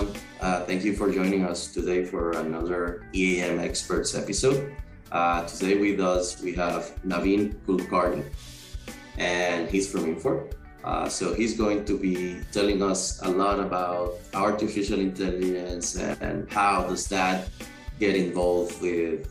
everyone. 0.00 0.22
Uh, 0.40 0.64
thank 0.64 0.84
you 0.84 0.94
for 0.94 1.10
joining 1.10 1.44
us 1.44 1.68
today 1.68 2.04
for 2.04 2.32
another 2.32 3.06
EAM 3.14 3.58
Experts 3.60 4.14
episode. 4.14 4.74
Uh, 5.12 5.46
today 5.46 5.76
with 5.78 6.00
us, 6.00 6.40
we 6.40 6.54
have 6.54 6.94
Navin 7.04 7.54
Kulkarni, 7.66 8.24
and 9.18 9.68
he's 9.68 9.90
from 9.90 10.14
Infor. 10.14 10.52
Uh, 10.84 11.08
so 11.08 11.34
he's 11.34 11.58
going 11.58 11.84
to 11.84 11.98
be 11.98 12.40
telling 12.52 12.82
us 12.82 13.20
a 13.22 13.28
lot 13.28 13.60
about 13.60 14.14
artificial 14.32 14.98
intelligence 14.98 15.96
and 15.96 16.50
how 16.50 16.86
does 16.86 17.06
that 17.08 17.48
get 17.98 18.16
involved 18.16 18.80
with 18.80 19.28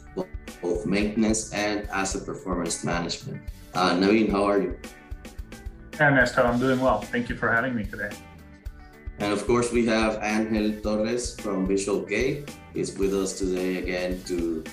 both 0.62 0.86
maintenance 0.86 1.52
and 1.54 1.90
asset 1.90 2.24
performance 2.24 2.84
management. 2.84 3.42
Uh, 3.74 3.96
Navin, 3.96 4.29
how 4.29 4.43
are 4.43 4.62
you? 4.62 4.78
Ernesto, 6.00 6.43
I'm 6.43 6.60
doing 6.60 6.79
well. 6.79 7.01
Thank 7.01 7.29
you 7.29 7.36
for 7.36 7.51
having 7.51 7.76
me 7.76 7.84
today. 7.84 8.12
And 9.19 9.33
of 9.33 9.46
course, 9.46 9.71
we 9.71 9.86
have 9.86 10.19
Angel 10.23 10.71
Torres 10.82 11.36
from 11.39 11.68
Visual 11.68 12.04
K. 12.04 12.46
He's 12.73 12.97
with 12.97 13.14
us 13.14 13.37
today 13.37 13.78
again 13.78 14.23
to 14.28 14.64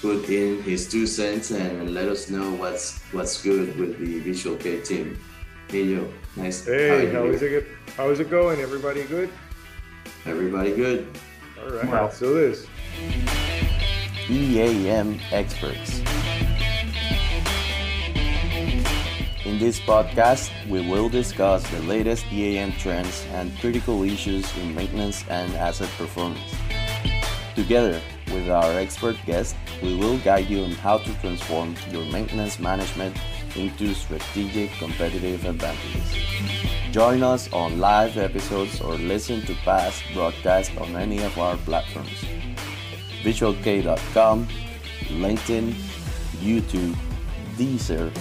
put 0.00 0.28
in 0.30 0.62
his 0.62 0.88
two 0.88 1.06
cents 1.06 1.50
and 1.50 1.92
let 1.92 2.08
us 2.08 2.30
know 2.30 2.50
what's 2.54 3.00
what's 3.12 3.42
good 3.42 3.76
with 3.76 3.98
the 3.98 4.20
Visual 4.20 4.56
K 4.56 4.80
team. 4.80 5.18
Hey, 5.68 5.82
yo, 5.82 6.08
nice. 6.36 6.64
Hey, 6.64 7.12
how, 7.12 7.20
how 7.20 7.26
is 7.26 7.42
it? 7.42 7.66
How 7.94 8.08
is 8.08 8.20
it 8.20 8.30
going? 8.30 8.58
Everybody 8.60 9.04
good? 9.04 9.28
Everybody 10.24 10.74
good. 10.74 11.06
All 11.60 11.68
right, 11.68 11.88
well, 11.88 12.04
let's 12.04 12.18
this. 12.20 12.66
EAM 14.30 15.20
experts. 15.30 16.00
In 19.58 19.64
this 19.64 19.80
podcast, 19.80 20.52
we 20.70 20.88
will 20.88 21.08
discuss 21.08 21.68
the 21.68 21.80
latest 21.80 22.24
EAM 22.32 22.70
trends 22.78 23.26
and 23.32 23.50
critical 23.58 24.04
issues 24.04 24.46
in 24.56 24.72
maintenance 24.72 25.24
and 25.28 25.52
asset 25.56 25.90
performance. 25.98 26.54
Together 27.56 28.00
with 28.30 28.48
our 28.50 28.70
expert 28.78 29.16
guest, 29.26 29.56
we 29.82 29.96
will 29.96 30.16
guide 30.18 30.48
you 30.48 30.62
on 30.62 30.70
how 30.70 30.98
to 30.98 31.12
transform 31.14 31.74
your 31.90 32.04
maintenance 32.04 32.60
management 32.60 33.18
into 33.56 33.94
strategic 33.94 34.70
competitive 34.78 35.44
advantages. 35.44 36.06
Join 36.92 37.24
us 37.24 37.52
on 37.52 37.80
live 37.80 38.16
episodes 38.16 38.80
or 38.80 38.94
listen 38.94 39.42
to 39.42 39.54
past 39.64 40.04
broadcasts 40.14 40.76
on 40.76 40.94
any 40.94 41.18
of 41.18 41.36
our 41.36 41.56
platforms. 41.66 42.22
visualk.com, 43.24 44.46
LinkedIn, 45.18 45.72
YouTube, 46.46 46.94
Deezer, 47.56 48.14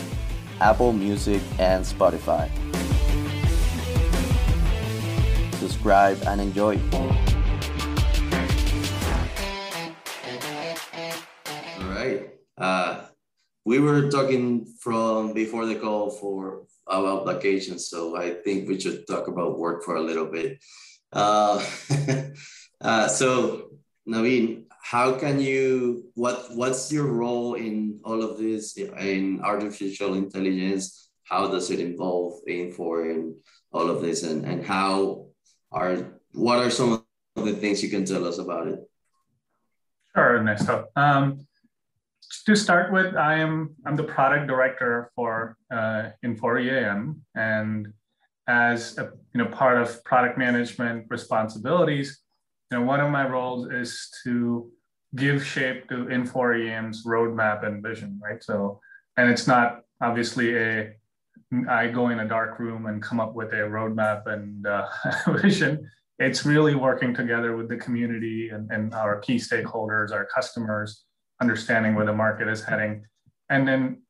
Apple 0.59 0.91
Music, 0.91 1.41
and 1.59 1.85
Spotify. 1.85 2.49
Subscribe 5.55 6.21
and 6.25 6.41
enjoy. 6.41 6.79
All 11.79 11.89
right. 11.89 12.29
Uh, 12.57 13.05
we 13.65 13.79
were 13.79 14.09
talking 14.09 14.65
from 14.79 15.33
before 15.33 15.65
the 15.65 15.75
call 15.75 16.09
for 16.09 16.63
about 16.87 17.25
vacations, 17.25 17.87
so 17.87 18.15
I 18.15 18.31
think 18.31 18.67
we 18.67 18.79
should 18.79 19.05
talk 19.07 19.27
about 19.27 19.59
work 19.59 19.83
for 19.83 19.95
a 19.95 20.01
little 20.01 20.25
bit. 20.25 20.63
Uh, 21.11 21.63
uh, 22.81 23.07
so, 23.07 23.71
Navin, 24.07 24.66
how 24.87 25.19
can 25.19 25.37
you 25.37 26.07
what 26.13 26.47
what's 26.55 26.93
your 26.93 27.07
role 27.07 27.55
in 27.55 27.99
all 28.05 28.23
of 28.23 28.37
this 28.37 28.77
in 28.77 29.41
artificial 29.43 30.13
intelligence? 30.13 31.09
How 31.27 31.51
does 31.51 31.69
it 31.71 31.81
involve 31.81 32.39
Infor 32.47 33.11
in 33.13 33.35
all 33.73 33.89
of 33.89 34.01
this? 34.01 34.23
And 34.23 34.45
and 34.45 34.65
how 34.65 35.27
are 35.73 35.97
what 36.31 36.59
are 36.59 36.71
some 36.71 37.03
of 37.35 37.43
the 37.43 37.57
things 37.59 37.83
you 37.83 37.89
can 37.89 38.05
tell 38.05 38.23
us 38.23 38.37
about 38.37 38.69
it? 38.69 38.79
Sure 40.15 40.37
ernesto. 40.39 40.87
Um, 40.95 41.45
to 42.45 42.55
start 42.55 42.91
with 42.91 43.15
i 43.15 43.35
am 43.35 43.75
i'm 43.85 43.95
the 43.95 44.03
product 44.03 44.47
director 44.47 45.11
for 45.15 45.55
uh, 45.71 46.09
and 46.23 47.93
as 48.47 48.97
a 48.97 49.11
you 49.33 49.39
know 49.39 49.47
part 49.47 49.77
of 49.81 50.03
product 50.03 50.37
management 50.37 51.05
responsibilities 51.09 52.19
you 52.69 52.77
know 52.77 52.85
one 52.85 52.99
of 52.99 53.11
my 53.11 53.27
roles 53.27 53.71
is 53.71 54.09
to 54.23 54.71
give 55.17 55.45
shape 55.45 55.89
to 55.89 56.05
Infor 56.05 56.55
roadmap 57.05 57.65
and 57.65 57.83
vision, 57.83 58.19
right? 58.23 58.41
So, 58.41 58.79
and 59.17 59.29
it's 59.29 59.47
not 59.47 59.81
obviously 60.01 60.55
a 60.57 60.93
I 61.69 61.87
go 61.87 62.09
in 62.09 62.19
a 62.19 62.27
dark 62.27 62.59
room 62.59 62.87
and 62.87 63.01
come 63.01 63.19
up 63.19 63.33
with 63.33 63.53
a 63.53 63.63
roadmap 63.75 64.27
and 64.27 64.67
uh, 64.67 64.87
vision. 65.41 65.89
It's 66.19 66.45
really 66.45 66.75
working 66.75 67.13
together 67.13 67.55
with 67.55 67.69
the 67.69 67.77
community 67.77 68.49
and, 68.49 68.69
and 68.71 68.93
our 68.93 69.19
key 69.19 69.37
stakeholders, 69.37 70.11
our 70.11 70.25
customers, 70.25 71.03
understanding 71.41 71.95
where 71.95 72.05
the 72.05 72.13
market 72.13 72.47
is 72.47 72.63
heading, 72.63 73.05
and 73.49 73.67
then 73.67 74.01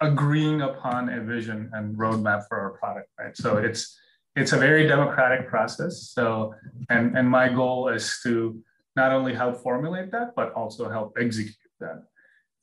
agreeing 0.00 0.62
upon 0.62 1.08
a 1.08 1.20
vision 1.22 1.70
and 1.72 1.96
roadmap 1.96 2.46
for 2.48 2.58
our 2.60 2.70
product, 2.78 3.08
right? 3.18 3.36
So 3.36 3.56
it's 3.56 3.96
it's 4.36 4.52
a 4.52 4.56
very 4.56 4.86
democratic 4.86 5.48
process. 5.48 6.12
So, 6.14 6.54
and 6.88 7.16
and 7.16 7.28
my 7.28 7.48
goal 7.48 7.88
is 7.88 8.20
to 8.22 8.62
not 8.96 9.12
only 9.12 9.34
help 9.34 9.62
formulate 9.62 10.10
that, 10.12 10.34
but 10.34 10.52
also 10.52 10.88
help 10.88 11.16
execute 11.18 11.54
that. 11.80 12.02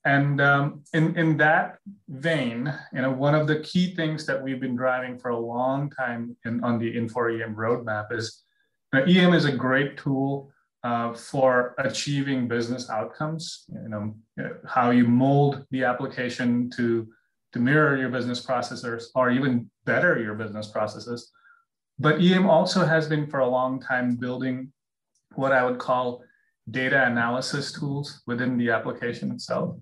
And 0.06 0.40
um, 0.40 0.84
in, 0.94 1.18
in 1.18 1.38
that 1.38 1.80
vein, 2.08 2.74
you 2.94 3.02
know, 3.02 3.12
one 3.12 3.36
of 3.36 3.46
the 3.46 3.60
key 3.60 3.94
things 3.94 4.26
that 4.26 4.42
we've 4.42 4.60
been 4.60 4.76
driving 4.76 5.18
for 5.18 5.30
a 5.30 5.40
long 5.40 5.90
time 5.90 6.38
in, 6.46 6.64
on 6.64 6.80
the 6.80 6.96
Infor-EM 6.96 7.56
roadmap 7.56 8.12
is 8.12 8.44
you 8.94 9.00
know, 9.00 9.06
EAM 9.06 9.34
is 9.34 9.46
a 9.46 9.52
great 9.52 9.98
tool 9.98 10.50
uh, 10.84 11.14
for 11.14 11.76
achieving 11.80 12.48
business 12.48 12.90
outcomes. 12.90 13.66
You 13.68 13.90
know, 13.90 14.16
how 14.66 14.92
you 14.92 15.06
mold 15.06 15.66
the 15.72 15.84
application 15.84 16.70
to 16.78 17.08
to 17.54 17.60
mirror 17.60 17.98
your 17.98 18.10
business 18.10 18.40
processes 18.42 19.12
or 19.16 19.32
even 19.32 19.70
better 19.86 20.20
your 20.20 20.36
business 20.36 20.68
processes. 20.68 21.32
But 22.00 22.22
EM 22.22 22.50
also 22.50 22.86
has 22.86 23.08
been 23.08 23.28
for 23.28 23.40
a 23.40 23.48
long 23.48 23.82
time 23.82 24.16
building 24.16 24.72
what 25.38 25.52
I 25.52 25.64
would 25.66 25.80
call 25.80 26.24
data 26.70 27.06
analysis 27.06 27.72
tools 27.72 28.22
within 28.26 28.58
the 28.58 28.70
application 28.72 29.32
itself. 29.32 29.78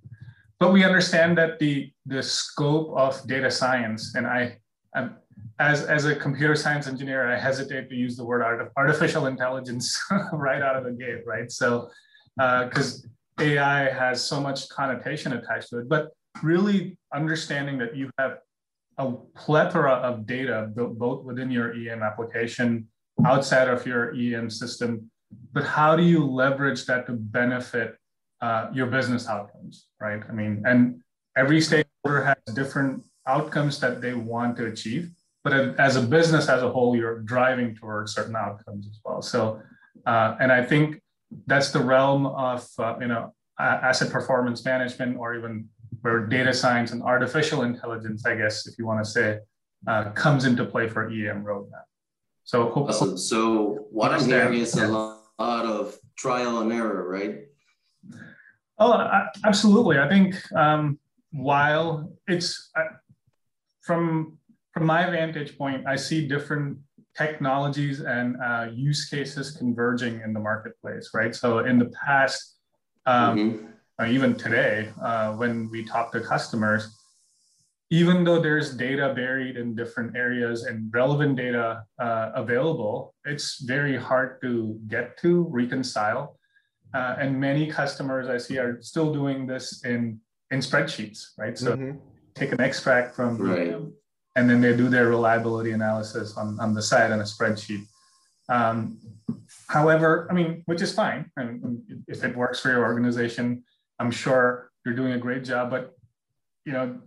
But 0.59 0.71
we 0.71 0.83
understand 0.83 1.38
that 1.38 1.59
the, 1.59 1.91
the 2.05 2.21
scope 2.23 2.95
of 2.95 3.25
data 3.27 3.51
science, 3.51 4.15
and 4.15 4.25
I, 4.25 4.57
I'm, 4.95 5.17
as, 5.59 5.83
as 5.83 6.05
a 6.05 6.15
computer 6.15 6.55
science 6.55 6.88
engineer, 6.88 7.29
I 7.29 7.38
hesitate 7.38 7.89
to 7.89 7.95
use 7.95 8.15
the 8.15 8.23
word 8.23 8.41
art, 8.41 8.71
artificial 8.77 9.27
intelligence 9.27 9.99
right 10.33 10.61
out 10.61 10.75
of 10.75 10.83
the 10.83 10.91
gate, 10.91 11.25
right? 11.25 11.51
So, 11.51 11.89
because 12.35 13.05
uh, 13.39 13.44
AI 13.44 13.89
has 13.89 14.23
so 14.23 14.39
much 14.39 14.69
connotation 14.69 15.33
attached 15.33 15.69
to 15.69 15.79
it, 15.79 15.89
but 15.89 16.09
really 16.44 16.97
understanding 17.13 17.77
that 17.79 17.95
you 17.95 18.09
have 18.17 18.38
a 18.97 19.11
plethora 19.35 19.91
of 19.91 20.25
data 20.25 20.69
both 20.73 21.23
within 21.23 21.51
your 21.51 21.73
EM 21.73 22.01
application, 22.01 22.88
outside 23.25 23.67
of 23.67 23.85
your 23.85 24.13
EM 24.15 24.49
system, 24.49 25.09
but 25.53 25.63
how 25.63 25.96
do 25.96 26.03
you 26.03 26.25
leverage 26.25 26.86
that 26.86 27.06
to 27.08 27.13
benefit 27.13 27.97
uh, 28.41 28.69
your 28.74 28.88
business 28.88 29.28
outcomes, 29.28 29.88
right? 30.00 30.22
I 30.28 30.31
mean, 30.31 30.63
and 30.66 31.02
every 31.38 31.62
stakeholder 31.62 32.24
has 32.24 32.38
different 32.53 33.03
outcomes 33.28 33.80
that 33.80 34.02
they 34.02 34.13
want 34.13 34.58
to 34.58 34.68
achieve, 34.68 35.12
but 35.44 35.53
as 35.80 35.96
a 35.96 36.02
business 36.02 36.50
as 36.50 36.62
a 36.62 36.69
whole, 36.69 36.96
you're 36.96 37.19
driving 37.19 37.75
towards 37.75 38.13
certain 38.13 38.36
outcomes 38.36 38.88
as 38.88 39.00
well. 39.03 39.22
So, 39.22 39.62
uh, 40.06 40.36
and 40.40 40.52
I 40.52 40.63
think 40.63 41.02
that's 41.47 41.72
the 41.72 41.80
realm 41.80 42.25
of 42.25 42.68
uh, 42.78 42.96
you 43.00 43.07
know 43.07 43.34
asset 43.59 44.12
performance 44.12 44.66
management, 44.66 45.18
or 45.18 45.36
even 45.36 45.69
where 46.02 46.25
data 46.28 46.54
science 46.54 46.92
and 46.92 47.01
artificial 47.01 47.63
intelligence, 47.63 48.25
I 48.25 48.36
guess, 48.36 48.68
if 48.68 48.78
you 48.78 48.86
want 48.86 49.04
to 49.04 49.10
say, 49.10 49.39
uh, 49.88 50.12
comes 50.12 50.45
into 50.45 50.66
play 50.66 50.88
for 50.88 51.07
EM 51.07 51.44
roadmap. 51.44 51.86
So, 52.44 52.69
awesome. 52.69 53.18
so 53.18 53.88
what 53.89 54.12
I'm 54.12 54.25
hearing 54.25 54.60
is 54.60 54.75
a 54.75 54.88
lot 54.88 55.14
of 55.39 55.97
trial 56.17 56.59
and 56.59 56.71
error, 56.71 57.07
right? 57.07 57.41
Oh, 58.77 59.09
absolutely. 59.43 59.99
I 59.99 60.07
think 60.07 60.35
um, 60.53 60.99
while 61.31 62.11
it's 62.27 62.71
uh, 62.77 62.83
from 63.81 64.37
from 64.73 64.85
my 64.85 65.09
vantage 65.09 65.57
point, 65.57 65.87
I 65.87 65.95
see 65.95 66.27
different 66.27 66.79
technologies 67.15 68.01
and 68.01 68.35
uh, 68.43 68.67
use 68.73 69.07
cases 69.07 69.51
converging 69.51 70.19
in 70.21 70.33
the 70.33 70.39
marketplace, 70.39 71.11
right? 71.13 71.33
So 71.33 71.59
in 71.59 71.79
the 71.79 71.89
past, 72.05 72.57
um, 73.05 73.37
mm-hmm. 73.37 73.65
uh, 73.99 74.07
even 74.07 74.35
today, 74.35 74.91
uh, 75.01 75.31
when 75.33 75.69
we 75.71 75.85
talk 75.85 76.11
to 76.11 76.19
customers, 76.19 76.93
even 77.91 78.23
though 78.23 78.41
there's 78.41 78.75
data 78.75 79.13
buried 79.13 79.57
in 79.57 79.75
different 79.75 80.15
areas 80.15 80.63
and 80.63 80.91
relevant 80.93 81.35
data 81.35 81.83
uh, 81.99 82.31
available, 82.33 83.13
it's 83.25 83.61
very 83.61 83.95
hard 83.95 84.41
to 84.41 84.79
get 84.87 85.17
to 85.19 85.47
reconcile. 85.49 86.37
Uh, 86.93 87.15
and 87.19 87.39
many 87.39 87.67
customers 87.67 88.27
I 88.27 88.37
see 88.37 88.57
are 88.57 88.81
still 88.81 89.13
doing 89.13 89.45
this 89.45 89.83
in, 89.85 90.19
in 90.49 90.59
spreadsheets, 90.59 91.37
right? 91.37 91.57
So 91.57 91.75
mm-hmm. 91.75 91.97
take 92.33 92.53
an 92.53 92.61
extract 92.61 93.15
from 93.15 93.37
right. 93.37 93.75
and 94.35 94.49
then 94.49 94.61
they 94.61 94.75
do 94.75 94.89
their 94.89 95.09
reliability 95.09 95.71
analysis 95.71 96.37
on, 96.37 96.59
on 96.59 96.73
the 96.73 96.81
side 96.81 97.11
in 97.11 97.19
a 97.19 97.23
spreadsheet. 97.23 97.85
Um, 98.49 98.99
however, 99.67 100.27
I 100.29 100.33
mean, 100.33 100.63
which 100.65 100.81
is 100.81 100.93
fine. 100.93 101.29
And 101.37 101.81
if 102.07 102.23
it 102.23 102.35
works 102.35 102.59
for 102.61 102.69
your 102.69 102.83
organization, 102.83 103.63
I'm 103.99 104.11
sure 104.11 104.71
you're 104.85 104.95
doing 104.95 105.13
a 105.13 105.17
great 105.17 105.43
job. 105.43 105.69
But 105.69 105.91
you 106.65 106.73
know, 106.73 106.99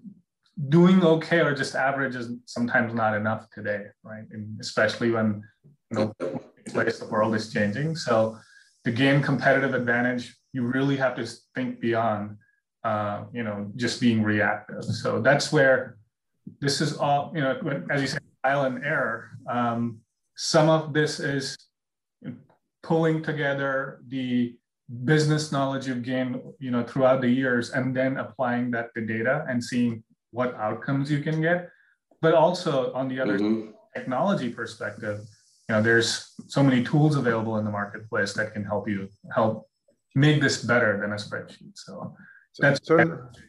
doing 0.68 1.02
okay 1.04 1.40
or 1.40 1.54
just 1.54 1.74
average 1.74 2.16
is 2.16 2.32
sometimes 2.46 2.92
not 2.94 3.14
enough 3.14 3.48
today, 3.50 3.86
right? 4.02 4.24
And 4.32 4.60
especially 4.60 5.10
when 5.10 5.42
you 5.90 5.98
know 5.98 6.14
place 6.66 6.98
the 6.98 7.06
world 7.06 7.34
is 7.34 7.52
changing. 7.52 7.96
So 7.96 8.36
to 8.84 8.90
gain 8.90 9.22
competitive 9.22 9.74
advantage, 9.74 10.36
you 10.52 10.62
really 10.62 10.96
have 10.96 11.14
to 11.16 11.26
think 11.54 11.80
beyond 11.80 12.36
uh, 12.84 13.24
you 13.32 13.42
know 13.42 13.70
just 13.76 14.00
being 14.00 14.22
reactive. 14.22 14.84
So 14.84 15.20
that's 15.20 15.52
where 15.52 15.96
this 16.60 16.80
is 16.80 16.96
all 16.96 17.32
you 17.34 17.40
know. 17.40 17.84
As 17.90 18.00
you 18.00 18.08
said, 18.08 18.22
trial 18.44 18.64
and 18.64 18.84
error. 18.84 19.30
Um, 19.48 20.00
some 20.36 20.68
of 20.68 20.92
this 20.92 21.20
is 21.20 21.56
pulling 22.82 23.22
together 23.22 24.00
the 24.08 24.56
business 25.04 25.52
knowledge 25.52 25.86
you've 25.86 26.02
gained 26.02 26.40
you 26.58 26.70
know 26.70 26.82
throughout 26.82 27.20
the 27.20 27.28
years 27.28 27.70
and 27.70 27.94
then 27.94 28.16
applying 28.16 28.70
that 28.70 28.88
to 28.94 29.04
data 29.04 29.44
and 29.48 29.62
seeing 29.62 30.02
what 30.30 30.54
outcomes 30.54 31.10
you 31.10 31.20
can 31.22 31.40
get 31.40 31.70
but 32.20 32.34
also 32.34 32.92
on 32.92 33.08
the 33.08 33.20
other 33.20 33.38
mm-hmm. 33.38 33.70
technology 33.94 34.50
perspective 34.50 35.20
you 35.68 35.74
know 35.74 35.82
there's 35.82 36.34
so 36.46 36.62
many 36.62 36.82
tools 36.82 37.16
available 37.16 37.58
in 37.58 37.64
the 37.64 37.70
marketplace 37.70 38.32
that 38.34 38.52
can 38.52 38.64
help 38.64 38.88
you 38.88 39.08
help 39.34 39.68
make 40.14 40.40
this 40.40 40.62
better 40.62 40.98
than 41.00 41.12
a 41.12 41.16
spreadsheet 41.16 41.72
so 41.74 42.14
that's 42.58 42.80
so, 42.86 42.96
a 42.96 43.06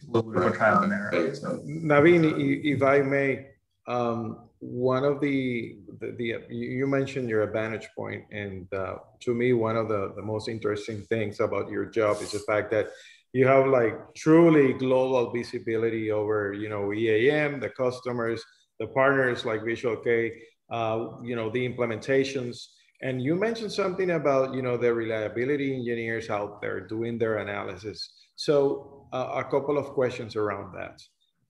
little 0.07 0.31
bit 0.31 0.43
of 0.43 0.53
a 0.53 0.55
trial 0.55 0.83
and 0.83 0.93
error 0.93 1.33
so. 1.35 1.59
navin 1.67 2.21
if 2.63 2.83
i 2.83 2.99
may 2.99 3.47
um, 3.87 4.49
one 4.59 5.03
of 5.03 5.19
the, 5.19 5.77
the, 5.99 6.11
the, 6.11 6.53
you 6.53 6.85
mentioned 6.85 7.29
your 7.29 7.43
advantage 7.43 7.87
point 7.95 8.23
and 8.31 8.71
uh, 8.73 8.95
to 9.21 9.33
me 9.33 9.53
one 9.53 9.77
of 9.77 9.87
the, 9.87 10.13
the 10.15 10.21
most 10.21 10.47
interesting 10.47 11.01
things 11.03 11.39
about 11.39 11.71
your 11.71 11.85
job 11.85 12.17
is 12.21 12.31
the 12.31 12.39
fact 12.39 12.69
that 12.71 12.89
you 13.33 13.47
have 13.47 13.67
like 13.67 13.95
truly 14.15 14.73
global 14.73 15.31
visibility 15.31 16.11
over 16.11 16.53
you 16.53 16.69
know 16.69 16.91
eam 16.93 17.59
the 17.59 17.69
customers 17.69 18.43
the 18.79 18.87
partners 18.87 19.45
like 19.45 19.63
visual 19.63 19.97
k 19.97 20.31
uh, 20.71 21.17
you 21.23 21.35
know 21.35 21.49
the 21.49 21.67
implementations. 21.67 22.67
And 23.01 23.21
you 23.21 23.35
mentioned 23.35 23.71
something 23.71 24.11
about 24.11 24.53
you 24.53 24.61
know 24.61 24.77
the 24.77 24.93
reliability 24.93 25.73
engineers 25.73 26.29
out 26.29 26.61
there 26.61 26.81
doing 26.81 27.17
their 27.17 27.37
analysis. 27.37 28.09
So 28.35 29.07
uh, 29.13 29.41
a 29.41 29.43
couple 29.43 29.77
of 29.77 29.87
questions 29.87 30.35
around 30.35 30.73
that. 30.75 31.01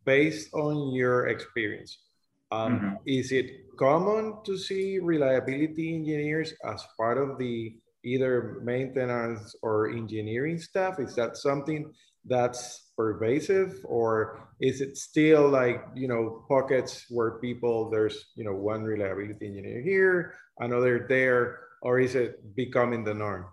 Based 0.06 0.54
on 0.54 0.94
your 0.94 1.28
experience 1.28 2.00
um, 2.52 2.80
mm-hmm. 2.80 2.96
Is 3.06 3.32
it 3.32 3.78
common 3.78 4.38
to 4.46 4.58
see 4.58 5.00
reliability 5.00 5.96
engineers 5.96 6.54
as 6.66 6.84
part 6.98 7.18
of 7.18 7.38
the 7.38 7.76
either 8.04 8.60
maintenance 8.64 9.56
or 9.62 9.90
engineering 9.90 10.60
staff? 10.60 11.00
Is 11.00 11.16
that 11.16 11.38
something 11.38 11.92
that's 12.26 12.92
pervasive 12.98 13.76
or 13.86 14.50
is 14.60 14.82
it 14.82 14.98
still 14.98 15.48
like, 15.50 15.84
you 15.96 16.08
know, 16.08 16.46
pockets 16.48 17.06
where 17.10 17.40
people, 17.40 17.90
there's, 17.90 18.32
you 18.36 18.44
know, 18.44 18.54
one 18.54 18.84
reliability 18.84 19.46
engineer 19.46 19.82
here, 19.82 20.36
another 20.60 21.06
there, 21.08 21.60
or 21.82 22.00
is 22.00 22.16
it 22.16 22.56
becoming 22.56 23.04
the 23.04 23.14
norm? 23.14 23.46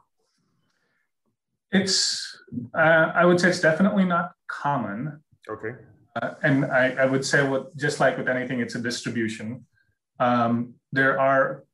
It's, 1.73 2.37
uh, 2.75 3.13
I 3.15 3.25
would 3.25 3.41
say 3.41 3.51
it's 3.51 3.61
definitely 3.61 4.05
not 4.05 4.33
common. 4.49 5.21
Okay. 5.49 5.75
Uh, 6.21 6.35
and 6.43 6.65
I, 6.65 6.91
I, 6.93 7.07
would 7.07 7.25
say, 7.25 7.47
what 7.47 7.77
just 7.77 8.01
like 8.01 8.17
with 8.17 8.29
anything, 8.29 8.61
it's 8.61 8.75
a 8.75 8.81
distribution. 8.81 9.67
Um, 10.19 10.75
there 10.93 11.21
are 11.21 11.65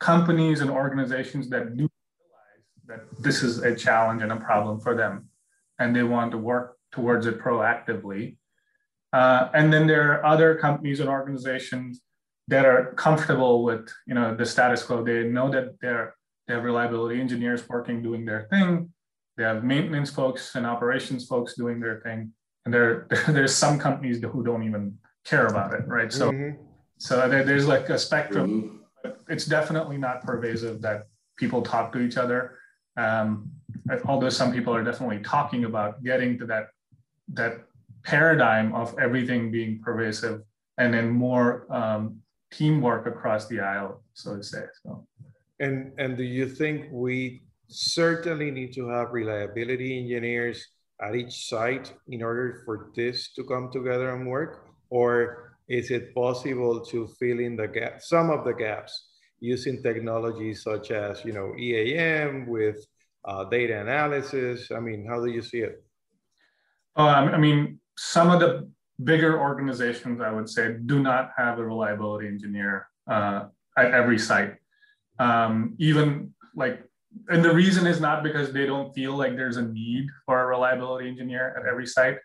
companies 0.00 0.60
and 0.60 0.70
organizations 0.70 1.48
that 1.48 1.76
do 1.76 1.88
that 2.90 3.22
this 3.22 3.42
is 3.42 3.58
a 3.58 3.74
challenge 3.74 4.22
and 4.22 4.32
a 4.32 4.36
problem 4.36 4.80
for 4.80 4.94
them, 4.94 5.28
and 5.78 5.94
they 5.94 6.02
want 6.02 6.30
to 6.32 6.38
work 6.38 6.76
towards 6.92 7.26
it 7.26 7.38
proactively. 7.40 8.36
Uh, 9.12 9.48
and 9.54 9.72
then 9.72 9.86
there 9.86 10.12
are 10.12 10.24
other 10.24 10.54
companies 10.56 11.00
and 11.00 11.08
organizations 11.08 12.02
that 12.48 12.64
are 12.64 12.92
comfortable 12.94 13.64
with, 13.64 13.88
you 14.06 14.14
know, 14.14 14.34
the 14.34 14.44
status 14.44 14.82
quo. 14.82 15.02
They 15.02 15.24
know 15.24 15.50
that 15.50 15.80
they're 15.80 16.14
they 16.46 16.54
have 16.54 16.64
reliability 16.64 17.20
engineers 17.20 17.68
working 17.68 18.02
doing 18.02 18.24
their 18.24 18.48
thing. 18.50 18.92
They 19.36 19.44
have 19.44 19.62
maintenance 19.62 20.10
folks 20.10 20.56
and 20.56 20.66
operations 20.66 21.26
folks 21.26 21.54
doing 21.54 21.80
their 21.80 22.00
thing 22.00 22.32
and 22.64 22.74
there 22.74 23.06
there's 23.28 23.54
some 23.54 23.78
companies 23.78 24.22
who 24.22 24.42
don't 24.42 24.62
even 24.62 24.96
care 25.24 25.46
about 25.46 25.74
it 25.74 25.86
right 25.86 26.12
so 26.12 26.30
mm-hmm. 26.30 26.62
so 26.98 27.28
there, 27.28 27.44
there's 27.44 27.66
like 27.66 27.88
a 27.88 27.98
spectrum 27.98 28.80
mm-hmm. 29.04 29.32
it's 29.32 29.46
definitely 29.46 29.96
not 29.96 30.22
pervasive 30.22 30.80
that 30.82 31.08
people 31.36 31.62
talk 31.62 31.92
to 31.92 32.00
each 32.00 32.16
other 32.16 32.58
um, 32.96 33.50
although 34.04 34.28
some 34.28 34.52
people 34.52 34.74
are 34.74 34.84
definitely 34.84 35.20
talking 35.20 35.64
about 35.64 36.02
getting 36.02 36.38
to 36.38 36.46
that 36.46 36.68
that 37.32 37.64
paradigm 38.02 38.74
of 38.74 38.94
everything 38.98 39.50
being 39.50 39.80
pervasive 39.80 40.42
and 40.78 40.92
then 40.94 41.08
more 41.08 41.66
um, 41.70 42.16
teamwork 42.50 43.06
across 43.06 43.46
the 43.48 43.60
aisle 43.60 44.02
so 44.14 44.36
to 44.36 44.42
say 44.42 44.64
so 44.82 45.06
and 45.60 45.92
and 45.98 46.16
do 46.16 46.24
you 46.24 46.48
think 46.48 46.88
we 46.90 47.42
certainly 47.68 48.50
need 48.50 48.72
to 48.74 48.88
have 48.88 49.12
reliability 49.12 49.98
engineers 49.98 50.66
at 51.00 51.14
each 51.14 51.48
site 51.48 51.92
in 52.08 52.22
order 52.22 52.62
for 52.64 52.90
this 52.94 53.32
to 53.34 53.44
come 53.44 53.70
together 53.70 54.14
and 54.14 54.26
work? 54.26 54.66
Or 54.90 55.56
is 55.68 55.90
it 55.90 56.14
possible 56.14 56.80
to 56.86 57.08
fill 57.18 57.38
in 57.38 57.56
the 57.56 57.68
gap, 57.68 58.02
some 58.02 58.30
of 58.30 58.44
the 58.44 58.52
gaps 58.52 59.09
using 59.40 59.82
technologies 59.82 60.62
such 60.62 60.90
as, 60.90 61.24
you 61.24 61.32
know, 61.32 61.54
EAM 61.58 62.46
with 62.46 62.84
uh, 63.24 63.44
data 63.44 63.80
analysis? 63.80 64.70
I 64.70 64.80
mean, 64.80 65.06
how 65.06 65.24
do 65.24 65.30
you 65.30 65.42
see 65.42 65.58
it? 65.58 65.82
Um, 66.96 67.28
I 67.28 67.38
mean, 67.38 67.80
some 67.96 68.30
of 68.30 68.40
the 68.40 68.70
bigger 69.02 69.40
organizations, 69.40 70.20
I 70.20 70.30
would 70.30 70.48
say, 70.48 70.76
do 70.86 71.00
not 71.00 71.30
have 71.36 71.58
a 71.58 71.64
reliability 71.64 72.28
engineer 72.28 72.88
uh, 73.10 73.44
at 73.76 73.92
every 73.92 74.18
site. 74.18 74.54
Um, 75.18 75.74
even 75.78 76.32
like 76.54 76.84
and 77.28 77.44
the 77.44 77.52
reason 77.52 77.86
is 77.86 78.00
not 78.00 78.22
because 78.22 78.52
they 78.52 78.66
don't 78.66 78.94
feel 78.94 79.16
like 79.16 79.36
there's 79.36 79.56
a 79.56 79.62
need 79.62 80.08
for 80.26 80.40
a 80.40 80.46
reliability 80.46 81.08
engineer 81.08 81.54
at 81.58 81.66
every 81.66 81.86
site. 81.86 82.18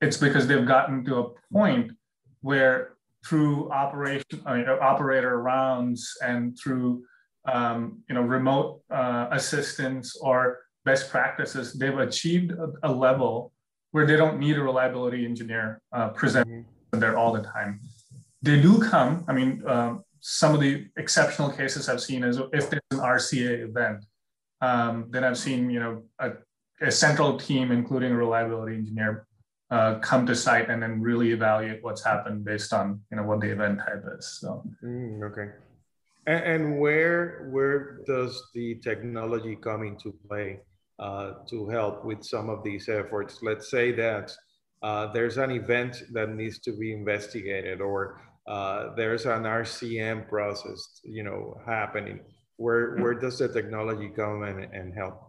It's 0.00 0.16
because 0.16 0.46
they've 0.46 0.66
gotten 0.66 1.04
to 1.04 1.18
a 1.18 1.30
point 1.52 1.92
where 2.40 2.95
through 3.26 3.70
operation, 3.70 4.42
I 4.44 4.58
mean, 4.58 4.68
operator 4.68 5.40
rounds 5.40 6.16
and 6.22 6.58
through 6.58 7.04
um, 7.46 8.02
you 8.08 8.14
know 8.14 8.22
remote 8.22 8.82
uh, 8.90 9.28
assistance 9.30 10.16
or 10.16 10.60
best 10.84 11.10
practices, 11.10 11.72
they've 11.74 11.98
achieved 11.98 12.52
a, 12.52 12.72
a, 12.82 12.92
level 12.92 13.52
where 13.92 14.06
they 14.06 14.16
don't 14.16 14.38
need 14.38 14.56
a 14.56 14.62
reliability 14.62 15.24
engineer 15.24 15.80
uh, 15.92 16.08
present 16.10 16.46
mm-hmm. 16.48 17.00
there 17.00 17.16
all 17.16 17.32
the 17.32 17.42
time. 17.42 17.80
They 18.42 18.60
do 18.60 18.80
come. 18.80 19.24
I 19.28 19.32
mean, 19.32 19.62
um, 19.66 20.04
some 20.20 20.54
of 20.54 20.60
the 20.60 20.86
exceptional 20.96 21.50
cases 21.50 21.88
I've 21.88 22.00
seen 22.00 22.24
is 22.24 22.38
if 22.52 22.70
there's 22.70 22.82
an 22.90 22.98
RCA 22.98 23.68
event 23.68 24.04
um, 24.60 25.06
then 25.10 25.24
I've 25.24 25.38
seen, 25.38 25.70
you 25.70 25.80
know, 25.80 26.02
a, 26.18 26.32
a, 26.80 26.90
central 26.90 27.38
team, 27.38 27.70
including 27.70 28.12
a 28.12 28.16
reliability 28.16 28.76
engineer, 28.76 29.25
uh, 29.70 29.98
come 29.98 30.26
to 30.26 30.34
site 30.34 30.70
and 30.70 30.82
then 30.82 31.00
really 31.00 31.32
evaluate 31.32 31.82
what's 31.82 32.04
happened 32.04 32.44
based 32.44 32.72
on, 32.72 33.00
you 33.10 33.16
know, 33.16 33.24
what 33.24 33.40
the 33.40 33.50
event 33.50 33.78
type 33.78 34.04
is. 34.18 34.38
So. 34.40 34.62
Mm, 34.84 35.22
okay. 35.30 35.52
And, 36.26 36.44
and, 36.44 36.80
where 36.80 37.48
where 37.52 38.00
does 38.06 38.50
the 38.54 38.76
technology 38.76 39.56
come 39.56 39.82
into 39.84 40.12
play 40.26 40.60
uh, 40.98 41.34
to 41.50 41.68
help 41.68 42.04
with 42.04 42.24
some 42.24 42.48
of 42.48 42.64
these 42.64 42.88
efforts? 42.88 43.40
Let's 43.42 43.70
say 43.70 43.92
that 43.92 44.36
uh, 44.82 45.12
there's 45.12 45.38
an 45.38 45.50
event 45.50 46.02
that 46.12 46.30
needs 46.30 46.58
to 46.60 46.72
be 46.72 46.92
investigated, 46.92 47.80
or 47.80 48.20
uh, 48.48 48.94
there's 48.96 49.24
an 49.26 49.44
RCM 49.44 50.28
process, 50.28 51.00
you 51.04 51.22
know, 51.22 51.60
happening 51.64 52.20
where 52.56 52.96
where 52.96 53.14
does 53.14 53.38
the 53.38 53.48
technology 53.48 54.08
come 54.08 54.42
and, 54.42 54.64
and 54.72 54.94
help 54.94 55.20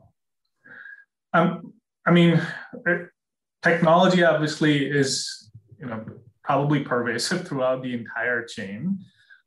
um, 1.33 1.73
i 2.05 2.11
mean 2.11 2.41
technology 3.63 4.23
obviously 4.23 4.85
is 4.85 5.51
you 5.79 5.85
know 5.85 6.05
probably 6.43 6.81
pervasive 6.81 7.47
throughout 7.47 7.81
the 7.83 7.93
entire 7.93 8.43
chain 8.43 8.99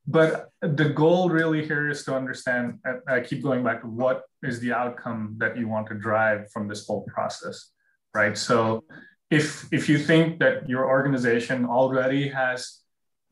but 0.07 0.49
the 0.61 0.89
goal 0.91 1.29
really 1.29 1.65
here 1.65 1.89
is 1.89 2.05
to 2.05 2.15
understand 2.15 2.79
i 3.09 3.21
keep 3.21 3.43
going 3.43 3.63
back 3.63 3.81
to 3.81 3.87
what 3.87 4.23
is 4.43 4.61
the 4.61 4.73
outcome 4.73 5.35
that 5.39 5.57
you 5.57 5.69
want 5.69 5.87
to 5.87 5.95
drive 5.95 6.51
from 6.53 6.69
this 6.69 6.87
whole 6.87 7.03
process 7.03 7.71
right? 8.15 8.37
So 8.37 8.85
if 9.31 9.73
if 9.73 9.89
you 9.89 9.99
think 9.99 10.41
that 10.41 10.69
your 10.69 10.89
organization 10.89 11.65
already 11.65 12.29
has 12.29 12.81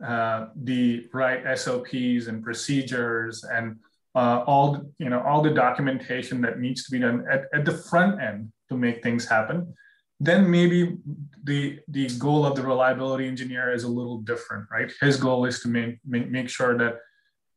uh, 0.05 0.47
the 0.55 1.07
right 1.13 1.59
sops 1.59 2.29
and 2.29 2.43
procedures 2.43 3.45
and 3.45 3.77
uh, 4.15 4.45
all 4.47 4.83
you 4.99 5.09
know 5.09 5.21
all 5.23 5.43
the 5.43 5.51
documentation 5.51 6.41
that 6.43 6.61
needs 6.61 6.85
to 6.85 6.91
be 6.91 6.99
done 6.99 7.25
at, 7.31 7.45
at 7.53 7.65
the 7.65 7.77
front 7.77 8.21
end 8.21 8.53
to 8.69 8.77
make 8.77 9.03
things 9.03 9.27
happen 9.27 9.75
then 10.21 10.51
maybe 10.51 10.97
the 11.45 11.79
the 11.89 12.09
goal 12.19 12.45
of 12.45 12.57
the 12.57 12.63
reliability 12.63 13.27
engineer 13.27 13.73
is 13.73 13.85
a 13.85 13.89
little 13.89 14.19
different 14.19 14.67
right 14.71 14.93
his 15.01 15.17
goal 15.17 15.45
is 15.45 15.61
to 15.61 15.69
make 15.69 15.99
make, 16.05 16.29
make 16.31 16.49
sure 16.49 16.77
that 16.77 16.99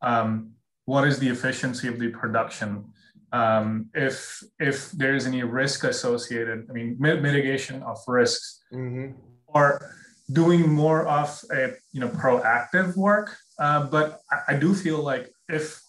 um, 0.02 0.52
what 0.86 1.08
is 1.08 1.20
the 1.20 1.28
efficiency 1.28 1.88
of 1.88 2.00
the 2.00 2.10
production? 2.10 2.86
Um, 3.32 3.90
if 3.94 4.44
if 4.60 4.92
there's 4.92 5.26
any 5.26 5.44
risk 5.44 5.84
associated, 5.84 6.68
I 6.70 6.74
mean 6.74 6.98
mitigation 7.00 7.82
of 7.84 7.98
risks, 8.08 8.62
mm-hmm. 8.74 9.14
or 9.48 9.96
doing 10.32 10.70
more 10.70 11.08
of 11.08 11.40
a 11.52 11.74
you 11.94 12.02
know 12.02 12.10
proactive 12.10 12.96
work. 12.98 13.38
Uh, 13.58 13.86
but 13.86 14.20
I, 14.32 14.54
I 14.54 14.56
do 14.56 14.74
feel 14.74 15.02
like 15.02 15.32
if 15.48 15.82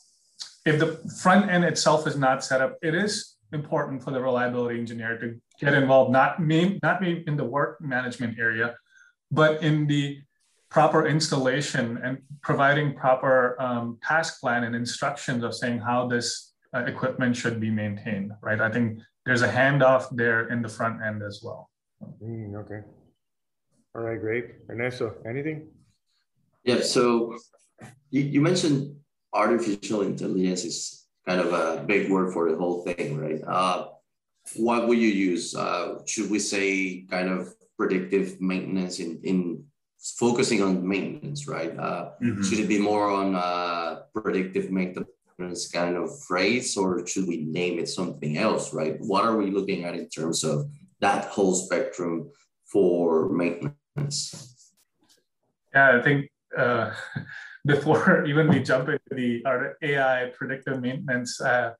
if 0.64 0.78
the 0.78 1.00
front 1.20 1.50
end 1.50 1.64
itself 1.64 2.06
is 2.06 2.16
not 2.16 2.44
set 2.44 2.60
up, 2.60 2.76
it 2.82 2.94
is 2.94 3.36
important 3.52 4.02
for 4.04 4.12
the 4.12 4.22
reliability 4.22 4.78
engineer 4.78 5.18
to 5.18 5.40
get 5.62 5.74
involved, 5.74 6.10
not 6.10 6.42
me, 6.42 6.78
not 6.82 7.00
me 7.00 7.22
in 7.26 7.36
the 7.36 7.44
work 7.44 7.80
management 7.80 8.38
area, 8.38 8.74
but 9.30 9.62
in 9.62 9.86
the 9.86 10.18
proper 10.70 11.06
installation 11.06 11.98
and 12.02 12.18
providing 12.42 12.94
proper 12.94 13.60
um, 13.60 13.98
task 14.02 14.40
plan 14.40 14.64
and 14.64 14.74
instructions 14.74 15.44
of 15.44 15.54
saying 15.54 15.78
how 15.78 16.08
this 16.08 16.54
uh, 16.74 16.80
equipment 16.80 17.36
should 17.36 17.60
be 17.60 17.70
maintained, 17.70 18.32
right? 18.42 18.60
I 18.60 18.70
think 18.70 18.98
there's 19.24 19.42
a 19.42 19.48
handoff 19.48 20.08
there 20.10 20.48
in 20.48 20.62
the 20.62 20.68
front 20.68 21.02
end 21.02 21.22
as 21.22 21.40
well. 21.44 21.70
Mm, 22.22 22.56
okay. 22.62 22.80
All 23.94 24.02
right, 24.02 24.18
great. 24.18 24.46
Ernesto, 24.68 25.14
anything? 25.28 25.68
Yeah, 26.64 26.80
so 26.80 27.36
you, 28.10 28.22
you 28.22 28.40
mentioned 28.40 28.96
artificial 29.32 30.02
intelligence 30.02 30.64
is 30.64 31.06
kind 31.28 31.40
of 31.40 31.52
a 31.52 31.84
big 31.84 32.10
word 32.10 32.32
for 32.32 32.50
the 32.50 32.56
whole 32.56 32.82
thing, 32.82 33.18
right? 33.18 33.40
Uh, 33.46 33.91
what 34.56 34.88
would 34.88 34.98
you 34.98 35.08
use? 35.08 35.54
Uh, 35.54 35.98
should 36.06 36.30
we 36.30 36.38
say 36.38 37.04
kind 37.10 37.28
of 37.28 37.54
predictive 37.76 38.40
maintenance 38.40 38.98
in, 38.98 39.20
in 39.24 39.64
focusing 40.18 40.62
on 40.62 40.86
maintenance, 40.86 41.46
right? 41.46 41.76
Uh, 41.78 42.10
mm-hmm. 42.22 42.42
Should 42.42 42.60
it 42.60 42.68
be 42.68 42.78
more 42.78 43.10
on 43.10 43.34
uh, 43.34 44.02
predictive 44.14 44.70
maintenance 44.70 45.68
kind 45.72 45.96
of 45.96 46.22
phrase, 46.24 46.76
or 46.76 47.06
should 47.06 47.26
we 47.26 47.38
name 47.38 47.78
it 47.78 47.88
something 47.88 48.36
else, 48.36 48.74
right? 48.74 48.96
What 49.00 49.24
are 49.24 49.36
we 49.36 49.50
looking 49.50 49.84
at 49.84 49.94
in 49.94 50.08
terms 50.08 50.44
of 50.44 50.70
that 51.00 51.26
whole 51.26 51.54
spectrum 51.54 52.30
for 52.66 53.28
maintenance? 53.28 54.70
Yeah, 55.74 55.98
I 55.98 56.02
think 56.02 56.30
uh, 56.56 56.92
before 57.64 58.24
even 58.30 58.48
we 58.48 58.62
jump 58.62 58.88
into 58.88 59.00
the 59.10 59.42
AI 59.82 60.30
predictive 60.36 60.80
maintenance 60.80 61.40
uh, 61.40 61.74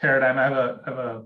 paradigm, 0.00 0.38
I 0.38 0.44
have 0.44 0.52
a, 0.52 0.80
have 0.86 0.98
a 0.98 1.22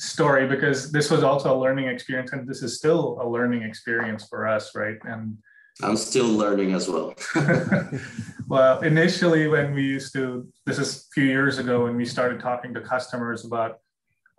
story 0.00 0.46
because 0.46 0.90
this 0.90 1.10
was 1.10 1.22
also 1.22 1.54
a 1.54 1.58
learning 1.58 1.86
experience, 1.86 2.32
and 2.32 2.48
this 2.48 2.62
is 2.62 2.78
still 2.78 3.18
a 3.20 3.28
learning 3.28 3.62
experience 3.62 4.26
for 4.26 4.48
us, 4.48 4.74
right? 4.74 4.96
And 5.04 5.36
I'm 5.82 5.96
still 5.96 6.26
learning 6.26 6.72
as 6.72 6.88
well. 6.88 7.14
well, 8.48 8.80
initially, 8.80 9.46
when 9.46 9.74
we 9.74 9.82
used 9.82 10.14
to, 10.14 10.48
this 10.64 10.78
is 10.78 10.96
a 10.96 11.14
few 11.14 11.24
years 11.24 11.58
ago, 11.58 11.84
when 11.84 11.96
we 11.96 12.06
started 12.06 12.40
talking 12.40 12.72
to 12.74 12.80
customers 12.80 13.44
about, 13.44 13.78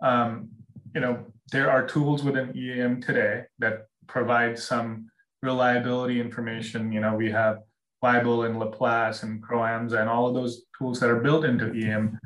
um, 0.02 0.48
you 0.94 1.00
know, 1.00 1.24
there 1.52 1.70
are 1.70 1.86
tools 1.86 2.24
within 2.24 2.56
EAM 2.56 3.00
today 3.00 3.44
that 3.60 3.86
provide 4.08 4.58
some 4.58 5.10
reliability 5.42 6.20
information. 6.20 6.90
You 6.90 7.00
know, 7.00 7.14
we 7.14 7.30
have 7.30 7.58
Weibull 8.02 8.46
and 8.46 8.58
Laplace 8.58 9.22
and 9.22 9.40
Crow-AMSAA 9.40 10.00
and 10.00 10.08
all 10.08 10.26
of 10.26 10.34
those 10.34 10.64
tools 10.76 10.98
that 11.00 11.10
are 11.10 11.20
built 11.20 11.44
into 11.44 11.72
EAM. 11.72 12.18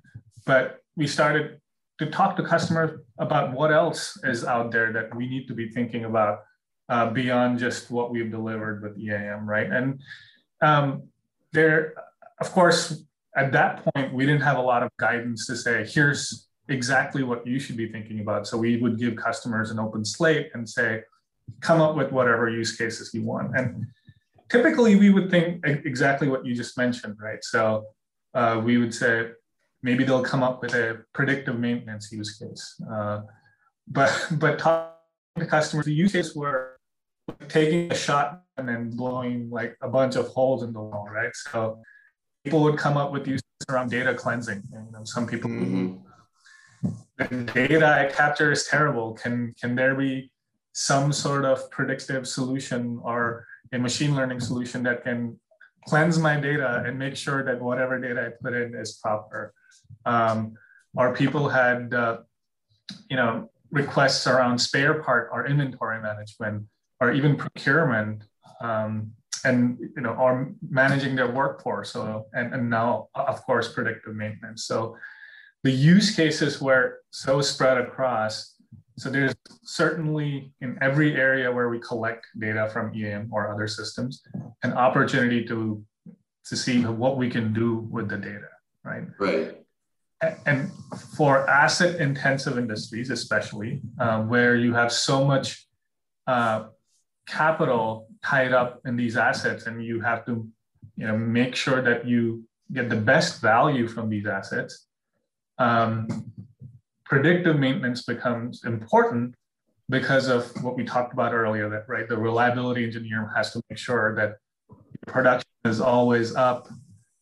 But 0.47 0.79
we 0.97 1.07
started 1.07 1.61
to 1.99 2.07
talk 2.07 2.37
to 2.37 2.43
customers 2.43 3.01
about 3.19 3.53
what 3.53 3.73
else 3.73 4.19
is 4.25 4.45
out 4.45 4.71
there 4.71 4.93
that 4.93 5.15
we 5.17 5.27
need 5.27 5.49
to 5.49 5.55
be 5.55 5.71
thinking 5.71 6.05
about 6.05 6.41
uh, 6.89 7.11
beyond 7.11 7.59
just 7.59 7.91
what 7.91 8.11
we've 8.11 8.31
delivered 8.31 8.83
with 8.83 8.99
EAM, 8.99 9.49
right? 9.49 9.71
And 9.71 10.01
um, 10.61 11.05
there, 11.53 11.95
of 12.41 12.51
course, 12.53 13.03
at 13.37 13.53
that 13.53 13.85
point, 13.85 14.13
we 14.13 14.27
didn't 14.27 14.43
have 14.43 14.59
a 14.59 14.63
lot 14.63 14.83
of 14.83 14.91
guidance 14.99 15.47
to 15.47 15.57
say, 15.57 15.87
here's 15.87 16.49
exactly 16.69 17.23
what 17.23 17.47
you 17.47 17.59
should 17.59 17.77
be 17.77 17.91
thinking 17.91 18.21
about. 18.21 18.47
So 18.47 18.57
we 18.57 18.77
would 18.77 18.99
give 18.99 19.17
customers 19.17 19.71
an 19.71 19.79
open 19.79 20.05
slate 20.05 20.51
and 20.55 20.69
say, 20.69 21.03
come 21.61 21.81
up 21.81 21.97
with 21.97 22.13
whatever 22.13 22.49
use 22.49 22.77
cases 22.77 23.13
you 23.15 23.23
want. 23.23 23.57
And 23.57 23.87
typically 24.49 24.97
we 24.97 25.11
would 25.11 25.31
think 25.31 25.65
exactly 25.65 26.29
what 26.29 26.45
you 26.45 26.55
just 26.55 26.77
mentioned, 26.77 27.17
right? 27.21 27.43
So 27.43 27.87
uh, 28.35 28.61
we 28.65 28.79
would 28.79 28.95
say, 28.95 29.31
maybe 29.87 30.03
they'll 30.05 30.29
come 30.33 30.43
up 30.43 30.57
with 30.63 30.75
a 30.75 30.87
predictive 31.15 31.57
maintenance 31.67 32.11
use 32.11 32.31
case. 32.41 32.65
Uh, 32.93 33.21
but 33.87 34.11
but 34.33 34.59
talking 34.59 35.43
to 35.45 35.47
customers, 35.47 35.87
the 35.87 35.95
use 36.05 36.13
case 36.13 36.35
were 36.35 36.77
taking 37.49 37.91
a 37.93 37.95
shot 37.95 38.43
and 38.57 38.69
then 38.69 38.91
blowing 38.91 39.49
like 39.59 39.73
a 39.89 39.89
bunch 39.89 40.15
of 40.17 40.27
holes 40.37 40.61
in 40.65 40.73
the 40.73 40.81
wall, 40.81 41.07
right? 41.19 41.35
So 41.35 41.59
people 42.45 42.61
would 42.65 42.79
come 42.85 42.97
up 42.97 43.13
with 43.13 43.29
uses 43.29 43.45
around 43.71 43.91
data 43.91 44.13
cleansing. 44.23 44.63
You 44.73 44.89
know, 44.93 45.05
some 45.05 45.25
people 45.33 45.51
mm-hmm. 45.51 45.97
the 47.19 47.53
data 47.69 47.87
I 47.87 48.05
capture 48.21 48.51
is 48.57 48.67
terrible. 48.67 49.15
Can 49.23 49.55
can 49.61 49.77
there 49.81 49.95
be 49.95 50.33
some 50.73 51.13
sort 51.13 51.45
of 51.45 51.71
predictive 51.71 52.27
solution 52.27 53.01
or 53.11 53.47
a 53.73 53.79
machine 53.79 54.13
learning 54.19 54.41
solution 54.41 54.83
that 54.89 54.99
can 55.07 55.39
cleanse 55.89 56.19
my 56.19 56.35
data 56.49 56.71
and 56.87 56.99
make 56.99 57.17
sure 57.25 57.41
that 57.49 57.57
whatever 57.69 57.95
data 58.07 58.21
I 58.27 58.29
put 58.43 58.53
in 58.63 58.75
is 58.75 58.91
proper? 59.05 59.55
Um, 60.07 60.57
people 61.15 61.49
had 61.49 61.93
uh, 61.93 62.19
you 63.11 63.17
know 63.17 63.51
requests 63.71 64.27
around 64.27 64.59
spare 64.59 65.03
part 65.03 65.29
or 65.33 65.47
inventory 65.47 66.01
management 66.01 66.65
or 67.01 67.13
even 67.13 67.37
procurement 67.37 68.23
um, 68.61 69.13
and 69.45 69.79
you 69.97 70.03
know 70.03 70.11
are 70.11 70.49
managing 70.71 71.15
their 71.15 71.31
workforce 71.31 71.93
so 71.93 72.27
and, 72.33 72.55
and 72.55 72.71
now 72.71 73.09
of 73.15 73.43
course 73.43 73.73
predictive 73.73 74.15
maintenance. 74.15 74.65
So 74.65 74.97
the 75.63 75.71
use 75.71 76.15
cases 76.15 76.61
were 76.61 77.01
so 77.11 77.41
spread 77.41 77.79
across 77.79 78.55
so 78.99 79.11
there's 79.11 79.35
certainly 79.63 80.53
in 80.63 80.79
every 80.81 81.15
area 81.17 81.53
where 81.53 81.69
we 81.69 81.79
collect 81.81 82.27
data 82.39 82.71
from 82.73 82.95
EAM 82.95 83.29
or 83.31 83.53
other 83.53 83.69
systems 83.69 84.23
an 84.63 84.73
opportunity 84.73 85.45
to 85.45 85.85
to 86.47 86.57
see 86.57 86.83
what 86.83 87.19
we 87.19 87.29
can 87.29 87.53
do 87.53 87.89
with 87.91 88.09
the 88.09 88.17
data 88.17 88.49
right? 88.85 89.05
Right 89.19 89.66
and 90.47 90.71
for 91.17 91.49
asset 91.49 92.01
intensive 92.01 92.59
industries 92.59 93.11
especially 93.11 93.81
uh, 93.99 94.23
where 94.23 94.57
you 94.57 94.73
have 94.75 94.93
so 94.93 95.25
much 95.25 95.67
uh, 96.27 96.65
capital 97.27 98.09
tied 98.25 98.53
up 98.53 98.81
in 98.85 98.97
these 98.97 99.17
assets 99.17 99.67
and 99.67 99.85
you 99.85 100.01
have 100.01 100.25
to 100.25 100.47
you 100.97 101.07
know 101.07 101.17
make 101.17 101.55
sure 101.55 101.83
that 101.83 102.07
you 102.07 102.45
get 102.73 102.89
the 102.89 102.97
best 102.97 103.41
value 103.41 103.87
from 103.87 104.09
these 104.09 104.27
assets 104.27 104.87
um, 105.59 106.09
predictive 107.05 107.59
maintenance 107.59 108.03
becomes 108.03 108.65
important 108.65 109.35
because 109.89 110.29
of 110.29 110.51
what 110.65 110.77
we 110.77 110.85
talked 110.85 111.13
about 111.13 111.33
earlier 111.33 111.69
that 111.69 111.89
right 111.89 112.09
the 112.09 112.17
reliability 112.17 112.85
engineer 112.85 113.31
has 113.35 113.53
to 113.53 113.61
make 113.71 113.79
sure 113.79 114.15
that 114.15 114.37
production 115.07 115.49
is 115.65 115.81
always 115.81 116.35
up 116.35 116.69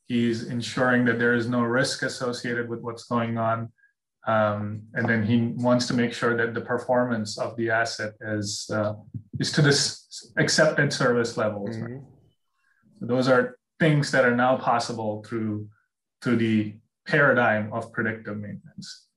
he's 0.06 0.49
ensuring 0.49 1.04
that 1.04 1.18
there 1.18 1.34
is 1.34 1.49
no 1.49 1.62
risk 1.62 2.02
associated 2.02 2.68
with 2.68 2.80
what's 2.80 3.04
going 3.04 3.38
on 3.38 3.70
um, 4.26 4.82
and 4.94 5.08
then 5.08 5.23
he 5.23 5.52
wants 5.62 5.87
to 5.88 5.94
make 5.94 6.14
sure 6.14 6.37
that 6.37 6.54
the 6.54 6.61
performance 6.61 7.38
of 7.38 7.56
the 7.56 7.70
asset 7.70 8.14
is 8.23 8.70
uh, 8.73 8.94
is 9.38 9.52
to 9.52 9.62
this 9.62 10.32
accepted 10.38 10.92
service 10.92 11.37
levels. 11.37 11.76
Mm-hmm. 11.76 11.92
Right? 11.92 12.02
So 13.00 13.06
those 13.06 13.28
are 13.28 13.58
things 13.78 14.11
that 14.12 14.25
are 14.25 14.34
now 14.34 14.56
possible 14.56 15.23
through 15.26 15.68
through 16.23 16.37
the 16.37 16.75
paradigm 17.06 17.70
of 17.73 17.92
predictive 17.92 18.38
maintenance. 18.38 19.08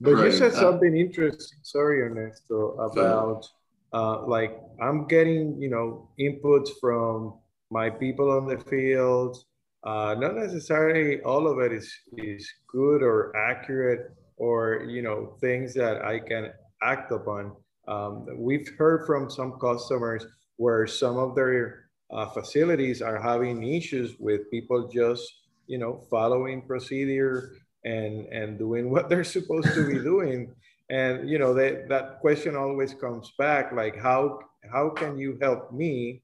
But 0.00 0.14
right. 0.14 0.24
you 0.24 0.32
said 0.32 0.52
uh, 0.52 0.60
something 0.60 0.96
interesting. 0.96 1.58
Sorry, 1.62 2.02
Ernesto, 2.02 2.72
about 2.90 3.46
uh, 3.92 4.26
like 4.26 4.58
I'm 4.82 5.06
getting 5.06 5.62
you 5.62 5.70
know 5.70 6.10
inputs 6.18 6.70
from 6.80 7.34
my 7.70 7.88
people 7.88 8.32
on 8.32 8.48
the 8.48 8.58
field. 8.58 9.36
Uh, 9.84 10.14
not 10.18 10.34
necessarily 10.34 11.20
all 11.22 11.46
of 11.46 11.58
it 11.58 11.72
is 11.72 11.92
is 12.16 12.50
good 12.68 13.02
or 13.02 13.36
accurate 13.36 14.12
or 14.36 14.84
you 14.88 15.02
know 15.02 15.36
things 15.40 15.74
that 15.74 16.02
I 16.04 16.18
can 16.18 16.52
act 16.82 17.12
upon. 17.12 17.52
Um, 17.86 18.26
we've 18.36 18.70
heard 18.78 19.06
from 19.06 19.30
some 19.30 19.58
customers 19.60 20.24
where 20.56 20.86
some 20.86 21.18
of 21.18 21.34
their 21.34 21.84
uh, 22.10 22.26
facilities 22.26 23.02
are 23.02 23.20
having 23.20 23.62
issues 23.62 24.16
with 24.18 24.50
people 24.50 24.88
just 24.88 25.22
you 25.66 25.78
know 25.78 26.02
following 26.10 26.62
procedure 26.62 27.52
and 27.84 28.26
and 28.28 28.58
doing 28.58 28.90
what 28.94 29.08
they're 29.08 29.24
supposed 29.24 29.74
to 29.74 29.86
be 29.86 29.98
doing 30.02 30.50
and 30.90 31.28
you 31.28 31.38
know 31.38 31.54
they, 31.54 31.84
that 31.88 32.20
question 32.20 32.56
always 32.56 32.94
comes 32.94 33.32
back 33.38 33.72
like 33.72 33.96
how 34.00 34.38
how 34.72 34.90
can 34.90 35.18
you 35.18 35.38
help 35.40 35.72
me 35.72 36.22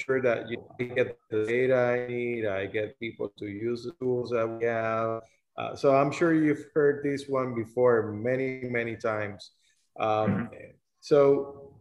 sure 0.00 0.20
that 0.22 0.48
you 0.48 0.58
get 0.96 1.18
the 1.30 1.44
data 1.44 1.76
i 1.76 2.10
need 2.10 2.46
i 2.46 2.66
get 2.66 2.98
people 2.98 3.32
to 3.38 3.46
use 3.46 3.84
the 3.84 3.92
tools 4.00 4.30
that 4.30 4.48
we 4.48 4.64
have 4.64 5.20
uh, 5.60 5.76
so 5.76 5.94
I'm 5.94 6.10
sure 6.10 6.32
you've 6.32 6.66
heard 6.74 7.04
this 7.04 7.28
one 7.28 7.54
before 7.54 8.12
many, 8.12 8.62
many 8.70 8.96
times. 8.96 9.50
Um, 9.98 10.08
mm-hmm. 10.08 10.54
So, 11.00 11.74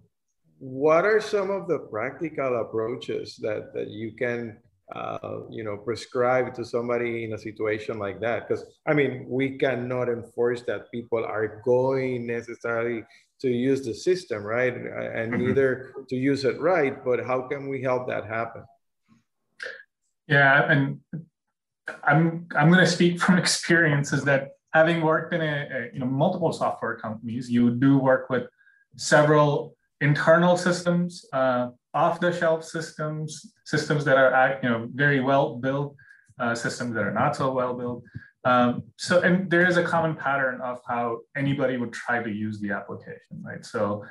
what 0.57 1.05
are 1.05 1.21
some 1.21 1.49
of 1.49 1.69
the 1.69 1.79
practical 1.79 2.59
approaches 2.59 3.37
that, 3.37 3.73
that 3.73 3.87
you 3.87 4.11
can 4.17 4.57
uh, 4.93 5.41
you 5.49 5.63
know, 5.63 5.77
prescribe 5.77 6.53
to 6.55 6.65
somebody 6.65 7.23
in 7.23 7.33
a 7.33 7.37
situation 7.37 7.99
like 7.99 8.19
that? 8.19 8.47
Because 8.47 8.65
I 8.85 8.93
mean, 8.93 9.25
we 9.29 9.57
cannot 9.57 10.09
enforce 10.09 10.63
that 10.63 10.91
people 10.91 11.23
are 11.23 11.61
going 11.63 12.27
necessarily 12.27 13.03
to 13.41 13.49
use 13.49 13.85
the 13.85 13.93
system, 13.93 14.43
right? 14.43 14.73
And 14.73 15.33
mm-hmm. 15.33 15.49
either 15.49 15.93
to 16.09 16.15
use 16.15 16.45
it 16.45 16.59
right, 16.59 17.03
but 17.03 17.25
how 17.25 17.47
can 17.47 17.69
we 17.69 17.81
help 17.81 18.07
that 18.07 18.25
happen? 18.25 18.63
Yeah, 20.27 20.71
and 20.71 20.99
I'm 22.03 22.47
I'm 22.55 22.71
going 22.71 22.85
to 22.85 22.87
speak 22.87 23.19
from 23.19 23.37
experience 23.45 24.13
is 24.13 24.23
that 24.25 24.49
having 24.73 25.01
worked 25.01 25.33
in 25.33 25.41
a, 25.41 25.67
a, 25.71 25.89
you 25.93 25.99
know 25.99 26.05
multiple 26.05 26.53
software 26.53 26.95
companies, 26.95 27.49
you 27.49 27.71
do 27.71 27.97
work 27.97 28.29
with 28.29 28.43
several 28.95 29.75
internal 30.01 30.55
systems, 30.55 31.25
uh, 31.33 31.69
off-the-shelf 31.93 32.63
systems, 32.63 33.53
systems 33.65 34.05
that 34.05 34.17
are 34.17 34.59
you 34.61 34.69
know 34.69 34.87
very 34.93 35.19
well 35.19 35.55
built, 35.55 35.95
uh, 36.39 36.53
systems 36.55 36.93
that 36.93 37.03
are 37.03 37.13
not 37.13 37.35
so 37.35 37.51
well 37.51 37.73
built. 37.73 38.03
Um, 38.45 38.83
so, 38.97 39.21
and 39.21 39.49
there 39.49 39.67
is 39.67 39.77
a 39.77 39.83
common 39.83 40.15
pattern 40.15 40.61
of 40.61 40.79
how 40.87 41.19
anybody 41.35 41.77
would 41.77 41.93
try 41.93 42.23
to 42.23 42.29
use 42.29 42.59
the 42.59 42.71
application, 42.71 43.41
right? 43.41 43.65
So, 43.65 44.05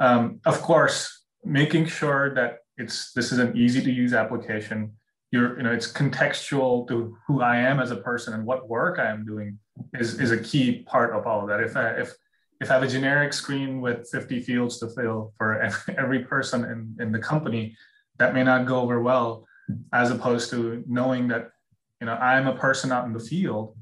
um, 0.00 0.40
of 0.44 0.60
course, 0.60 1.24
making 1.44 1.86
sure 1.86 2.34
that 2.34 2.58
it's 2.76 3.12
this 3.12 3.32
is 3.32 3.38
an 3.38 3.56
easy 3.56 3.82
to 3.82 3.90
use 3.90 4.12
application. 4.12 4.92
You're, 5.30 5.56
you 5.56 5.62
know, 5.62 5.72
it's 5.72 5.90
contextual 5.90 6.86
to 6.88 7.16
who 7.26 7.42
I 7.42 7.56
am 7.56 7.80
as 7.80 7.90
a 7.90 7.96
person 7.96 8.34
and 8.34 8.44
what 8.44 8.68
work 8.68 8.98
I 8.98 9.06
am 9.06 9.24
doing 9.24 9.58
is, 9.94 10.20
is 10.20 10.30
a 10.30 10.38
key 10.38 10.82
part 10.82 11.12
of 11.12 11.26
all 11.26 11.42
of 11.42 11.48
that. 11.48 11.60
If 11.60 11.76
I, 11.76 11.90
if 11.90 12.14
if 12.60 12.70
I 12.70 12.74
have 12.74 12.82
a 12.82 12.88
generic 12.88 13.32
screen 13.32 13.80
with 13.80 14.08
50 14.10 14.40
fields 14.40 14.78
to 14.78 14.88
fill 14.88 15.34
for 15.36 15.60
every 15.98 16.20
person 16.20 16.64
in, 16.64 16.96
in 17.04 17.12
the 17.12 17.18
company, 17.18 17.76
that 18.18 18.34
may 18.34 18.44
not 18.44 18.66
go 18.66 18.80
over 18.80 19.00
well, 19.00 19.46
as 19.92 20.10
opposed 20.10 20.50
to 20.50 20.84
knowing 20.86 21.28
that 21.28 21.50
you 22.00 22.06
know, 22.06 22.14
I'm 22.14 22.46
a 22.46 22.56
person 22.56 22.92
out 22.92 23.06
in 23.06 23.12
the 23.12 23.20
field. 23.20 23.76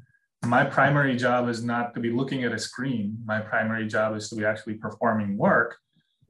My 0.44 0.64
primary 0.64 1.16
job 1.16 1.48
is 1.48 1.62
not 1.62 1.94
to 1.94 2.00
be 2.00 2.10
looking 2.10 2.44
at 2.44 2.52
a 2.52 2.58
screen. 2.58 3.18
My 3.24 3.40
primary 3.40 3.86
job 3.86 4.16
is 4.16 4.28
to 4.30 4.36
be 4.36 4.44
actually 4.44 4.74
performing 4.74 5.36
work. 5.36 5.76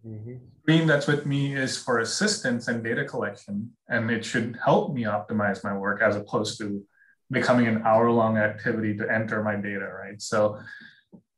Mm-hmm. 0.07 0.35
Screen 0.62 0.87
that's 0.87 1.07
with 1.07 1.27
me 1.27 1.55
is 1.55 1.77
for 1.77 2.01
assistance 2.01 2.69
and 2.69 2.85
data 2.85 3.05
collection, 3.05 3.71
and 3.89 4.11
it 4.11 4.25
should 4.25 4.59
help 4.62 4.93
me 4.93 5.05
optimize 5.05 5.65
my 5.65 5.77
work 5.77 6.03
as 6.03 6.17
opposed 6.17 6.59
to 6.59 6.85
becoming 7.31 7.67
an 7.67 7.83
hour-long 7.85 8.37
activity 8.37 8.97
to 8.97 9.11
enter 9.11 9.43
my 9.43 9.57
data, 9.57 9.87
right? 9.87 10.21
So 10.21 10.59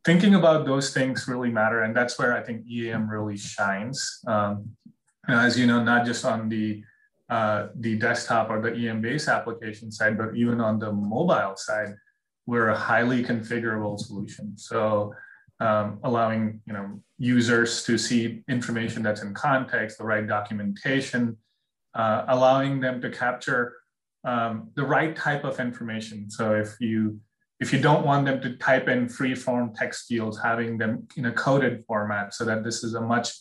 thinking 0.05 0.35
about 0.35 0.67
those 0.67 0.93
things 0.93 1.29
really 1.29 1.51
matter, 1.51 1.83
and 1.83 1.97
that's 1.97 2.19
where 2.19 2.37
I 2.37 2.43
think 2.43 2.67
EAM 2.67 3.09
really 3.09 3.37
shines. 3.37 4.21
Um, 4.27 4.71
you 5.29 5.35
know, 5.35 5.41
as 5.41 5.59
you 5.59 5.67
know, 5.67 5.83
not 5.83 6.05
just 6.05 6.25
on 6.25 6.49
the 6.49 6.83
uh, 7.31 7.69
the 7.77 7.97
desktop 7.97 8.51
or 8.51 8.61
the 8.61 8.73
EM-based 8.89 9.29
application 9.29 9.91
side, 9.91 10.19
but 10.19 10.35
even 10.37 10.61
on 10.61 10.79
the 10.79 10.93
mobile 10.93 11.55
side, 11.57 11.95
we're 12.47 12.69
a 12.69 12.77
highly 12.77 13.23
configurable 13.23 13.99
solution. 13.99 14.57
So 14.59 15.15
um, 15.61 15.99
allowing 16.03 16.61
you 16.67 16.73
know 16.73 17.01
users 17.19 17.85
to 17.85 17.97
see 17.97 18.43
information 18.49 19.03
that's 19.03 19.23
in 19.23 19.35
context, 19.35 19.99
the 19.99 20.05
right 20.05 20.27
documentation, 20.27 21.39
uh, 21.95 22.25
allowing 22.29 22.81
them 22.81 23.01
to 23.01 23.11
capture 23.11 23.75
um, 24.25 24.71
the 24.75 24.85
right 24.85 25.15
type 25.15 25.45
of 25.45 25.61
information. 25.61 26.31
So 26.31 26.55
if 26.55 26.75
you 26.81 27.21
if 27.61 27.73
you 27.73 27.81
don't 27.81 28.05
want 28.05 28.27
them 28.27 28.41
to 28.43 28.57
type 28.57 28.89
in 28.89 29.09
free 29.09 29.35
form 29.35 29.73
text 29.75 30.07
fields, 30.09 30.39
having 30.43 30.77
them 30.77 31.07
in 31.17 31.27
a 31.27 31.33
coded 31.33 31.85
format 31.87 32.35
so 32.35 32.45
that 32.45 32.65
this 32.65 32.83
is 32.83 32.95
a 32.95 33.01
much 33.01 33.33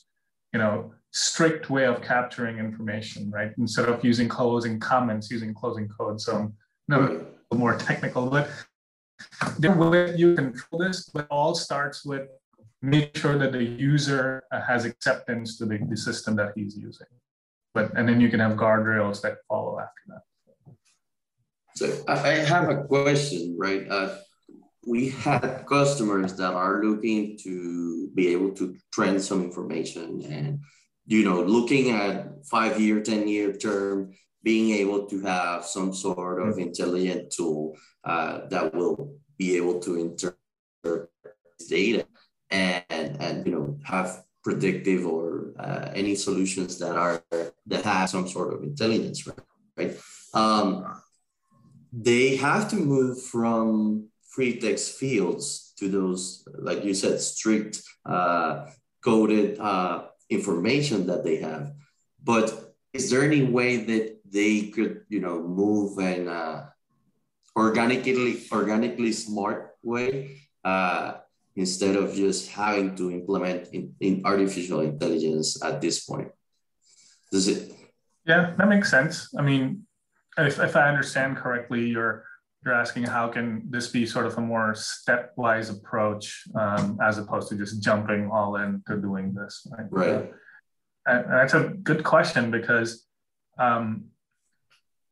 you 0.53 0.59
know 0.59 0.93
strict 1.13 1.69
way 1.69 1.85
of 1.85 2.01
capturing 2.01 2.57
information, 2.57 3.29
right? 3.29 3.51
Instead 3.57 3.87
of 3.87 4.03
using 4.03 4.27
closing 4.27 4.79
comments, 4.79 5.29
using 5.29 5.53
closing 5.53 5.87
code. 5.87 6.19
So 6.19 6.51
no 6.87 7.25
more 7.53 7.77
technical, 7.77 8.29
but 8.29 8.49
the 9.59 9.71
way 9.71 10.15
you 10.15 10.35
control 10.35 10.81
this, 10.81 11.09
but 11.13 11.27
all 11.29 11.53
starts 11.55 12.03
with 12.03 12.27
make 12.81 13.15
sure 13.15 13.37
that 13.37 13.51
the 13.51 13.63
user 13.63 14.43
has 14.51 14.85
acceptance 14.85 15.57
to 15.57 15.65
the, 15.65 15.77
the 15.89 15.95
system 15.95 16.35
that 16.35 16.51
he's 16.55 16.75
using. 16.75 17.07
But 17.73 17.95
and 17.95 18.07
then 18.07 18.19
you 18.19 18.29
can 18.29 18.39
have 18.39 18.53
guardrails 18.53 19.21
that 19.21 19.37
follow 19.47 19.79
after 19.79 20.01
that. 20.07 20.21
So 21.75 22.03
I 22.07 22.29
have 22.29 22.69
a 22.69 22.83
question, 22.83 23.55
right? 23.57 23.87
Uh, 23.89 24.17
we 24.85 25.09
have 25.09 25.65
customers 25.67 26.35
that 26.35 26.53
are 26.53 26.83
looking 26.83 27.37
to 27.43 28.09
be 28.13 28.27
able 28.33 28.51
to 28.51 28.75
trend 28.91 29.21
some 29.23 29.41
information 29.43 30.21
and 30.29 30.59
you 31.05 31.23
know, 31.23 31.41
looking 31.41 31.91
at 31.91 32.45
five 32.45 32.79
year, 32.79 33.01
10 33.01 33.27
year 33.27 33.53
term, 33.53 34.13
being 34.43 34.71
able 34.71 35.05
to 35.07 35.21
have 35.21 35.65
some 35.65 35.93
sort 35.93 36.41
of 36.41 36.57
intelligent 36.57 37.31
tool 37.31 37.75
uh, 38.03 38.47
that 38.49 38.73
will 38.73 39.15
be 39.37 39.55
able 39.55 39.79
to 39.79 39.95
interpret 39.95 41.09
data 41.69 42.05
and, 42.51 42.83
and, 42.89 43.45
you 43.45 43.51
know, 43.51 43.77
have 43.83 44.23
predictive 44.43 45.05
or 45.05 45.53
uh, 45.57 45.89
any 45.95 46.15
solutions 46.15 46.77
that 46.77 46.95
are, 46.95 47.23
that 47.65 47.83
have 47.83 48.09
some 48.09 48.27
sort 48.27 48.53
of 48.53 48.63
intelligence, 48.63 49.27
right? 49.77 49.97
Um, 50.33 51.01
they 51.93 52.35
have 52.35 52.69
to 52.71 52.75
move 52.75 53.21
from 53.21 54.09
free 54.29 54.59
text 54.59 54.97
fields 54.97 55.73
to 55.77 55.87
those, 55.87 56.45
like 56.57 56.83
you 56.83 56.93
said, 56.93 57.21
strict 57.21 57.81
uh, 58.05 58.65
coded 59.03 59.59
uh, 59.59 60.05
information 60.33 61.07
that 61.07 61.23
they 61.23 61.37
have. 61.37 61.71
But 62.23 62.75
is 62.93 63.09
there 63.09 63.23
any 63.23 63.43
way 63.43 63.77
that 63.77 64.19
they 64.29 64.69
could, 64.69 65.05
you 65.09 65.19
know, 65.19 65.41
move 65.41 65.99
in 65.99 66.27
a 66.27 66.73
organically 67.55 68.41
organically 68.51 69.11
smart 69.11 69.77
way 69.83 70.41
uh, 70.63 71.21
instead 71.55 71.95
of 71.95 72.13
just 72.15 72.49
having 72.51 72.95
to 72.95 73.11
implement 73.11 73.69
in, 73.73 73.93
in 73.99 74.21
artificial 74.25 74.81
intelligence 74.81 75.61
at 75.63 75.81
this 75.81 76.05
point? 76.05 76.29
Does 77.31 77.47
it? 77.47 77.71
Yeah, 78.25 78.53
that 78.57 78.69
makes 78.69 78.89
sense. 78.89 79.29
I 79.37 79.41
mean, 79.41 79.85
if, 80.37 80.59
if 80.59 80.75
I 80.75 80.89
understand 80.89 81.37
correctly, 81.37 81.89
you're 81.89 82.25
you're 82.65 82.73
asking 82.73 83.03
how 83.03 83.27
can 83.27 83.63
this 83.69 83.87
be 83.87 84.05
sort 84.05 84.25
of 84.25 84.37
a 84.37 84.41
more 84.41 84.73
stepwise 84.73 85.69
approach 85.71 86.43
um, 86.55 86.97
as 87.03 87.17
opposed 87.17 87.49
to 87.49 87.55
just 87.55 87.81
jumping 87.81 88.29
all 88.31 88.55
into 88.55 88.97
doing 88.97 89.33
this 89.33 89.67
right, 89.71 89.87
right. 89.91 90.31
Uh, 91.07 91.23
that's 91.29 91.53
a 91.53 91.69
good 91.83 92.03
question 92.03 92.49
because 92.51 93.05
um, 93.59 94.05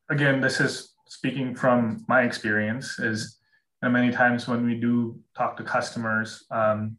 again 0.10 0.40
this 0.40 0.60
is 0.60 0.94
speaking 1.08 1.54
from 1.54 2.06
my 2.08 2.22
experience 2.24 3.00
is 3.00 3.40
you 3.82 3.90
know, 3.90 3.92
many 3.92 4.12
times 4.12 4.48
when 4.48 4.66
we 4.66 4.76
do 4.76 5.20
talk 5.36 5.58
to 5.58 5.64
customers 5.64 6.46
um, 6.52 6.98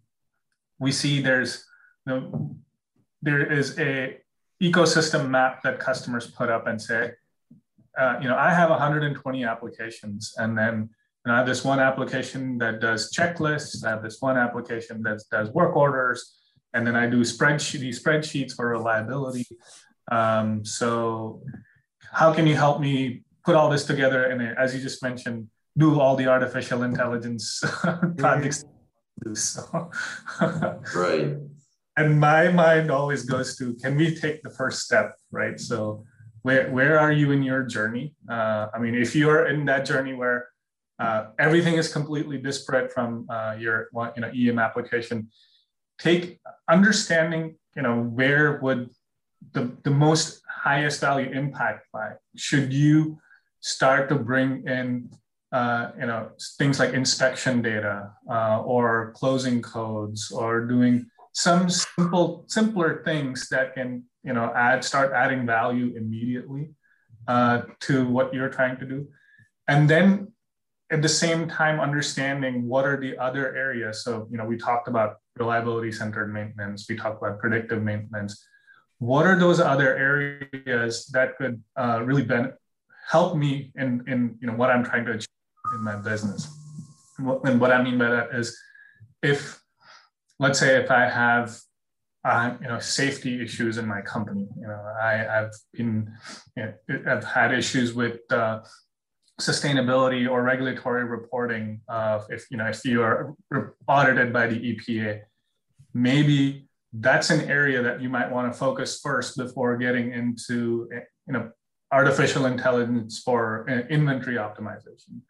we 0.79 0.93
see 0.93 1.23
there's 1.23 1.65
you 2.07 2.13
know, 2.13 2.57
there 3.23 3.51
is 3.51 3.79
a 3.79 4.19
ecosystem 4.63 5.29
map 5.29 5.63
that 5.63 5.79
customers 5.79 6.27
put 6.27 6.49
up 6.51 6.67
and 6.67 6.81
say 6.81 7.13
uh, 7.99 8.19
you 8.21 8.29
know, 8.29 8.37
I 8.37 8.51
have 8.51 8.71
120 8.71 9.45
applications, 9.45 10.35
and 10.39 10.57
then 10.57 10.91
you 11.25 11.31
know, 11.31 11.35
I 11.35 11.39
have 11.39 11.47
this 11.47 11.65
one 11.65 11.79
application 11.79 12.59
that 12.59 12.81
does 12.81 13.13
checklists. 13.13 13.85
I 13.85 13.91
have 13.91 14.03
this 14.03 14.21
one 14.21 14.37
application 14.37 15.03
that 15.03 15.23
does 15.31 15.51
work 15.51 15.77
orders, 15.77 16.39
and 16.75 16.87
then 16.87 16.97
I 16.97 17.07
do 17.09 17.21
spreadsheet 17.21 17.81
these 17.81 18.03
spreadsheets 18.03 18.55
for 18.55 18.69
reliability. 18.69 19.47
Um, 20.11 20.65
so, 20.65 21.43
how 22.11 22.33
can 22.33 22.47
you 22.47 22.57
help 22.57 22.81
me 22.81 23.23
put 23.45 23.55
all 23.55 23.71
this 23.71 23.85
together 23.85 24.25
and, 24.25 24.43
as 24.59 24.75
you 24.75 24.81
just 24.81 25.03
mentioned, 25.03 25.49
do 25.77 26.01
all 26.01 26.17
the 26.17 26.27
artificial 26.27 26.83
intelligence 26.83 27.63
projects? 28.19 28.65
So, 29.35 29.91
right. 30.95 31.37
And 31.97 32.19
my 32.19 32.49
mind 32.49 32.91
always 32.91 33.25
goes 33.25 33.57
to, 33.59 33.75
can 33.75 33.97
we 33.97 34.17
take 34.17 34.43
the 34.43 34.51
first 34.51 34.81
step, 34.81 35.15
right? 35.31 35.61
So 35.61 36.05
where 36.43 36.71
where 36.71 36.99
are 36.99 37.13
you 37.13 37.31
in 37.31 37.43
your 37.43 37.63
journey? 37.63 38.15
Uh, 38.29 38.69
I 38.75 38.79
mean, 38.79 38.95
if 38.95 39.15
you're 39.15 39.47
in 39.47 39.65
that 39.67 39.85
journey 39.85 40.15
where 40.15 40.49
uh, 40.99 41.27
everything 41.39 41.75
is 41.75 41.93
completely 41.93 42.39
disparate 42.39 42.93
from 42.93 43.27
uh, 43.31 43.57
your 43.59 43.89
you 44.17 44.21
know 44.23 44.31
EM 44.35 44.59
application, 44.59 45.31
take 45.99 46.41
understanding 46.69 47.57
you 47.77 47.83
know 47.83 48.03
where 48.03 48.59
would 48.61 48.91
the, 49.53 49.77
the 49.83 49.91
most 49.91 50.43
highest 50.49 51.01
value 51.01 51.31
impact 51.31 51.87
lie. 51.95 52.15
Should 52.37 52.73
you 52.73 53.19
start 53.61 54.09
to 54.09 54.17
bring 54.17 54.67
in 54.67 55.11
uh, 55.53 55.91
you 55.99 56.07
know 56.07 56.31
things 56.59 56.79
like 56.79 56.93
inspection 56.93 57.63
data 57.63 58.11
uh, 58.31 58.63
or 58.63 59.13
closing 59.15 59.63
codes 59.63 60.31
or 60.33 60.67
doing 60.67 61.07
some 61.33 61.71
simple 61.71 62.45
simpler 62.49 63.03
things 63.05 63.49
that 63.49 63.75
can 63.75 64.05
you 64.25 64.33
know 64.33 64.53
add 64.55 64.85
start 64.85 65.13
adding 65.13 65.47
value 65.47 65.95
immediately 65.97 66.71
uh, 67.29 67.63
to 67.81 68.07
what 68.09 68.33
you're 68.35 68.49
trying 68.49 68.79
to 68.79 68.87
do. 68.87 69.09
And 69.69 69.89
then 69.89 70.33
at 70.91 71.01
the 71.01 71.09
same 71.09 71.49
time 71.49 71.81
understanding 71.81 72.69
what 72.69 72.85
are 72.85 73.01
the 73.01 73.17
other 73.17 73.57
areas. 73.57 74.05
So 74.05 74.29
you 74.31 74.37
know 74.37 74.45
we 74.45 74.57
talked 74.57 74.89
about 74.89 75.17
reliability 75.37 75.93
centered 75.93 76.33
maintenance. 76.33 76.87
We 76.89 76.97
talked 76.97 77.23
about 77.23 77.39
predictive 77.39 77.83
maintenance. 77.83 78.45
What 78.99 79.27
are 79.27 79.39
those 79.39 79.59
other 79.59 79.97
areas 79.97 81.07
that 81.07 81.37
could 81.37 81.63
uh, 81.77 82.03
really 82.05 82.23
ben- 82.25 82.53
help 83.09 83.37
me 83.37 83.73
in 83.77 84.03
in 84.07 84.37
you 84.41 84.47
know 84.47 84.55
what 84.55 84.71
I'm 84.71 84.85
trying 84.85 85.05
to 85.07 85.13
achieve 85.13 85.29
in 85.75 85.83
my 85.83 85.97
business. 85.97 86.49
And 87.19 87.61
what 87.61 87.73
I 87.73 87.83
mean 87.83 87.99
by 87.99 88.09
that 88.11 88.35
is, 88.35 88.59
if 89.23 89.61
let's 90.39 90.59
say 90.59 90.83
if 90.83 90.91
I 90.91 91.09
have 91.09 91.59
uh, 92.25 92.55
you 92.61 92.69
know 92.69 92.79
safety 92.79 93.43
issues 93.43 93.79
in 93.79 93.87
my 93.87 94.01
company, 94.01 94.49
you 94.57 94.67
know 94.67 94.81
I, 95.01 95.41
I've 95.41 95.53
been 95.73 96.13
you 96.57 96.65
know, 96.65 97.03
I've 97.07 97.25
had 97.25 97.53
issues 97.53 97.95
with 97.95 98.21
uh, 98.31 98.61
sustainability 99.41 100.31
or 100.31 100.43
regulatory 100.43 101.05
reporting. 101.05 101.81
of 101.89 102.27
if 102.31 102.47
you 102.51 102.57
know 102.57 102.67
if 102.67 102.85
you 102.85 103.03
are 103.03 103.35
audited 103.89 104.33
by 104.33 104.47
the 104.47 104.57
EPA, 104.57 105.21
maybe 105.95 106.69
that's 106.93 107.31
an 107.31 107.49
area 107.49 107.83
that 107.83 108.03
you 108.03 108.09
might 108.09 108.31
want 108.31 108.53
to 108.53 108.59
focus 108.59 109.01
first 109.01 109.37
before 109.37 109.77
getting 109.77 110.13
into 110.13 110.89
you 111.27 111.33
know 111.33 111.51
artificial 111.93 112.47
intelligence 112.47 113.21
for 113.21 113.69
uh, 113.69 113.87
inventory 113.89 114.37
optimization. 114.37 115.21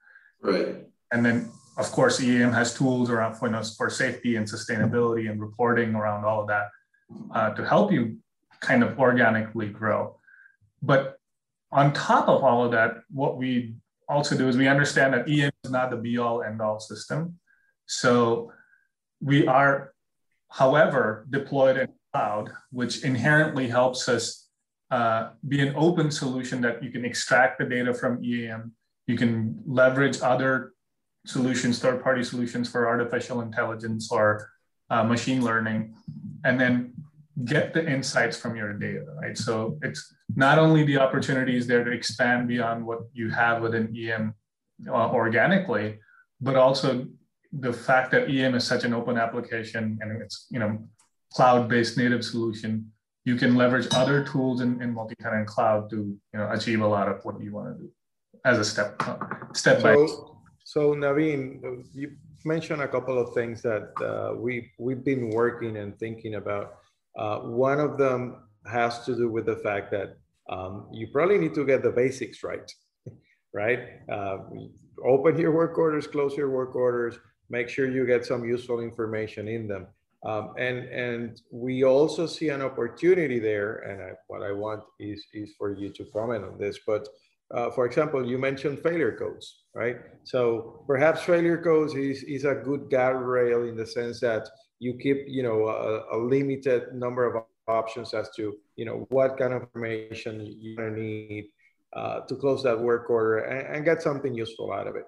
Right. 0.40 0.76
And 1.12 1.24
then, 1.24 1.50
of 1.76 1.90
course, 1.90 2.20
EAM 2.22 2.52
has 2.52 2.72
tools 2.74 3.10
around 3.10 3.36
you 3.42 3.48
know, 3.48 3.62
for 3.76 3.90
safety 3.90 4.36
and 4.36 4.46
sustainability 4.46 5.30
and 5.30 5.40
reporting 5.40 5.94
around 5.94 6.24
all 6.24 6.40
of 6.40 6.48
that 6.48 6.68
uh, 7.34 7.50
to 7.54 7.66
help 7.66 7.92
you 7.92 8.18
kind 8.60 8.82
of 8.82 8.98
organically 8.98 9.68
grow. 9.68 10.16
But 10.82 11.16
on 11.70 11.92
top 11.92 12.28
of 12.28 12.42
all 12.44 12.64
of 12.64 12.72
that, 12.72 12.96
what 13.10 13.36
we 13.36 13.74
also 14.08 14.36
do 14.36 14.48
is 14.48 14.56
we 14.56 14.68
understand 14.68 15.14
that 15.14 15.28
EAM 15.28 15.50
is 15.64 15.70
not 15.70 15.90
the 15.90 15.96
be 15.96 16.18
all 16.18 16.42
end 16.42 16.60
all 16.60 16.78
system. 16.80 17.38
So 17.86 18.52
we 19.20 19.46
are, 19.46 19.94
however, 20.50 21.26
deployed 21.30 21.76
in 21.78 21.88
cloud, 22.12 22.50
which 22.70 23.04
inherently 23.04 23.68
helps 23.68 24.08
us 24.08 24.48
uh, 24.90 25.30
be 25.48 25.60
an 25.60 25.74
open 25.76 26.10
solution 26.10 26.60
that 26.60 26.82
you 26.82 26.90
can 26.90 27.04
extract 27.04 27.58
the 27.58 27.64
data 27.64 27.94
from 27.94 28.22
EAM. 28.22 28.72
You 29.06 29.16
can 29.16 29.62
leverage 29.66 30.20
other 30.20 30.72
solutions, 31.24 31.78
third 31.78 32.02
party 32.02 32.22
solutions 32.22 32.70
for 32.70 32.86
artificial 32.86 33.40
intelligence 33.40 34.10
or 34.12 34.50
uh, 34.90 35.02
machine 35.02 35.42
learning, 35.42 35.94
and 36.44 36.60
then 36.60 36.92
get 37.44 37.72
the 37.72 37.86
insights 37.88 38.36
from 38.36 38.56
your 38.56 38.72
data, 38.74 39.06
right? 39.20 39.36
So 39.36 39.78
it's 39.82 40.14
not 40.34 40.58
only 40.58 40.84
the 40.84 40.98
opportunities 40.98 41.66
there 41.66 41.84
to 41.84 41.90
expand 41.90 42.48
beyond 42.48 42.84
what 42.84 43.00
you 43.12 43.30
have 43.30 43.62
within 43.62 43.94
EM 43.96 44.34
uh, 44.88 45.10
organically, 45.10 45.98
but 46.40 46.56
also 46.56 47.06
the 47.52 47.72
fact 47.72 48.10
that 48.12 48.28
EM 48.28 48.54
is 48.54 48.64
such 48.66 48.84
an 48.84 48.94
open 48.94 49.18
application 49.18 49.98
and 50.00 50.22
it's 50.22 50.46
you 50.50 50.58
know 50.58 50.78
cloud-based 51.34 51.98
native 51.98 52.24
solution 52.24 52.90
you 53.24 53.36
can 53.36 53.54
leverage 53.54 53.86
other 53.94 54.24
tools 54.24 54.60
in, 54.60 54.82
in 54.82 54.92
multi-tenant 54.92 55.46
cloud 55.46 55.88
to 55.90 55.96
you 55.96 56.38
know 56.38 56.50
achieve 56.50 56.80
a 56.80 56.86
lot 56.86 57.08
of 57.08 57.22
what 57.24 57.40
you 57.42 57.52
want 57.52 57.76
to 57.76 57.82
do 57.82 57.90
as 58.44 58.58
a 58.58 58.64
step 58.64 59.00
step 59.52 59.80
so, 59.80 59.82
by 59.82 59.94
so 60.64 60.94
Navin, 60.94 61.84
you 61.92 62.12
mentioned 62.44 62.82
a 62.82 62.88
couple 62.88 63.18
of 63.18 63.34
things 63.34 63.62
that 63.62 63.92
uh, 64.02 64.34
we 64.34 64.70
we've 64.78 65.04
been 65.04 65.30
working 65.30 65.76
and 65.76 65.98
thinking 65.98 66.34
about. 66.36 66.76
Uh, 67.16 67.38
one 67.40 67.80
of 67.80 67.98
them 67.98 68.42
has 68.66 69.04
to 69.04 69.14
do 69.14 69.28
with 69.30 69.46
the 69.46 69.56
fact 69.56 69.90
that 69.90 70.16
um, 70.48 70.88
you 70.92 71.08
probably 71.08 71.38
need 71.38 71.54
to 71.54 71.64
get 71.64 71.82
the 71.82 71.90
basics 71.90 72.42
right, 72.42 72.70
right? 73.52 73.80
Uh, 74.10 74.38
open 75.04 75.38
your 75.38 75.52
work 75.52 75.76
orders, 75.78 76.06
close 76.06 76.36
your 76.36 76.50
work 76.50 76.74
orders, 76.74 77.18
make 77.50 77.68
sure 77.68 77.90
you 77.90 78.06
get 78.06 78.24
some 78.24 78.44
useful 78.44 78.80
information 78.80 79.48
in 79.48 79.68
them. 79.68 79.86
Um, 80.24 80.54
and 80.56 80.78
and 80.88 81.40
we 81.50 81.84
also 81.84 82.26
see 82.26 82.50
an 82.50 82.62
opportunity 82.62 83.40
there. 83.40 83.78
And 83.88 84.02
I, 84.02 84.10
what 84.28 84.42
I 84.42 84.52
want 84.52 84.84
is 85.00 85.26
is 85.32 85.52
for 85.58 85.74
you 85.74 85.90
to 85.90 86.04
comment 86.12 86.44
on 86.44 86.58
this. 86.58 86.78
But 86.86 87.08
uh, 87.52 87.70
for 87.70 87.86
example, 87.86 88.26
you 88.26 88.38
mentioned 88.38 88.80
failure 88.80 89.16
codes, 89.16 89.64
right? 89.74 89.96
So 90.24 90.84
perhaps 90.86 91.22
failure 91.22 91.58
codes 91.58 91.94
is 91.94 92.22
is 92.22 92.44
a 92.44 92.54
good 92.54 92.88
guardrail 92.90 93.68
in 93.68 93.76
the 93.76 93.86
sense 93.86 94.20
that 94.20 94.48
you 94.78 94.94
keep 94.98 95.24
you 95.26 95.42
know 95.42 95.68
a, 95.68 96.16
a 96.16 96.18
limited 96.18 96.94
number 96.94 97.26
of 97.26 97.44
options 97.68 98.14
as 98.14 98.30
to 98.36 98.54
you 98.76 98.84
know 98.84 99.06
what 99.10 99.38
kind 99.38 99.52
of 99.52 99.62
information 99.62 100.46
you're 100.58 100.76
gonna 100.76 100.96
need 100.96 101.50
uh, 101.94 102.20
to 102.20 102.36
close 102.36 102.62
that 102.62 102.78
work 102.78 103.10
order 103.10 103.38
and, 103.38 103.76
and 103.76 103.84
get 103.84 104.02
something 104.02 104.34
useful 104.34 104.72
out 104.72 104.86
of 104.86 104.96
it. 104.96 105.04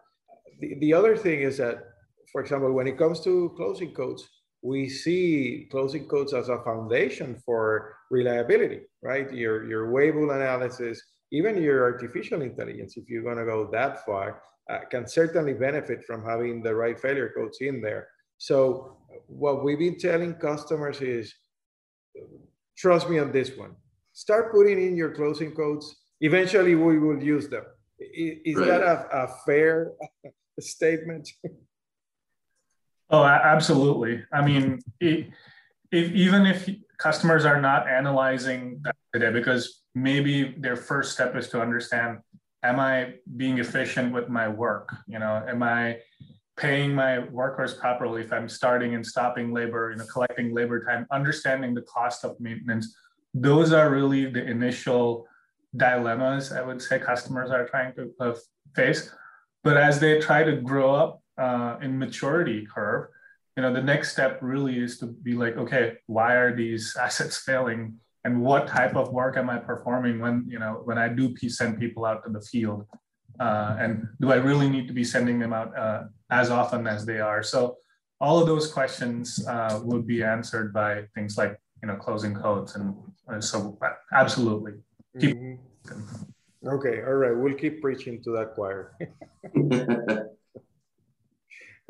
The, 0.60 0.74
the 0.80 0.92
other 0.92 1.16
thing 1.16 1.40
is 1.40 1.56
that, 1.58 1.78
for 2.30 2.40
example, 2.40 2.72
when 2.72 2.86
it 2.86 2.98
comes 2.98 3.20
to 3.20 3.52
closing 3.56 3.92
codes, 3.92 4.28
we 4.62 4.88
see 4.88 5.68
closing 5.70 6.06
codes 6.06 6.32
as 6.32 6.48
a 6.48 6.62
foundation 6.62 7.40
for 7.44 7.96
reliability, 8.10 8.80
right? 9.02 9.32
Your, 9.32 9.68
your 9.68 9.88
Weibull 9.88 10.34
analysis, 10.34 11.02
even 11.34 11.60
your 11.60 11.82
artificial 11.82 12.42
intelligence, 12.42 12.96
if 12.96 13.08
you're 13.10 13.24
gonna 13.24 13.44
go 13.44 13.68
that 13.72 14.04
far, 14.06 14.42
uh, 14.70 14.80
can 14.90 15.06
certainly 15.06 15.52
benefit 15.52 16.04
from 16.04 16.24
having 16.24 16.62
the 16.62 16.74
right 16.74 16.98
failure 16.98 17.30
codes 17.36 17.58
in 17.60 17.80
there. 17.80 18.08
So 18.38 18.96
what 19.26 19.64
we've 19.64 19.78
been 19.78 19.98
telling 19.98 20.34
customers 20.34 21.00
is, 21.00 21.34
trust 22.78 23.10
me 23.10 23.18
on 23.18 23.32
this 23.32 23.50
one. 23.56 23.74
Start 24.12 24.52
putting 24.52 24.78
in 24.80 24.96
your 24.96 25.10
closing 25.10 25.52
codes. 25.52 25.86
Eventually 26.20 26.76
we 26.76 26.98
will 26.98 27.20
use 27.22 27.48
them. 27.48 27.64
Is, 27.98 28.56
right. 28.56 28.68
that 28.68 28.82
a, 28.82 29.24
a 29.24 29.28
fair 29.44 29.92
statement? 30.60 31.28
Oh, 33.10 33.24
absolutely. 33.24 34.22
I 34.32 34.44
mean, 34.44 34.80
it, 35.00 35.28
if, 35.90 36.12
even 36.12 36.46
if 36.46 36.68
customers 36.98 37.44
are 37.44 37.60
not 37.60 37.88
analyzing 37.88 38.80
that 38.84 38.96
today, 39.12 39.30
because 39.30 39.83
maybe 39.94 40.54
their 40.58 40.76
first 40.76 41.12
step 41.12 41.36
is 41.36 41.48
to 41.50 41.60
understand, 41.60 42.18
am 42.62 42.80
I 42.80 43.14
being 43.36 43.58
efficient 43.58 44.12
with 44.12 44.28
my 44.28 44.48
work? 44.48 44.94
You 45.06 45.18
know, 45.18 45.44
am 45.46 45.62
I 45.62 45.98
paying 46.56 46.94
my 46.94 47.18
workers 47.18 47.74
properly 47.74 48.22
if 48.22 48.32
I'm 48.32 48.48
starting 48.48 48.94
and 48.94 49.04
stopping 49.04 49.52
labor, 49.52 49.90
you 49.90 49.96
know, 49.96 50.04
collecting 50.06 50.54
labor 50.54 50.84
time, 50.84 51.06
understanding 51.10 51.74
the 51.74 51.82
cost 51.82 52.24
of 52.24 52.38
maintenance. 52.38 52.94
Those 53.32 53.72
are 53.72 53.90
really 53.90 54.26
the 54.26 54.44
initial 54.44 55.26
dilemmas 55.76 56.52
I 56.52 56.62
would 56.62 56.80
say 56.80 57.00
customers 57.00 57.50
are 57.50 57.66
trying 57.66 57.94
to 57.94 58.12
uh, 58.20 58.34
face. 58.76 59.10
But 59.64 59.76
as 59.76 59.98
they 59.98 60.20
try 60.20 60.44
to 60.44 60.56
grow 60.56 60.94
up 60.94 61.22
uh, 61.36 61.78
in 61.82 61.98
maturity 61.98 62.66
curve, 62.72 63.08
you 63.56 63.62
know, 63.62 63.72
the 63.72 63.82
next 63.82 64.12
step 64.12 64.38
really 64.42 64.78
is 64.78 64.98
to 64.98 65.06
be 65.06 65.34
like, 65.34 65.56
okay, 65.56 65.94
why 66.06 66.34
are 66.34 66.54
these 66.54 66.96
assets 67.00 67.38
failing? 67.38 67.96
And 68.24 68.40
what 68.40 68.66
type 68.66 68.96
of 68.96 69.12
work 69.12 69.36
am 69.36 69.50
I 69.50 69.58
performing 69.58 70.18
when, 70.18 70.46
you 70.48 70.58
know, 70.58 70.80
when 70.84 70.96
I 70.96 71.08
do 71.08 71.34
send 71.48 71.78
people 71.78 72.06
out 72.06 72.24
to 72.24 72.30
the 72.30 72.40
field? 72.40 72.86
Uh, 73.38 73.76
and 73.78 74.08
do 74.20 74.32
I 74.32 74.36
really 74.36 74.68
need 74.68 74.86
to 74.88 74.94
be 74.94 75.04
sending 75.04 75.38
them 75.38 75.52
out 75.52 75.76
uh, 75.76 76.04
as 76.30 76.50
often 76.50 76.86
as 76.86 77.04
they 77.04 77.20
are? 77.20 77.42
So 77.42 77.76
all 78.20 78.40
of 78.40 78.46
those 78.46 78.72
questions 78.72 79.44
uh, 79.46 79.80
would 79.84 80.06
be 80.06 80.22
answered 80.22 80.72
by 80.72 81.04
things 81.14 81.36
like, 81.36 81.58
you 81.82 81.88
know, 81.88 81.96
closing 81.96 82.34
codes. 82.34 82.76
And 82.76 82.94
uh, 83.28 83.40
so 83.40 83.78
absolutely. 84.12 84.72
Keep 85.20 85.36
mm 85.36 85.58
-hmm. 85.58 86.34
Okay, 86.66 87.02
all 87.02 87.14
right. 87.14 87.36
We'll 87.36 87.54
keep 87.54 87.82
preaching 87.82 88.22
to 88.22 88.32
that 88.32 88.54
choir. 88.54 88.96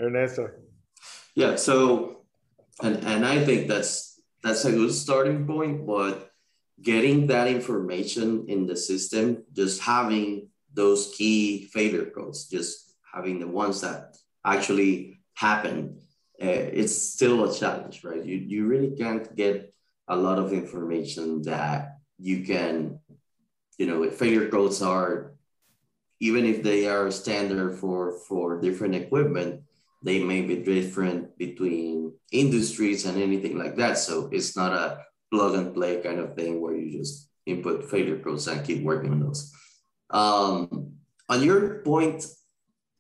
Ernesto. 0.03 0.51
Yeah, 1.37 1.55
so 1.55 2.25
and 2.83 2.97
and 3.05 3.25
I 3.25 3.45
think 3.45 3.69
that's 3.69 4.14
that's 4.45 4.67
a 4.67 4.73
good 4.73 4.93
starting 4.93 5.47
point, 5.47 5.87
but 5.87 6.31
getting 6.83 7.29
that 7.29 7.49
information 7.49 8.45
in 8.47 8.67
the 8.67 8.77
system, 8.77 9.43
just 9.55 9.81
having 9.81 10.51
those 10.75 11.15
key 11.17 11.65
failure 11.73 12.11
codes, 12.11 12.47
just 12.49 12.95
having 13.13 13.39
the 13.39 13.49
ones 13.49 13.81
that 13.81 14.17
actually 14.45 15.19
happen, 15.35 15.99
uh, 16.43 16.47
it's 16.47 16.95
still 16.95 17.49
a 17.49 17.55
challenge, 17.55 18.05
right? 18.05 18.23
You 18.23 18.37
you 18.37 18.67
really 18.67 18.95
can't 18.97 19.35
get 19.35 19.73
a 20.09 20.17
lot 20.17 20.39
of 20.39 20.53
information 20.53 21.41
that 21.43 21.97
you 22.19 22.45
can, 22.45 23.01
you 23.79 23.87
know, 23.87 24.11
failure 24.11 24.51
codes 24.51 24.83
are 24.83 25.33
even 26.21 26.45
if 26.45 26.63
they 26.63 26.87
are 26.87 27.11
standard 27.11 27.79
for 27.79 28.19
for 28.29 28.61
different 28.61 28.95
equipment 28.95 29.64
they 30.05 30.23
may 30.23 30.43
be 30.43 30.57
different 30.57 31.37
between 31.39 32.13
industries 32.31 33.07
and 33.07 33.17
anything 33.21 33.57
like 33.57 33.75
that. 33.77 33.97
So 33.97 34.29
it's 34.31 34.55
not 34.55 34.73
a 34.73 35.01
plug 35.33 35.55
and 35.55 35.75
play 35.75 36.03
kind 36.03 36.21
of 36.21 36.37
thing 36.37 36.61
where 36.61 36.77
you 36.77 36.99
just 36.99 37.31
input 37.47 37.91
failure 37.91 38.21
codes 38.21 38.47
and 38.47 38.65
keep 38.65 38.85
working 38.85 39.13
on 39.13 39.21
those. 39.21 39.51
Um, 40.11 40.93
on 41.29 41.43
your 41.43 41.81
point, 41.81 42.27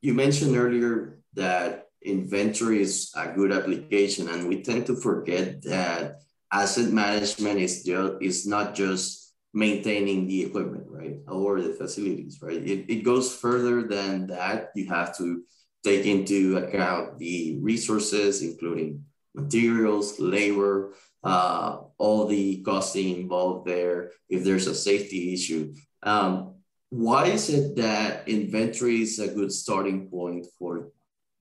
you 0.00 0.14
mentioned 0.14 0.56
earlier 0.56 1.20
that 1.34 1.88
inventory 2.02 2.80
is 2.80 3.12
a 3.14 3.28
good 3.28 3.52
application, 3.52 4.28
and 4.28 4.48
we 4.48 4.62
tend 4.62 4.86
to 4.86 4.96
forget 4.96 5.62
that 5.62 6.16
asset 6.50 6.90
management 6.90 7.60
is 7.60 7.84
just 7.84 8.14
is 8.20 8.46
not 8.46 8.74
just 8.74 9.34
maintaining 9.52 10.26
the 10.26 10.42
equipment, 10.42 10.84
right, 10.88 11.20
or 11.28 11.60
the 11.60 11.74
facilities, 11.74 12.38
right. 12.42 12.64
It, 12.64 12.88
it 12.88 13.04
goes 13.04 13.34
further 13.34 13.86
than 13.86 14.26
that. 14.28 14.70
You 14.74 14.88
have 14.88 15.16
to 15.18 15.44
take 15.84 16.06
into 16.06 16.56
account 16.56 17.18
the 17.18 17.58
resources, 17.60 18.42
including 18.42 19.04
materials, 19.34 20.18
labor, 20.18 20.94
uh, 21.22 21.80
all 21.98 22.26
the 22.26 22.62
costing 22.62 23.20
involved 23.20 23.66
there, 23.66 24.12
if 24.28 24.44
there's 24.44 24.66
a 24.66 24.74
safety 24.74 25.34
issue. 25.34 25.74
Um, 26.02 26.54
why 26.90 27.26
is 27.26 27.50
it 27.50 27.76
that 27.76 28.28
inventory 28.28 29.02
is 29.02 29.18
a 29.18 29.28
good 29.28 29.52
starting 29.52 30.08
point 30.08 30.46
for 30.58 30.90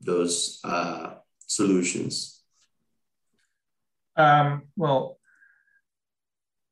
those 0.02 0.60
uh, 0.64 1.16
solutions? 1.46 2.42
Um, 4.16 4.64
well, 4.76 5.20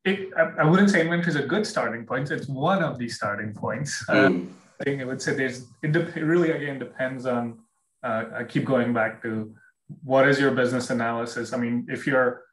it, 0.04 0.32
I, 0.36 0.62
I, 0.62 0.64
wouldn't 0.66 0.90
say 0.90 1.02
inventory 1.02 1.30
is 1.30 1.36
a 1.36 1.46
good 1.46 1.66
starting 1.66 2.06
point. 2.06 2.32
It's 2.32 2.48
one 2.48 2.84
of 2.84 2.98
the 2.98 3.10
starting 3.10 3.54
points. 3.54 4.04
Mm. 4.10 4.50
I 4.82 4.84
think 4.84 5.02
I 5.02 5.06
would 5.06 5.22
say 5.22 5.36
there's 5.36 5.68
it, 5.84 5.92
de- 5.92 6.26
really 6.26 6.52
again 6.52 6.80
depends 6.80 7.26
on. 7.26 7.60
Uh, 8.04 8.26
I 8.40 8.44
keep 8.46 8.66
going 8.66 8.94
back 8.94 9.22
to 9.22 9.54
what 10.04 10.28
is 10.28 10.40
your 10.40 10.52
business 10.52 10.90
analysis. 10.90 11.54
I 11.54 11.58
mean, 11.58 11.86
if 11.88 12.08
you're 12.08 12.44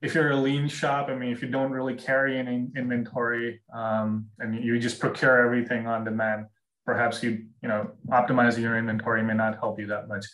if 0.00 0.14
you're 0.14 0.30
a 0.30 0.36
lean 0.36 0.66
shop, 0.66 1.08
I 1.08 1.14
mean, 1.14 1.30
if 1.30 1.42
you 1.42 1.48
don't 1.48 1.72
really 1.72 1.94
carry 1.94 2.38
any 2.38 2.68
inventory 2.74 3.60
um, 3.74 4.26
and 4.38 4.64
you 4.64 4.78
just 4.78 4.98
procure 4.98 5.44
everything 5.44 5.86
on 5.86 6.04
demand, 6.04 6.46
perhaps 6.86 7.22
you 7.22 7.44
you 7.62 7.68
know 7.68 7.90
optimizing 8.08 8.60
your 8.60 8.78
inventory 8.78 9.22
may 9.22 9.34
not 9.34 9.58
help 9.58 9.78
you 9.78 9.86
that 9.88 10.08
much. 10.08 10.24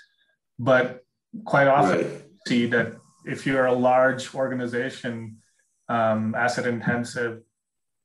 But 0.58 1.04
quite 1.44 1.66
often, 1.66 1.98
right. 1.98 2.22
see 2.46 2.66
that 2.66 2.94
if 3.24 3.44
you're 3.44 3.66
a 3.66 3.72
large 3.72 4.34
organization, 4.36 5.38
um, 5.88 6.34
asset 6.36 6.66
intensive, 6.66 7.42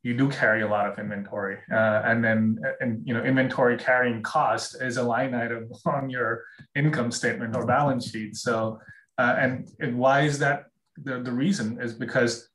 you 0.06 0.16
do 0.16 0.30
carry 0.30 0.62
a 0.62 0.68
lot 0.68 0.88
of 0.88 1.00
inventory, 1.00 1.58
uh, 1.72 2.04
and 2.06 2.24
then 2.24 2.60
and 2.80 3.02
you 3.08 3.14
know 3.16 3.24
inventory 3.24 3.76
carrying 3.76 4.22
cost 4.22 4.80
is 4.80 4.98
a 4.98 5.04
line 5.04 5.34
item 5.34 5.68
on 5.88 6.12
your 6.12 6.44
income 6.76 7.10
statement 7.10 7.56
or 7.56 7.66
balance 7.66 8.12
sheet. 8.12 8.36
So, 8.36 8.80
uh, 9.18 9.36
and 9.40 9.68
and 9.80 9.98
why 9.98 10.22
is 10.22 10.38
that? 10.40 10.66
The 11.02 11.24
the 11.24 11.32
reason 11.32 11.82
is 11.82 11.96
because 11.96 12.50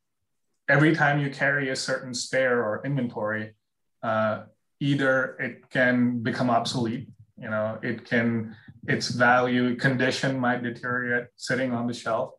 every 0.68 0.94
time 0.94 1.18
you 1.18 1.28
carry 1.28 1.70
a 1.70 1.76
certain 1.76 2.14
spare 2.14 2.62
or 2.62 2.82
inventory, 2.84 3.56
uh, 4.04 4.42
either 4.78 5.36
it 5.40 5.68
can 5.70 6.22
become 6.22 6.50
obsolete, 6.50 7.08
you 7.36 7.50
know, 7.50 7.80
it 7.82 8.04
can 8.04 8.54
its 8.86 9.08
value 9.08 9.74
condition 9.74 10.38
might 10.38 10.62
deteriorate 10.62 11.26
sitting 11.34 11.72
on 11.72 11.88
the 11.88 11.94
shelf, 11.94 12.30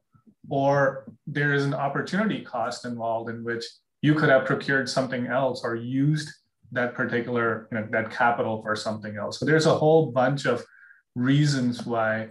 or 0.47 1.03
there 1.27 1.53
is 1.53 1.65
an 1.65 1.73
opportunity 1.73 2.39
cost 2.45 2.85
involved 2.85 3.29
in 3.29 3.43
which 3.43 3.65
you 4.01 4.15
could 4.15 4.29
have 4.29 4.45
procured 4.45 4.89
something 4.89 5.27
else 5.27 5.61
or 5.63 5.75
used 5.75 6.29
that 6.71 6.95
particular 6.95 7.67
you 7.71 7.79
know, 7.79 7.87
that 7.91 8.11
capital 8.11 8.61
for 8.61 8.75
something 8.75 9.17
else. 9.17 9.39
So 9.39 9.45
there's 9.45 9.65
a 9.65 9.75
whole 9.75 10.11
bunch 10.11 10.45
of 10.45 10.63
reasons 11.15 11.85
why 11.85 12.29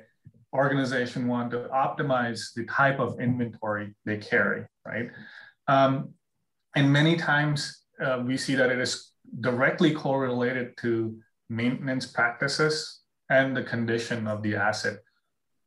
organization 0.53 1.29
want 1.29 1.53
to 1.53 1.69
optimize 1.73 2.53
the 2.55 2.65
type 2.65 2.99
of 2.99 3.21
inventory 3.21 3.95
they 4.05 4.17
carry, 4.17 4.65
right? 4.85 5.11
Um, 5.69 6.15
and 6.75 6.93
many 6.93 7.17
times 7.17 7.85
uh, 8.03 8.23
we 8.25 8.37
see 8.37 8.55
that 8.55 8.71
it 8.71 8.81
is 8.81 9.13
directly 9.41 9.93
correlated 9.93 10.77
to 10.79 11.17
maintenance 11.49 12.07
practices 12.07 13.01
and 13.29 13.57
the 13.57 13.63
condition 13.63 14.27
of 14.27 14.43
the 14.43 14.57
asset. 14.57 14.99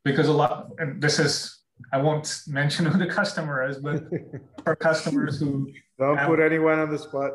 Because 0.03 0.27
a 0.27 0.33
lot, 0.33 0.67
and 0.79 1.01
this 1.01 1.19
is 1.19 1.62
I 1.91 1.97
won't 1.97 2.41
mention 2.47 2.85
who 2.85 2.97
the 2.97 3.07
customer 3.07 3.67
is, 3.67 3.77
but 3.77 4.03
for 4.63 4.75
customers 4.75 5.39
who 5.39 5.71
don't 5.99 6.17
have, 6.17 6.27
put 6.27 6.39
anyone 6.39 6.79
on 6.79 6.89
the 6.89 6.99
spot. 6.99 7.31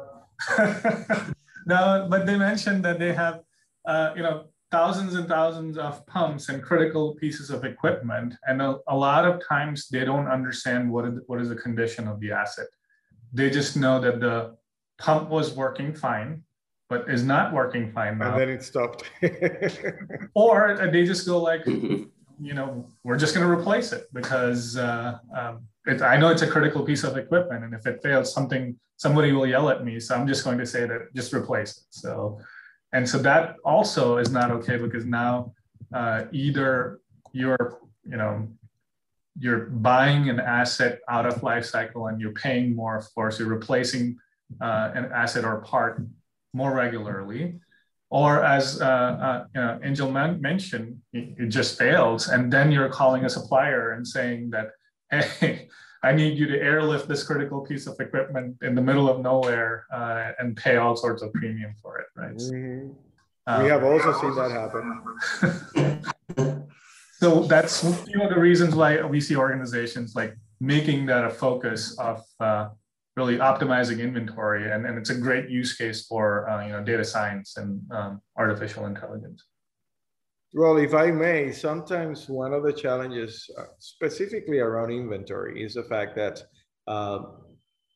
no, 1.67 2.07
but 2.11 2.27
they 2.27 2.37
mentioned 2.37 2.85
that 2.85 2.99
they 2.99 3.13
have, 3.13 3.41
uh, 3.87 4.13
you 4.17 4.23
know, 4.23 4.47
thousands 4.71 5.15
and 5.15 5.29
thousands 5.29 5.79
of 5.79 6.05
pumps 6.07 6.49
and 6.49 6.63
critical 6.63 7.15
pieces 7.15 7.51
of 7.51 7.65
equipment, 7.65 8.35
and 8.47 8.61
a, 8.61 8.79
a 8.89 8.97
lot 8.97 9.25
of 9.25 9.41
times 9.47 9.89
they 9.89 10.05
don't 10.05 10.29
understand 10.29 10.91
what 10.91 11.05
is, 11.05 11.21
what 11.27 11.41
is 11.41 11.49
the 11.49 11.57
condition 11.57 12.07
of 12.09 12.21
the 12.21 12.33
asset. 12.33 12.67
They 13.33 13.51
just 13.51 13.77
know 13.77 14.01
that 14.01 14.21
the 14.21 14.57
pump 14.99 15.31
was 15.31 15.55
working 15.55 15.95
fine, 15.95 16.43
but 16.89 17.09
is 17.09 17.23
not 17.23 17.53
working 17.53 17.93
fine 17.93 18.19
now. 18.19 18.33
And 18.33 18.41
then 18.41 18.49
it 18.49 18.63
stopped. 18.63 19.05
or 20.35 20.89
they 20.91 21.05
just 21.05 21.27
go 21.27 21.41
like, 21.41 21.65
you 22.41 22.55
know, 22.55 22.87
we're 23.05 23.17
just 23.17 23.35
going 23.35 23.47
to 23.47 23.53
replace 23.53 23.93
it 23.93 24.07
because 24.13 24.77
uh, 24.77 25.19
um, 25.37 25.67
it, 25.87 26.03
I 26.03 26.17
know 26.17 26.29
it's 26.29 26.43
a 26.43 26.47
critical 26.47 26.85
piece 26.85 27.05
of 27.05 27.17
equipment, 27.17 27.65
and 27.65 27.75
if 27.75 27.87
it 27.87 28.01
fails, 28.03 28.33
something 28.33 28.79
somebody 28.97 29.33
will 29.33 29.47
yell 29.47 29.69
at 29.69 29.85
me. 29.85 30.01
So 30.01 30.15
I'm 30.15 30.27
just 30.27 30.45
going 30.45 30.59
to 30.59 30.67
say 30.67 30.87
that 30.87 31.15
just 31.15 31.33
replace 31.33 31.79
it. 31.79 31.85
So, 31.91 32.41
and 32.93 33.09
so 33.09 33.19
that 33.19 33.57
also 33.65 34.19
is 34.19 34.31
not 34.31 34.51
okay 34.51 34.77
because 34.77 35.05
now 35.05 35.53
uh, 35.95 36.25
either 36.33 37.01
you're, 37.33 37.79
you 38.05 38.17
know, 38.17 38.49
you're 39.39 39.67
buying 39.67 40.29
an 40.29 40.41
asset 40.41 41.01
out 41.09 41.27
of 41.27 41.43
life 41.43 41.65
cycle 41.65 42.09
and 42.09 42.21
you're 42.21 42.33
paying 42.33 42.75
more. 42.75 42.97
Of 42.97 43.07
course, 43.15 43.39
you're 43.39 43.49
replacing 43.49 44.17
uh, 44.61 44.91
an 44.95 45.11
asset 45.13 45.45
or 45.45 45.61
part 45.61 46.03
more 46.53 46.75
regularly 46.75 47.61
or 48.11 48.43
as 48.43 48.81
uh, 48.81 48.85
uh, 48.85 49.45
you 49.55 49.61
know, 49.61 49.81
Angel 49.83 50.11
mentioned, 50.11 50.98
it, 51.13 51.49
just 51.49 51.79
fails, 51.79 52.29
and 52.29 52.53
then 52.53 52.71
you're 52.71 52.89
calling 52.89 53.25
a 53.25 53.29
supplier 53.29 53.93
and 53.93 54.07
saying 54.07 54.51
that, 54.51 54.71
hey, 55.11 55.69
I 56.03 56.13
need 56.13 56.39
you 56.39 56.47
to 56.47 56.61
airlift 56.61 57.09
this 57.09 57.25
critical 57.25 57.61
piece 57.63 57.87
of 57.87 57.99
equipment 57.99 58.57
in 58.63 58.75
the 58.75 58.83
middle 58.83 59.09
of 59.09 59.21
nowhere 59.21 59.85
uh, 59.93 60.33
and 60.39 60.57
pay 60.57 60.77
all 60.77 60.97
sorts 60.97 61.23
of 61.23 61.33
premium 61.33 61.75
for 61.83 61.99
it, 61.99 62.07
right? 62.15 62.37
Mm-hmm. 62.37 62.91
Um, 63.47 63.63
we 63.63 63.71
have 63.71 63.83
also 63.83 64.13
seen 64.21 64.35
that 64.35 64.51
happen. 64.51 65.03
so 67.19 67.43
that's 67.45 67.83
one 67.83 68.21
of 68.21 68.31
the 68.31 68.39
reasons 68.39 68.75
why 68.75 69.01
we 69.03 69.21
see 69.21 69.37
organizations 69.37 70.15
like 70.15 70.37
making 70.61 71.07
that 71.07 71.25
a 71.25 71.31
focus 71.31 71.99
of 71.99 72.23
uh, 72.41 72.69
really 73.17 73.39
optimizing 73.39 74.01
inventory. 74.01 74.71
And, 74.71 74.87
and 74.87 74.99
it's 74.99 75.11
a 75.11 75.15
great 75.15 75.49
use 75.49 75.75
case 75.75 76.07
for 76.07 76.49
uh, 76.49 76.65
you 76.67 76.73
know 76.73 76.83
data 76.83 77.05
science 77.05 77.57
and 77.57 77.81
um, 77.91 78.21
artificial 78.37 78.87
intelligence. 78.87 79.45
Well, 80.55 80.79
if 80.79 80.95
I 80.95 81.11
may, 81.11 81.53
sometimes 81.53 82.27
one 82.29 82.55
of 82.55 82.63
the 82.63 82.73
challenges 82.73 83.51
uh, 83.59 83.65
specifically 83.79 84.61
around 84.61 84.91
inventory 84.91 85.63
is 85.63 85.75
the 85.75 85.83
fact 85.83 86.17
that 86.17 86.43
uh, 86.87 87.19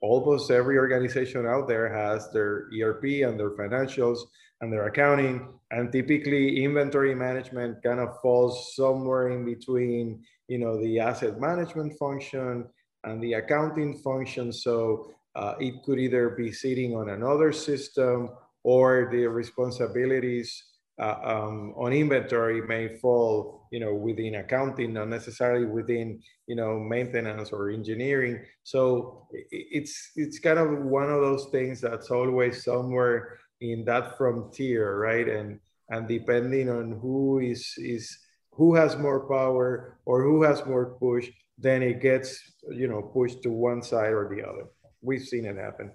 almost 0.03 0.51
every 0.51 0.77
organization 0.77 1.47
out 1.47 1.67
there 1.67 1.91
has 1.91 2.31
their 2.31 2.69
ERP 2.79 3.05
and 3.25 3.41
their 3.41 3.53
financials 3.53 4.19
and 4.61 4.71
their 4.71 4.87
accounting. 4.87 5.49
And 5.71 5.91
typically 5.91 6.63
inventory 6.63 7.15
management 7.15 7.83
kind 7.83 8.01
of 8.01 8.21
falls 8.21 8.75
somewhere 8.77 9.31
in 9.31 9.47
between, 9.47 10.23
you 10.49 10.59
know, 10.59 10.79
the 10.79 11.01
asset 11.01 11.41
management 11.41 11.99
function 11.99 12.67
and 13.05 13.23
the 13.23 13.33
accounting 13.35 13.97
function. 14.05 14.53
So 14.53 15.11
uh, 15.35 15.55
it 15.59 15.83
could 15.85 15.99
either 15.99 16.29
be 16.29 16.53
sitting 16.53 16.95
on 16.95 17.09
another 17.09 17.51
system 17.51 18.29
or 18.63 19.09
the 19.11 19.27
responsibilities 19.27 20.63
uh, 21.01 21.17
um, 21.25 21.75
on 21.77 21.93
inventory 21.93 22.63
may 22.63 22.97
fall, 22.99 23.67
you 23.71 23.81
know, 23.81 23.95
within 23.95 24.37
accounting, 24.37 24.93
not 24.93 25.09
necessarily 25.09 25.65
within, 25.65 26.21
you 26.47 26.55
know, 26.55 26.79
maintenance 26.79 27.51
or 27.51 27.71
engineering. 27.71 28.45
So 28.63 29.27
it's 29.51 30.13
it's 30.17 30.39
kind 30.39 30.59
of 30.59 30.71
one 30.85 31.11
of 31.11 31.21
those 31.21 31.49
things 31.51 31.81
that's 31.81 32.11
always 32.11 32.65
somewhere 32.65 33.39
in 33.61 33.85
that 33.87 34.19
frontier, 34.19 34.99
right? 34.99 35.29
And 35.29 35.61
and 35.89 36.07
depending 36.09 36.69
on 36.69 36.99
who 37.01 37.39
is 37.39 37.75
is 37.79 38.19
who 38.51 38.75
has 38.75 38.97
more 38.97 39.27
power 39.29 39.99
or 40.05 40.23
who 40.23 40.43
has 40.43 40.65
more 40.67 40.97
push, 40.99 41.29
then 41.59 41.83
it 41.83 42.01
gets 42.01 42.39
you 42.71 42.87
know 42.87 43.03
pushed 43.03 43.43
to 43.43 43.51
one 43.51 43.83
side 43.83 44.13
or 44.13 44.31
the 44.35 44.47
other. 44.47 44.67
We've 45.01 45.23
seen 45.23 45.47
it 45.47 45.57
happen. 45.57 45.93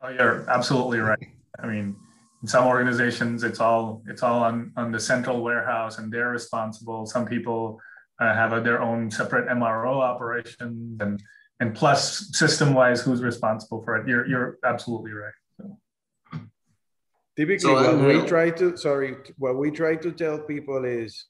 Oh, 0.00 0.08
you're 0.08 0.50
absolutely 0.50 0.98
right. 0.98 1.28
I 1.60 1.66
mean, 1.66 1.96
in 2.42 2.48
some 2.48 2.66
organizations, 2.66 3.44
it's 3.44 3.60
all 3.60 4.02
it's 4.08 4.22
all 4.22 4.42
on 4.42 4.72
on 4.76 4.90
the 4.90 4.98
central 4.98 5.42
warehouse, 5.42 5.98
and 5.98 6.12
they're 6.12 6.30
responsible. 6.30 7.06
Some 7.06 7.24
people 7.24 7.80
uh, 8.20 8.34
have 8.34 8.52
a, 8.52 8.60
their 8.60 8.82
own 8.82 9.10
separate 9.10 9.48
MRO 9.48 10.02
operations, 10.02 11.00
and 11.00 11.22
and 11.60 11.74
plus 11.74 12.36
system 12.36 12.74
wise, 12.74 13.00
who's 13.00 13.22
responsible 13.22 13.82
for 13.84 13.96
it? 13.96 14.08
You're 14.08 14.26
you're 14.26 14.58
absolutely 14.64 15.12
right. 15.12 15.38
So. 15.56 15.78
Typically, 17.36 17.58
so, 17.58 17.74
what 17.74 18.22
we 18.22 18.26
try 18.26 18.50
to 18.50 18.76
sorry, 18.76 19.16
what 19.38 19.56
we 19.56 19.70
try 19.70 19.94
to 19.96 20.10
tell 20.10 20.38
people 20.38 20.84
is 20.84 21.26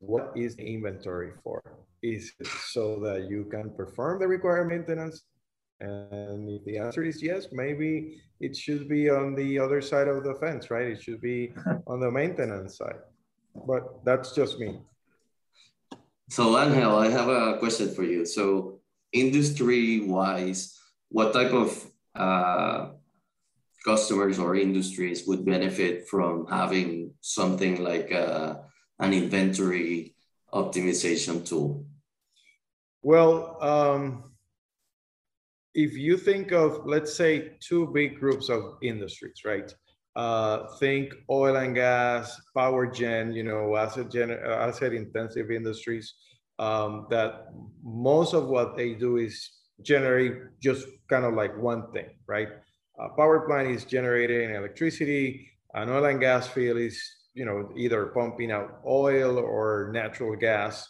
what 0.00 0.32
is 0.36 0.56
the 0.56 0.66
inventory 0.66 1.32
for? 1.44 1.62
Is 2.02 2.32
it 2.40 2.46
so 2.46 2.98
that 3.04 3.28
you 3.30 3.44
can 3.44 3.70
perform 3.70 4.18
the 4.18 4.26
required 4.28 4.68
maintenance? 4.68 5.22
And 5.80 6.48
if 6.50 6.64
the 6.64 6.78
answer 6.78 7.04
is 7.04 7.22
yes, 7.22 7.48
maybe 7.52 8.20
it 8.40 8.56
should 8.56 8.88
be 8.88 9.10
on 9.10 9.34
the 9.34 9.58
other 9.58 9.80
side 9.80 10.08
of 10.08 10.24
the 10.24 10.34
fence, 10.34 10.70
right? 10.70 10.88
It 10.88 11.02
should 11.02 11.20
be 11.20 11.52
on 11.86 12.00
the 12.00 12.10
maintenance 12.10 12.78
side. 12.78 12.98
But 13.66 14.04
that's 14.04 14.34
just 14.34 14.58
me. 14.58 14.80
So 16.28 16.58
Angel, 16.58 16.96
I 16.96 17.08
have 17.08 17.28
a 17.28 17.58
question 17.58 17.94
for 17.94 18.02
you. 18.02 18.26
So 18.26 18.80
industry-wise, 19.12 20.78
what 21.08 21.32
type 21.32 21.52
of 21.52 21.86
uh, 22.14 22.90
customers 23.84 24.38
or 24.38 24.56
industries 24.56 25.26
would 25.26 25.44
benefit 25.44 26.08
from 26.08 26.46
having 26.46 27.14
something 27.20 27.82
like 27.82 28.12
uh, 28.12 28.56
an 28.98 29.12
inventory 29.14 30.14
optimization 30.52 31.46
tool? 31.46 31.86
Well, 33.02 33.56
um, 33.62 34.27
if 35.84 35.92
you 36.06 36.14
think 36.16 36.46
of, 36.52 36.68
let's 36.94 37.12
say, 37.14 37.32
two 37.68 37.82
big 37.94 38.18
groups 38.18 38.46
of 38.48 38.62
industries, 38.82 39.38
right? 39.44 39.68
uh, 40.18 40.66
think 40.80 41.14
oil 41.30 41.54
and 41.56 41.76
gas, 41.76 42.40
power 42.52 42.86
gen, 42.90 43.32
you 43.32 43.44
know, 43.44 43.76
asset 43.76 44.10
gen, 44.10 44.32
asset 44.32 44.92
intensive 44.92 45.50
industries. 45.50 46.14
Um, 46.58 47.06
that 47.08 47.46
most 47.84 48.34
of 48.34 48.48
what 48.48 48.76
they 48.76 48.94
do 48.94 49.18
is 49.18 49.48
generate 49.80 50.58
just 50.60 50.88
kind 51.08 51.24
of 51.24 51.34
like 51.34 51.56
one 51.56 51.92
thing, 51.92 52.10
right? 52.26 52.48
A 52.98 53.10
power 53.10 53.46
plant 53.46 53.68
is 53.68 53.84
generating 53.84 54.50
electricity. 54.50 55.48
An 55.74 55.88
oil 55.88 56.06
and 56.06 56.18
gas 56.18 56.48
field 56.48 56.78
is, 56.78 57.00
you 57.34 57.44
know, 57.44 57.70
either 57.76 58.06
pumping 58.06 58.50
out 58.50 58.80
oil 58.84 59.38
or 59.38 59.90
natural 59.92 60.34
gas. 60.34 60.84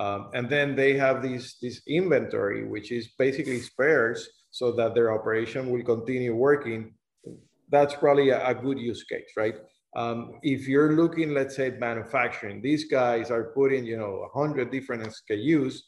Um, 0.00 0.30
and 0.34 0.48
then 0.48 0.74
they 0.74 0.92
have 0.96 1.22
these 1.22 1.46
this 1.60 1.82
inventory, 1.86 2.66
which 2.66 2.90
is 2.90 3.04
basically 3.18 3.60
spares, 3.60 4.28
so 4.50 4.72
that 4.72 4.94
their 4.94 5.12
operation 5.12 5.70
will 5.70 5.84
continue 5.84 6.34
working 6.34 6.94
that's 7.70 7.94
probably 7.94 8.30
a, 8.30 8.46
a 8.46 8.54
good 8.54 8.78
use 8.78 9.04
case, 9.04 9.30
right? 9.36 9.54
Um, 9.96 10.38
if 10.42 10.68
you're 10.68 10.92
looking, 10.92 11.30
let's 11.30 11.56
say 11.56 11.70
manufacturing, 11.70 12.60
these 12.60 12.84
guys 12.84 13.30
are 13.30 13.52
putting, 13.54 13.84
you 13.84 13.96
know, 13.96 14.28
hundred 14.34 14.70
different 14.70 15.02
SKUs, 15.04 15.78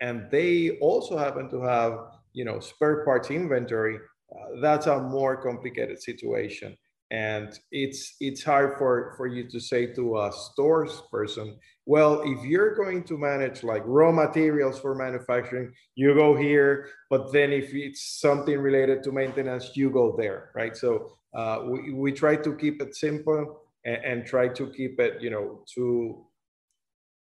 and 0.00 0.28
they 0.30 0.78
also 0.80 1.16
happen 1.16 1.48
to 1.50 1.62
have, 1.62 1.98
you 2.32 2.44
know, 2.44 2.58
spare 2.60 3.04
parts 3.04 3.30
inventory. 3.30 3.98
Uh, 4.34 4.60
that's 4.60 4.86
a 4.86 5.00
more 5.00 5.40
complicated 5.40 6.02
situation, 6.02 6.76
and 7.10 7.58
it's 7.70 8.16
it's 8.20 8.42
hard 8.42 8.78
for 8.78 9.14
for 9.16 9.26
you 9.26 9.48
to 9.48 9.60
say 9.60 9.86
to 9.94 10.18
a 10.18 10.32
stores 10.32 11.02
person, 11.10 11.56
well, 11.86 12.22
if 12.24 12.44
you're 12.44 12.74
going 12.74 13.04
to 13.04 13.18
manage 13.18 13.62
like 13.62 13.82
raw 13.84 14.10
materials 14.10 14.78
for 14.78 14.94
manufacturing, 14.94 15.72
you 15.94 16.14
go 16.14 16.34
here, 16.34 16.88
but 17.10 17.32
then 17.32 17.52
if 17.52 17.74
it's 17.74 18.20
something 18.20 18.58
related 18.58 19.02
to 19.04 19.12
maintenance, 19.12 19.76
you 19.76 19.90
go 19.90 20.16
there, 20.16 20.50
right? 20.54 20.76
So 20.76 21.12
uh, 21.34 21.64
we, 21.66 21.92
we 21.92 22.12
try 22.12 22.36
to 22.36 22.54
keep 22.54 22.80
it 22.80 22.96
simple 22.96 23.60
and, 23.84 24.04
and, 24.04 24.26
try 24.26 24.48
to 24.48 24.70
keep 24.70 24.98
it, 25.00 25.20
you 25.20 25.30
know, 25.30 25.62
to 25.74 26.24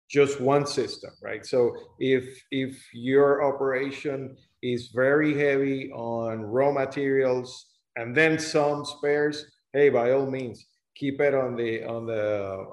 just 0.08 0.40
one 0.40 0.66
system, 0.66 1.10
right? 1.22 1.44
So 1.44 1.74
if 1.98 2.24
if 2.50 2.78
your 2.92 3.42
operation 3.42 4.36
is 4.62 4.88
very 4.94 5.36
heavy 5.36 5.90
on 5.92 6.42
raw 6.42 6.70
materials 6.70 7.66
and 7.96 8.14
then 8.14 8.38
some 8.38 8.84
spares, 8.84 9.44
hey, 9.72 9.88
by 9.88 10.12
all 10.12 10.26
means, 10.26 10.66
keep 10.94 11.20
it 11.20 11.34
on 11.34 11.56
the 11.56 11.84
on 11.84 12.06
the 12.06 12.24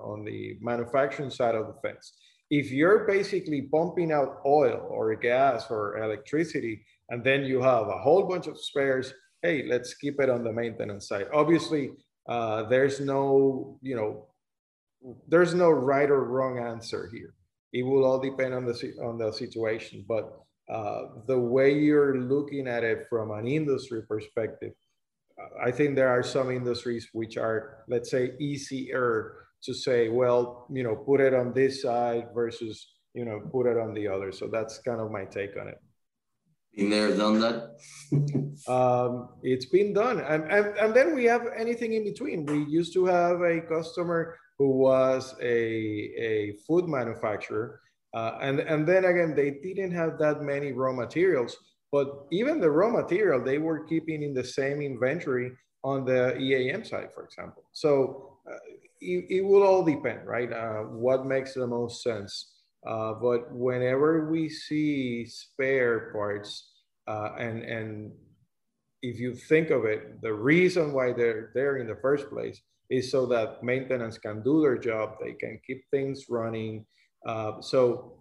on 0.03 0.23
the 0.23 0.57
manufacturing 0.61 1.29
side 1.29 1.55
of 1.55 1.67
the 1.67 1.75
fence. 1.81 2.13
If 2.49 2.71
you're 2.71 3.05
basically 3.05 3.63
pumping 3.63 4.11
out 4.11 4.41
oil 4.45 4.87
or 4.89 5.15
gas 5.15 5.67
or 5.69 5.97
electricity, 5.97 6.83
and 7.09 7.23
then 7.23 7.43
you 7.43 7.61
have 7.61 7.87
a 7.87 7.99
whole 7.99 8.23
bunch 8.27 8.47
of 8.47 8.59
spares 8.59 9.13
hey, 9.41 9.63
let's 9.67 9.93
keep 9.93 10.19
it 10.19 10.29
on 10.29 10.43
the 10.43 10.51
maintenance 10.51 11.07
side. 11.07 11.27
Obviously, 11.33 11.91
uh, 12.27 12.63
there's 12.63 12.99
no, 12.99 13.79
you 13.81 13.95
know, 13.95 14.27
there's 15.27 15.53
no 15.53 15.69
right 15.69 16.09
or 16.09 16.25
wrong 16.25 16.59
answer 16.59 17.09
here. 17.11 17.33
It 17.71 17.83
will 17.83 18.05
all 18.05 18.19
depend 18.19 18.53
on 18.53 18.65
the 18.65 18.93
on 19.01 19.17
the 19.17 19.31
situation, 19.31 20.03
but 20.07 20.39
uh, 20.69 21.03
the 21.27 21.39
way 21.39 21.73
you're 21.73 22.19
looking 22.19 22.67
at 22.67 22.83
it 22.83 23.05
from 23.09 23.31
an 23.31 23.47
industry 23.47 24.01
perspective, 24.07 24.73
I 25.61 25.71
think 25.71 25.95
there 25.95 26.09
are 26.09 26.23
some 26.23 26.51
industries 26.51 27.09
which 27.13 27.37
are, 27.37 27.83
let's 27.87 28.09
say, 28.11 28.31
easier 28.39 29.33
to 29.63 29.73
say, 29.73 30.09
well, 30.09 30.65
you 30.71 30.83
know, 30.83 30.95
put 30.95 31.19
it 31.19 31.33
on 31.33 31.53
this 31.53 31.81
side 31.81 32.27
versus, 32.33 32.87
you 33.13 33.25
know, 33.25 33.41
put 33.51 33.67
it 33.67 33.77
on 33.77 33.93
the 33.93 34.07
other. 34.07 34.31
So 34.31 34.47
that's 34.47 34.79
kind 34.79 35.01
of 35.01 35.11
my 35.11 35.25
take 35.25 35.57
on 35.59 35.67
it. 35.67 35.79
Been 36.75 36.89
there, 36.89 37.15
done 37.15 37.39
that. 37.39 37.75
um, 38.71 39.29
it's 39.43 39.65
been 39.65 39.91
done, 39.91 40.19
and, 40.19 40.43
and 40.43 40.77
and 40.77 40.93
then 40.93 41.15
we 41.15 41.25
have 41.25 41.41
anything 41.57 41.93
in 41.93 42.03
between. 42.03 42.45
We 42.45 42.63
used 42.65 42.93
to 42.93 43.05
have 43.05 43.41
a 43.41 43.59
customer 43.61 44.37
who 44.57 44.69
was 44.77 45.35
a 45.41 45.55
a 45.55 46.53
food 46.67 46.87
manufacturer, 46.87 47.81
uh, 48.13 48.37
and 48.39 48.59
and 48.59 48.87
then 48.87 49.03
again 49.05 49.33
they 49.35 49.49
didn't 49.49 49.91
have 49.91 50.19
that 50.19 50.41
many 50.41 50.71
raw 50.71 50.93
materials, 50.93 51.57
but 51.91 52.25
even 52.31 52.59
the 52.59 52.69
raw 52.69 52.89
material 52.89 53.43
they 53.43 53.57
were 53.57 53.85
keeping 53.85 54.23
in 54.23 54.33
the 54.33 54.43
same 54.43 54.81
inventory 54.81 55.51
on 55.83 56.05
the 56.05 56.37
EAM 56.37 56.83
side, 56.83 57.09
for 57.13 57.23
example. 57.23 57.63
So 57.71 58.37
uh, 58.49 58.57
it, 59.01 59.25
it 59.29 59.41
will 59.41 59.63
all 59.63 59.83
depend, 59.83 60.27
right? 60.27 60.51
Uh, 60.51 60.83
what 60.83 61.25
makes 61.25 61.53
the 61.53 61.67
most 61.67 62.03
sense. 62.03 62.53
Uh, 62.87 63.13
but 63.13 63.51
whenever 63.51 64.29
we 64.29 64.49
see 64.49 65.25
spare 65.25 66.11
parts, 66.11 66.71
uh, 67.07 67.31
and 67.37 67.63
and 67.63 68.11
if 69.01 69.19
you 69.19 69.35
think 69.35 69.69
of 69.69 69.85
it, 69.85 70.21
the 70.21 70.33
reason 70.33 70.93
why 70.93 71.13
they're 71.13 71.51
there 71.53 71.77
in 71.77 71.87
the 71.87 71.95
first 72.01 72.29
place 72.29 72.61
is 72.89 73.11
so 73.11 73.25
that 73.25 73.63
maintenance 73.63 74.17
can 74.17 74.41
do 74.43 74.61
their 74.61 74.77
job, 74.77 75.15
they 75.21 75.33
can 75.33 75.59
keep 75.65 75.83
things 75.91 76.25
running. 76.29 76.85
Uh, 77.25 77.61
so, 77.61 78.18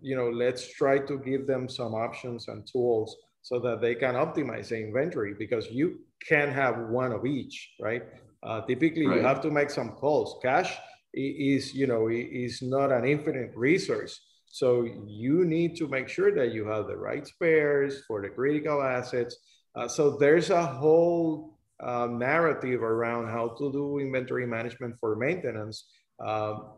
you 0.00 0.16
know, 0.16 0.30
let's 0.30 0.72
try 0.74 0.98
to 0.98 1.18
give 1.18 1.46
them 1.46 1.68
some 1.68 1.94
options 1.94 2.48
and 2.48 2.66
tools 2.66 3.16
so 3.42 3.58
that 3.60 3.80
they 3.80 3.94
can 3.94 4.14
optimize 4.14 4.68
the 4.68 4.80
inventory 4.80 5.34
because 5.38 5.68
you 5.70 6.00
can 6.28 6.50
have 6.50 6.78
one 6.88 7.12
of 7.12 7.26
each, 7.26 7.72
right? 7.80 8.02
Uh, 8.42 8.60
typically, 8.62 9.06
right. 9.06 9.16
you 9.16 9.22
have 9.22 9.40
to 9.40 9.50
make 9.50 9.70
some 9.70 9.90
calls. 9.90 10.38
Cash 10.42 10.76
is 11.14 11.74
you 11.74 11.86
know 11.86 12.08
is 12.08 12.62
not 12.62 12.90
an 12.90 13.04
infinite 13.04 13.52
resource 13.54 14.20
so 14.46 14.86
you 15.06 15.44
need 15.44 15.76
to 15.76 15.88
make 15.88 16.08
sure 16.08 16.34
that 16.34 16.52
you 16.52 16.66
have 16.66 16.86
the 16.86 16.96
right 16.96 17.26
spares 17.26 18.02
for 18.06 18.22
the 18.22 18.28
critical 18.28 18.82
assets 18.82 19.36
uh, 19.76 19.86
so 19.86 20.16
there's 20.16 20.50
a 20.50 20.64
whole 20.64 21.58
uh, 21.80 22.06
narrative 22.06 22.82
around 22.82 23.28
how 23.28 23.48
to 23.58 23.70
do 23.72 23.98
inventory 23.98 24.46
management 24.46 24.94
for 25.00 25.16
maintenance 25.16 25.84
um, 26.24 26.70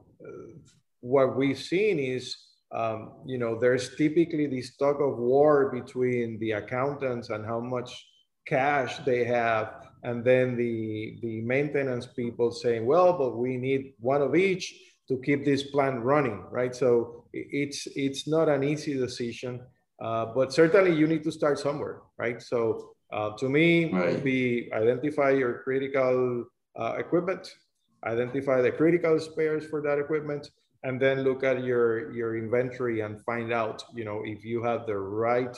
what 1.01 1.37
we've 1.37 1.59
seen 1.59 1.99
is 1.99 2.37
um, 2.75 3.13
you 3.25 3.39
know 3.39 3.59
there's 3.59 3.95
typically 3.97 4.47
this 4.47 4.77
tug 4.77 5.01
of 5.01 5.19
war 5.19 5.71
between 5.71 6.39
the 6.41 6.53
accountants 6.53 7.31
and 7.31 7.47
how 7.47 7.61
much 7.61 8.07
cash 8.47 8.99
they 9.07 9.25
have 9.25 9.87
and 10.03 10.25
then 10.25 10.57
the 10.57 11.19
the 11.23 11.41
maintenance 11.43 12.07
people 12.07 12.51
saying 12.51 12.85
well 12.85 13.17
but 13.17 13.37
we 13.37 13.57
need 13.57 13.95
one 14.01 14.21
of 14.21 14.35
each 14.35 14.75
to 15.09 15.19
keep 15.19 15.45
this 15.45 15.63
plant 15.71 16.01
running 16.03 16.43
right 16.51 16.75
so 16.75 17.25
it's 17.33 17.87
it's 17.95 18.27
not 18.27 18.49
an 18.49 18.63
easy 18.63 18.95
decision 18.95 19.61
uh, 20.03 20.27
but 20.27 20.53
certainly 20.53 20.95
you 20.95 21.07
need 21.07 21.23
to 21.23 21.33
start 21.33 21.59
somewhere 21.59 22.01
right 22.19 22.43
so 22.43 22.91
uh, 23.13 23.31
to 23.37 23.49
me 23.49 23.91
right. 23.93 24.25
be 24.25 24.69
identify 24.73 25.31
your 25.31 25.63
critical 25.63 26.45
uh, 26.79 26.95
equipment 26.99 27.49
identify 28.05 28.61
the 28.61 28.73
critical 28.73 29.19
spares 29.19 29.65
for 29.67 29.81
that 29.81 29.99
equipment 29.99 30.51
and 30.85 31.01
then 31.01 31.25
look 31.25 31.43
at 31.43 31.65
your 31.65 32.13
your 32.13 32.37
inventory 32.37 33.01
and 33.01 33.21
find 33.23 33.53
out 33.53 33.83
you 33.95 34.05
know 34.05 34.23
if 34.25 34.45
you 34.45 34.63
have 34.63 34.87
the 34.87 34.97
right 34.97 35.57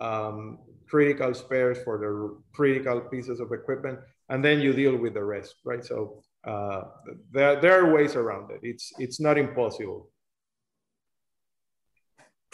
um, 0.00 0.58
critical 0.88 1.32
spares 1.34 1.78
for 1.84 1.98
the 1.98 2.36
critical 2.52 3.00
pieces 3.00 3.38
of 3.38 3.52
equipment, 3.52 3.98
and 4.28 4.44
then 4.44 4.60
you 4.60 4.72
deal 4.72 4.96
with 4.96 5.14
the 5.14 5.22
rest, 5.22 5.56
right? 5.64 5.84
So 5.84 6.22
uh, 6.44 6.82
there, 7.30 7.60
there 7.60 7.84
are 7.84 7.94
ways 7.94 8.16
around 8.16 8.50
it. 8.50 8.60
It's, 8.62 8.92
it's 8.98 9.20
not 9.20 9.38
impossible. 9.38 10.10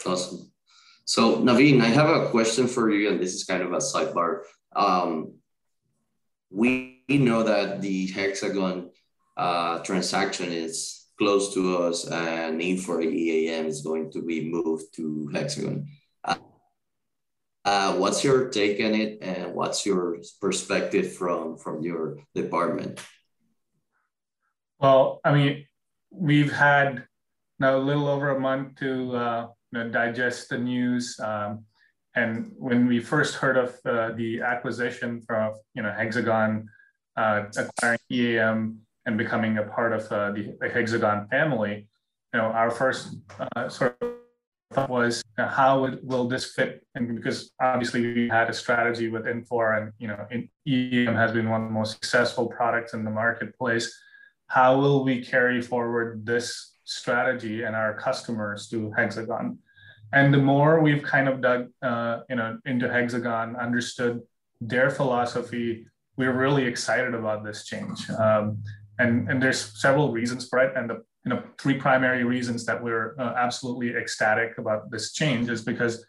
Awesome. 0.05 0.51
So 1.05 1.37
Navin, 1.37 1.81
I 1.81 1.87
have 1.87 2.09
a 2.09 2.29
question 2.29 2.67
for 2.67 2.91
you, 2.91 3.09
and 3.09 3.19
this 3.19 3.33
is 3.33 3.43
kind 3.43 3.63
of 3.63 3.71
a 3.73 3.77
sidebar. 3.77 4.41
Um, 4.75 5.35
we 6.51 7.01
know 7.09 7.43
that 7.43 7.81
the 7.81 8.07
Hexagon 8.07 8.91
uh, 9.35 9.79
transaction 9.79 10.51
is 10.51 11.06
close 11.17 11.53
to 11.53 11.77
us 11.77 12.05
and 12.07 12.61
Infor 12.61 13.03
EAM 13.03 13.65
is 13.65 13.81
going 13.81 14.11
to 14.11 14.21
be 14.21 14.49
moved 14.49 14.93
to 14.95 15.29
Hexagon. 15.33 15.87
Uh, 17.67 17.91
what's 17.95 18.23
your 18.23 18.47
take 18.47 18.79
on 18.79 18.95
it, 18.95 19.19
and 19.21 19.53
what's 19.53 19.85
your 19.85 20.15
perspective 20.39 21.11
from 21.11 21.57
from 21.57 21.83
your 21.83 22.15
department? 22.33 23.03
Well, 24.79 25.19
I 25.25 25.33
mean, 25.33 25.67
we've 26.09 26.49
had 26.49 27.03
now 27.59 27.75
a 27.75 27.83
little 27.83 28.07
over 28.07 28.29
a 28.29 28.39
month 28.39 28.79
to 28.79 29.13
uh, 29.17 29.47
you 29.73 29.83
know, 29.83 29.89
digest 29.89 30.47
the 30.47 30.57
news. 30.57 31.19
Um, 31.19 31.65
and 32.15 32.53
when 32.57 32.87
we 32.87 33.01
first 33.01 33.35
heard 33.35 33.57
of 33.57 33.75
uh, 33.85 34.11
the 34.15 34.39
acquisition 34.39 35.21
from 35.27 35.55
you 35.75 35.83
know 35.83 35.91
Hexagon 35.91 36.69
uh, 37.17 37.51
acquiring 37.57 37.99
EAM 38.09 38.79
and 39.07 39.17
becoming 39.17 39.57
a 39.57 39.63
part 39.63 39.93
of 39.93 40.11
uh, 40.11 40.31
the, 40.31 40.53
the, 40.59 40.69
Hexagon 40.69 41.27
family, 41.29 41.87
you 42.33 42.39
know, 42.39 42.47
our 42.47 42.69
first 42.69 43.15
uh, 43.55 43.69
sort 43.69 43.97
of 44.01 44.09
thought 44.73 44.89
was 44.89 45.23
uh, 45.37 45.47
how 45.47 45.85
it, 45.85 46.03
will 46.03 46.27
this 46.27 46.53
fit? 46.53 46.85
And 46.93 47.15
because 47.15 47.51
obviously 47.61 48.01
we 48.13 48.27
had 48.27 48.49
a 48.49 48.53
strategy 48.53 49.07
with 49.07 49.23
infor 49.23 49.81
and 49.81 49.93
you 49.97 50.09
know 50.09 50.27
EAM 50.67 51.15
has 51.15 51.31
been 51.31 51.49
one 51.49 51.61
of 51.63 51.67
the 51.69 51.73
most 51.73 51.93
successful 51.93 52.47
products 52.47 52.93
in 52.93 53.05
the 53.05 53.09
marketplace. 53.09 53.97
How 54.47 54.77
will 54.77 55.05
we 55.05 55.23
carry 55.23 55.61
forward 55.61 56.25
this 56.25 56.73
strategy 56.83 57.63
and 57.63 57.75
our 57.75 57.93
customers 57.93 58.67
to 58.69 58.91
hexagon? 58.91 59.57
And 60.11 60.33
the 60.33 60.37
more 60.37 60.81
we've 60.81 61.03
kind 61.03 61.29
of 61.29 61.41
dug 61.41 61.69
uh, 61.81 62.19
you 62.29 62.35
know 62.35 62.59
into 62.65 62.91
hexagon 62.91 63.55
understood 63.55 64.21
their 64.59 64.89
philosophy 64.89 65.87
we're 66.17 66.33
really 66.33 66.65
excited 66.65 67.13
about 67.13 67.45
this 67.45 67.63
change. 67.63 68.09
Um, 68.09 68.63
and, 68.99 69.29
and 69.29 69.41
there's 69.41 69.79
several 69.79 70.11
reasons 70.11 70.47
for 70.47 70.59
it. 70.59 70.75
And 70.75 70.89
the 70.89 71.03
you 71.25 71.33
know, 71.33 71.43
three 71.57 71.75
primary 71.75 72.23
reasons 72.23 72.65
that 72.65 72.81
we're 72.81 73.15
uh, 73.19 73.33
absolutely 73.37 73.95
ecstatic 73.95 74.57
about 74.57 74.89
this 74.91 75.13
change 75.13 75.49
is 75.49 75.61
because 75.63 76.05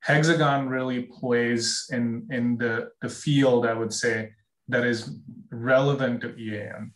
Hexagon 0.00 0.68
really 0.68 1.02
plays 1.02 1.88
in, 1.92 2.26
in 2.30 2.56
the, 2.56 2.90
the 3.02 3.08
field, 3.08 3.66
I 3.66 3.74
would 3.74 3.92
say, 3.92 4.30
that 4.68 4.84
is 4.84 5.18
relevant 5.50 6.22
to 6.22 6.34
EAM. 6.36 6.94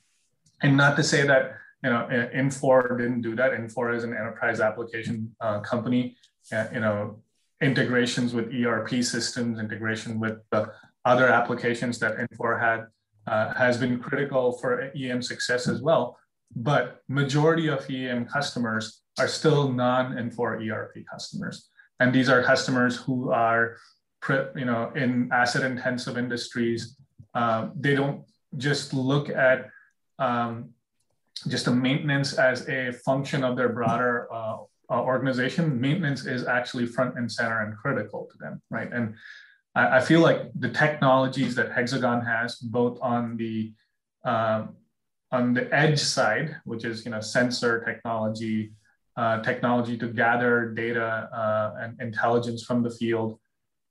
And 0.62 0.76
not 0.76 0.96
to 0.96 1.04
say 1.04 1.26
that 1.26 1.52
you 1.84 1.90
know 1.90 2.08
Infor 2.10 2.98
didn't 2.98 3.20
do 3.20 3.36
that. 3.36 3.52
Infor 3.52 3.94
is 3.94 4.04
an 4.04 4.12
enterprise 4.12 4.60
application 4.60 5.34
uh, 5.40 5.60
company. 5.60 6.16
Uh, 6.52 6.66
you 6.72 6.80
know 6.80 7.22
integrations 7.60 8.34
with 8.34 8.52
ERP 8.52 9.02
systems, 9.02 9.58
integration 9.58 10.20
with 10.20 10.38
the 10.50 10.70
other 11.04 11.28
applications 11.28 11.98
that 11.98 12.16
Infor 12.18 12.60
had 12.60 12.86
uh, 13.26 13.52
has 13.54 13.78
been 13.78 13.98
critical 13.98 14.52
for 14.52 14.90
EAM 14.94 15.22
success 15.22 15.68
as 15.68 15.82
well. 15.82 16.18
But 16.54 17.02
majority 17.08 17.68
of 17.68 17.88
EAM 17.90 18.26
customers 18.26 19.02
are 19.18 19.28
still 19.28 19.72
non 19.72 20.14
Infor 20.14 20.60
ERP 20.60 21.04
customers. 21.10 21.68
And 21.98 22.14
these 22.14 22.28
are 22.28 22.42
customers 22.42 22.96
who 22.96 23.30
are 23.32 23.76
you 24.56 24.64
know, 24.64 24.92
in 24.94 25.30
asset 25.32 25.62
intensive 25.62 26.18
industries. 26.18 26.96
Uh, 27.34 27.68
they 27.78 27.94
don't 27.94 28.24
just 28.56 28.94
look 28.94 29.28
at 29.28 29.70
um, 30.18 30.70
just 31.48 31.66
a 31.66 31.70
maintenance 31.70 32.34
as 32.34 32.68
a 32.68 32.92
function 32.92 33.44
of 33.44 33.56
their 33.56 33.68
broader 33.68 34.28
uh, 34.32 34.56
uh, 34.90 35.02
organization. 35.02 35.80
Maintenance 35.80 36.26
is 36.26 36.46
actually 36.46 36.86
front 36.86 37.18
and 37.18 37.30
center 37.30 37.62
and 37.62 37.76
critical 37.76 38.28
to 38.30 38.38
them, 38.38 38.62
right? 38.70 38.90
And 38.92 39.14
I, 39.76 39.98
I 39.98 40.00
feel 40.00 40.20
like 40.20 40.50
the 40.58 40.70
technologies 40.70 41.54
that 41.54 41.70
Hexagon 41.70 42.22
has, 42.22 42.56
both 42.56 42.98
on 43.00 43.36
the 43.36 43.72
uh, 44.24 44.66
on 45.30 45.52
the 45.52 45.72
edge 45.72 46.00
side, 46.00 46.56
which 46.64 46.84
is 46.84 47.04
you 47.04 47.10
know 47.10 47.20
sensor 47.20 47.84
technology, 47.84 48.72
uh, 49.16 49.42
technology 49.42 49.96
to 49.98 50.08
gather 50.08 50.72
data 50.72 51.28
uh, 51.32 51.74
and 51.80 52.00
intelligence 52.00 52.64
from 52.64 52.82
the 52.82 52.90
field, 52.90 53.38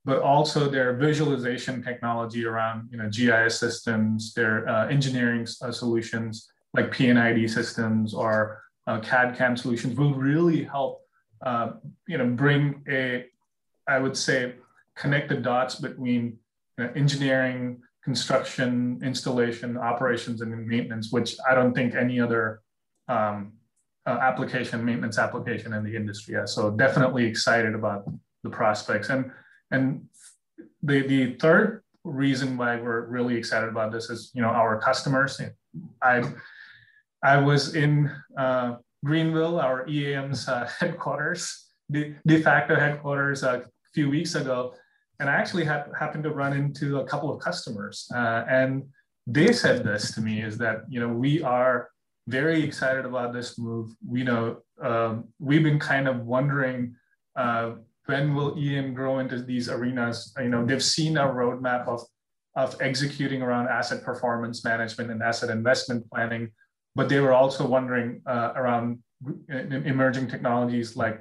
but 0.03 0.21
also 0.21 0.69
their 0.69 0.93
visualization 0.93 1.83
technology 1.83 2.45
around 2.45 2.89
you 2.91 2.97
know 2.97 3.09
GIS 3.09 3.59
systems, 3.59 4.33
their 4.33 4.67
uh, 4.67 4.87
engineering 4.87 5.47
uh, 5.61 5.71
solutions 5.71 6.49
like 6.73 6.91
P&ID 6.91 7.47
systems 7.47 8.13
or 8.13 8.61
uh, 8.87 8.99
CAD 8.99 9.37
CAM 9.37 9.55
solutions 9.55 9.97
will 9.97 10.13
really 10.13 10.63
help 10.63 11.01
uh, 11.45 11.71
you 12.07 12.17
know 12.17 12.27
bring 12.27 12.83
a 12.89 13.25
I 13.87 13.99
would 13.99 14.17
say 14.17 14.55
connect 14.95 15.29
the 15.29 15.35
dots 15.35 15.75
between 15.75 16.37
you 16.77 16.85
know, 16.85 16.91
engineering, 16.95 17.81
construction, 18.03 18.99
installation, 19.03 19.77
operations, 19.77 20.41
and 20.41 20.67
maintenance, 20.67 21.11
which 21.11 21.35
I 21.49 21.55
don't 21.55 21.73
think 21.73 21.95
any 21.95 22.19
other 22.19 22.61
um, 23.07 23.53
uh, 24.05 24.19
application, 24.21 24.85
maintenance 24.85 25.17
application 25.17 25.73
in 25.73 25.83
the 25.83 25.95
industry 25.95 26.35
has. 26.35 26.53
So 26.53 26.69
definitely 26.69 27.25
excited 27.25 27.73
about 27.73 28.07
the 28.43 28.49
prospects. 28.49 29.09
And, 29.09 29.31
and 29.71 30.05
the, 30.83 31.01
the 31.01 31.33
third 31.35 31.83
reason 32.03 32.57
why 32.57 32.75
we're 32.75 33.05
really 33.07 33.35
excited 33.35 33.69
about 33.69 33.91
this 33.91 34.11
is, 34.11 34.31
you 34.35 34.43
know, 34.43 34.49
our 34.49 34.79
customers. 34.79 35.41
I, 36.03 36.31
I 37.23 37.37
was 37.37 37.75
in 37.75 38.11
uh, 38.37 38.75
Greenville, 39.03 39.59
our 39.59 39.87
EAM's 39.87 40.47
uh, 40.47 40.69
headquarters, 40.79 41.71
de, 41.89 42.15
de 42.27 42.41
facto 42.41 42.75
headquarters 42.75 43.43
uh, 43.43 43.61
a 43.63 43.89
few 43.95 44.11
weeks 44.11 44.35
ago 44.35 44.75
and 45.19 45.29
I 45.29 45.33
actually 45.33 45.65
had, 45.65 45.85
happened 45.97 46.23
to 46.25 46.31
run 46.31 46.53
into 46.53 46.99
a 46.99 47.05
couple 47.05 47.33
of 47.33 47.41
customers, 47.41 48.07
uh, 48.13 48.43
and 48.49 48.83
they 49.27 49.51
said 49.53 49.83
this 49.83 50.13
to 50.15 50.21
me: 50.21 50.41
is 50.41 50.57
that 50.57 50.83
you 50.89 50.99
know 50.99 51.09
we 51.09 51.41
are 51.41 51.89
very 52.27 52.63
excited 52.63 53.05
about 53.05 53.33
this 53.33 53.57
move. 53.57 53.95
We 54.07 54.23
know 54.23 54.57
um, 54.81 55.25
we've 55.39 55.63
been 55.63 55.79
kind 55.79 56.07
of 56.07 56.25
wondering 56.25 56.95
uh, 57.35 57.73
when 58.05 58.35
will 58.35 58.57
EAM 58.57 58.93
grow 58.93 59.19
into 59.19 59.41
these 59.41 59.69
arenas. 59.69 60.33
You 60.39 60.49
know, 60.49 60.65
they've 60.65 60.83
seen 60.83 61.17
our 61.17 61.33
roadmap 61.33 61.87
of 61.87 62.01
of 62.55 62.75
executing 62.81 63.41
around 63.41 63.67
asset 63.67 64.03
performance 64.03 64.63
management 64.63 65.11
and 65.11 65.21
asset 65.21 65.49
investment 65.49 66.09
planning, 66.09 66.51
but 66.95 67.09
they 67.09 67.19
were 67.19 67.33
also 67.33 67.67
wondering 67.67 68.21
uh, 68.25 68.53
around 68.55 68.99
emerging 69.49 70.27
technologies 70.27 70.95
like 70.95 71.19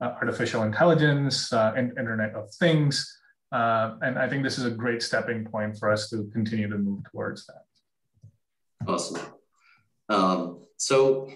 uh, 0.00 0.12
artificial 0.20 0.62
intelligence, 0.62 1.52
uh, 1.52 1.72
and 1.76 1.96
Internet 1.98 2.34
of 2.34 2.52
Things. 2.54 3.18
Uh, 3.56 3.96
and 4.02 4.18
I 4.18 4.28
think 4.28 4.42
this 4.42 4.58
is 4.58 4.66
a 4.66 4.70
great 4.82 5.02
stepping 5.02 5.42
point 5.46 5.78
for 5.78 5.90
us 5.90 6.10
to 6.10 6.28
continue 6.36 6.68
to 6.68 6.76
move 6.76 7.00
towards 7.10 7.46
that. 7.46 7.64
Awesome. 8.86 9.18
Um, 10.10 10.66
so 10.76 11.30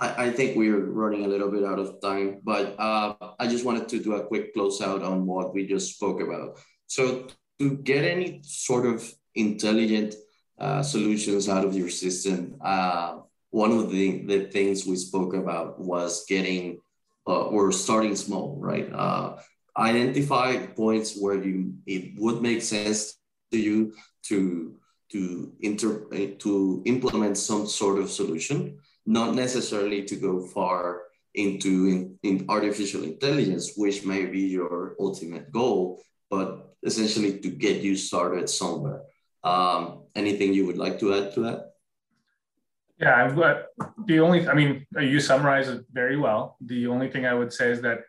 I, 0.00 0.24
I, 0.24 0.30
think 0.32 0.56
we're 0.56 0.84
running 1.02 1.24
a 1.24 1.28
little 1.28 1.48
bit 1.48 1.64
out 1.64 1.78
of 1.78 2.00
time, 2.02 2.40
but 2.42 2.74
uh, 2.76 3.14
I 3.38 3.46
just 3.46 3.64
wanted 3.64 3.88
to 3.90 4.02
do 4.02 4.16
a 4.16 4.26
quick 4.26 4.52
closeout 4.52 5.06
on 5.10 5.26
what 5.26 5.54
we 5.54 5.64
just 5.64 5.94
spoke 5.94 6.20
about. 6.20 6.58
So 6.88 7.28
to 7.60 7.76
get 7.76 8.04
any 8.04 8.40
sort 8.42 8.84
of 8.84 9.08
intelligent 9.36 10.16
uh, 10.58 10.82
solutions 10.82 11.48
out 11.48 11.64
of 11.64 11.76
your 11.76 11.88
system, 11.88 12.56
uh, 12.64 13.18
one 13.50 13.70
of 13.70 13.92
the, 13.92 14.26
the 14.26 14.40
things 14.46 14.86
we 14.86 14.96
spoke 14.96 15.34
about 15.34 15.80
was 15.80 16.24
getting 16.26 16.80
uh, 17.28 17.44
or 17.44 17.70
starting 17.70 18.16
small, 18.16 18.58
right? 18.58 18.92
Uh, 18.92 19.36
identify 19.80 20.66
points 20.66 21.16
where 21.18 21.42
you 21.42 21.74
it 21.86 22.12
would 22.18 22.42
make 22.42 22.62
sense 22.62 23.16
to 23.50 23.58
you 23.58 23.94
to 24.28 24.76
to 25.12 25.52
inter 25.60 26.06
to 26.38 26.82
implement 26.84 27.36
some 27.36 27.66
sort 27.66 27.98
of 27.98 28.10
solution, 28.10 28.78
not 29.06 29.34
necessarily 29.34 30.04
to 30.04 30.16
go 30.16 30.40
far 30.46 31.02
into 31.34 31.86
in, 31.88 32.18
in 32.22 32.46
artificial 32.48 33.02
intelligence, 33.04 33.72
which 33.76 34.04
may 34.04 34.26
be 34.26 34.40
your 34.40 34.94
ultimate 35.00 35.50
goal, 35.50 36.02
but 36.28 36.74
essentially 36.84 37.38
to 37.38 37.48
get 37.48 37.82
you 37.82 37.96
started 37.96 38.48
somewhere. 38.48 39.02
Um, 39.42 40.04
anything 40.14 40.52
you 40.52 40.66
would 40.66 40.78
like 40.78 40.98
to 41.00 41.14
add 41.14 41.32
to 41.34 41.40
that? 41.42 41.70
Yeah, 42.98 43.32
but 43.32 43.68
the 44.06 44.20
only, 44.20 44.46
I 44.46 44.52
mean, 44.52 44.86
you 45.00 45.20
summarize 45.20 45.68
it 45.68 45.86
very 45.90 46.18
well. 46.18 46.56
The 46.60 46.86
only 46.86 47.08
thing 47.10 47.24
I 47.24 47.32
would 47.32 47.52
say 47.52 47.70
is 47.70 47.80
that 47.80 48.00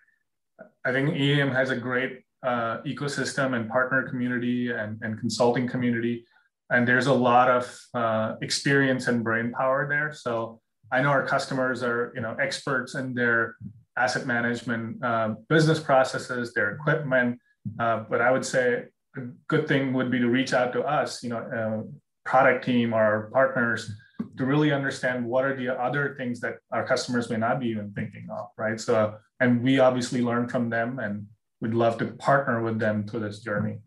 I 0.85 0.91
think 0.91 1.15
EAM 1.15 1.51
has 1.51 1.69
a 1.69 1.75
great 1.75 2.23
uh, 2.43 2.81
ecosystem 2.81 3.55
and 3.55 3.69
partner 3.69 4.07
community 4.07 4.71
and, 4.71 4.99
and 5.01 5.19
consulting 5.19 5.67
community. 5.67 6.25
And 6.69 6.87
there's 6.87 7.07
a 7.07 7.13
lot 7.13 7.49
of 7.49 7.79
uh, 7.93 8.35
experience 8.41 9.07
and 9.07 9.23
brain 9.23 9.51
power 9.51 9.87
there. 9.87 10.13
So 10.13 10.61
I 10.91 11.01
know 11.01 11.09
our 11.09 11.25
customers 11.25 11.83
are, 11.83 12.11
you 12.15 12.21
know, 12.21 12.35
experts 12.41 12.95
in 12.95 13.13
their 13.13 13.55
asset 13.97 14.25
management 14.25 15.03
uh, 15.03 15.35
business 15.49 15.79
processes, 15.79 16.53
their 16.53 16.71
equipment. 16.71 17.39
Uh, 17.79 18.03
but 18.09 18.21
I 18.21 18.31
would 18.31 18.45
say 18.45 18.85
a 19.17 19.21
good 19.47 19.67
thing 19.67 19.93
would 19.93 20.09
be 20.09 20.19
to 20.19 20.27
reach 20.27 20.53
out 20.53 20.73
to 20.73 20.81
us, 20.81 21.21
you 21.23 21.29
know, 21.29 21.37
uh, 21.37 21.83
product 22.25 22.65
team 22.65 22.93
or 22.93 22.99
our 22.99 23.29
partners 23.31 23.91
to 24.37 24.45
really 24.45 24.71
understand 24.71 25.25
what 25.25 25.43
are 25.43 25.55
the 25.55 25.69
other 25.69 26.15
things 26.17 26.39
that 26.39 26.57
our 26.71 26.85
customers 26.85 27.29
may 27.29 27.37
not 27.37 27.59
be 27.59 27.67
even 27.67 27.91
thinking 27.93 28.27
of, 28.31 28.47
right? 28.57 28.79
So, 28.79 29.15
and 29.41 29.61
we 29.63 29.79
obviously 29.79 30.21
learn 30.21 30.47
from 30.47 30.69
them 30.69 30.99
and 30.99 31.25
we'd 31.59 31.73
love 31.73 31.97
to 31.97 32.05
partner 32.05 32.61
with 32.61 32.79
them 32.79 33.07
through 33.07 33.21
this 33.21 33.39
journey. 33.39 33.79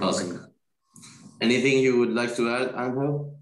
awesome. 0.00 0.32
Like 0.32 0.50
Anything 1.40 1.78
you 1.78 1.98
would 1.98 2.12
like 2.12 2.36
to 2.36 2.50
add, 2.50 2.74
Angel? 2.76 3.34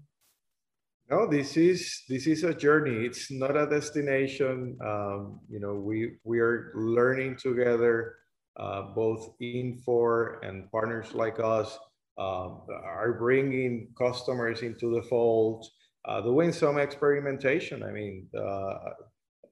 No, 1.09 1.27
this 1.27 1.57
is 1.57 2.03
this 2.09 2.27
is 2.27 2.43
a 2.43 2.53
journey. 2.53 3.05
It's 3.05 3.31
not 3.31 3.55
a 3.55 3.65
destination. 3.65 4.77
Um, 4.83 5.39
you 5.49 5.59
know, 5.59 5.75
we 5.75 6.17
we 6.23 6.39
are 6.39 6.71
learning 6.75 7.37
together. 7.37 8.15
Uh, 8.57 8.93
both 8.95 9.37
Infor 9.39 10.43
and 10.43 10.69
partners 10.71 11.13
like 11.13 11.39
us 11.39 11.77
um, 12.17 12.61
are 12.83 13.13
bringing 13.13 13.87
customers 13.97 14.63
into 14.63 14.95
the 14.95 15.03
fold, 15.03 15.65
uh, 16.05 16.21
doing 16.21 16.51
some 16.51 16.77
experimentation. 16.77 17.83
I 17.83 17.91
mean, 17.91 18.27
uh, 18.35 18.73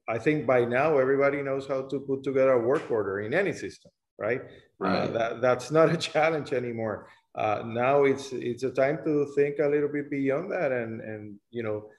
I 0.08 0.18
think 0.18 0.46
by 0.46 0.64
now 0.64 0.98
everybody 0.98 1.42
knows 1.42 1.66
how 1.66 1.82
to 1.82 2.00
put 2.00 2.22
together 2.22 2.52
a 2.52 2.66
work 2.66 2.90
order 2.90 3.20
in 3.20 3.34
any 3.34 3.52
system, 3.52 3.90
right? 4.18 4.40
Uh, 4.40 4.44
right. 4.78 4.96
Uh, 4.96 5.06
that, 5.08 5.40
that's 5.40 5.70
not 5.70 5.92
a 5.92 5.96
challenge 6.10 6.52
anymore. 6.52 7.08
Uh, 7.34 7.62
now 7.66 8.04
it's 8.04 8.32
it's 8.32 8.62
a 8.62 8.70
time 8.70 8.98
to 9.04 9.26
think 9.36 9.58
a 9.58 9.68
little 9.68 9.90
bit 9.90 10.10
beyond 10.10 10.50
that, 10.50 10.72
and 10.72 11.02
and 11.02 11.38
you 11.50 11.62
know, 11.62 11.90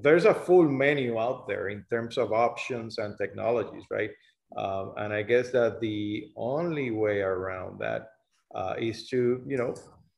there's 0.00 0.26
a 0.26 0.34
full 0.34 0.68
menu 0.68 1.18
out 1.18 1.48
there 1.48 1.68
in 1.68 1.84
terms 1.90 2.18
of 2.18 2.32
options 2.32 2.98
and 2.98 3.16
technologies, 3.18 3.84
right? 3.90 4.10
Um, 4.56 4.94
and 4.96 5.12
I 5.12 5.22
guess 5.22 5.50
that 5.50 5.80
the 5.80 6.30
only 6.36 6.90
way 6.90 7.20
around 7.20 7.80
that 7.80 8.10
uh, 8.54 8.74
is 8.78 9.08
to, 9.08 9.42
you 9.46 9.56
know, 9.56 9.74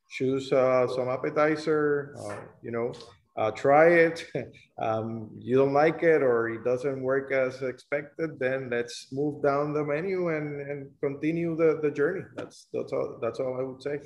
choose 0.09 0.51
uh, 0.51 0.87
some 0.87 1.09
appetizer, 1.09 2.15
uh, 2.19 2.37
you 2.61 2.71
know, 2.71 2.93
uh, 3.39 3.51
try 3.51 3.87
it. 3.87 4.25
um, 4.81 5.29
you 5.39 5.55
don't 5.57 5.73
like 5.73 6.03
it 6.03 6.21
or 6.21 6.49
it 6.49 6.63
doesn't 6.65 7.01
work 7.01 7.31
as 7.31 7.61
expected, 7.61 8.37
then 8.37 8.69
let's 8.69 9.07
move 9.13 9.41
down 9.41 9.73
the 9.73 9.83
menu 9.83 10.27
and, 10.29 10.59
and 10.69 10.91
continue 11.01 11.55
the, 11.55 11.79
the 11.81 11.89
journey. 11.89 12.25
That's, 12.35 12.67
that's, 12.73 12.91
all, 12.91 13.17
that's 13.21 13.39
all 13.39 13.57
I 13.57 13.63
would 13.63 13.81
say. 13.81 13.99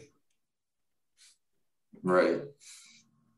Right. 2.04 2.42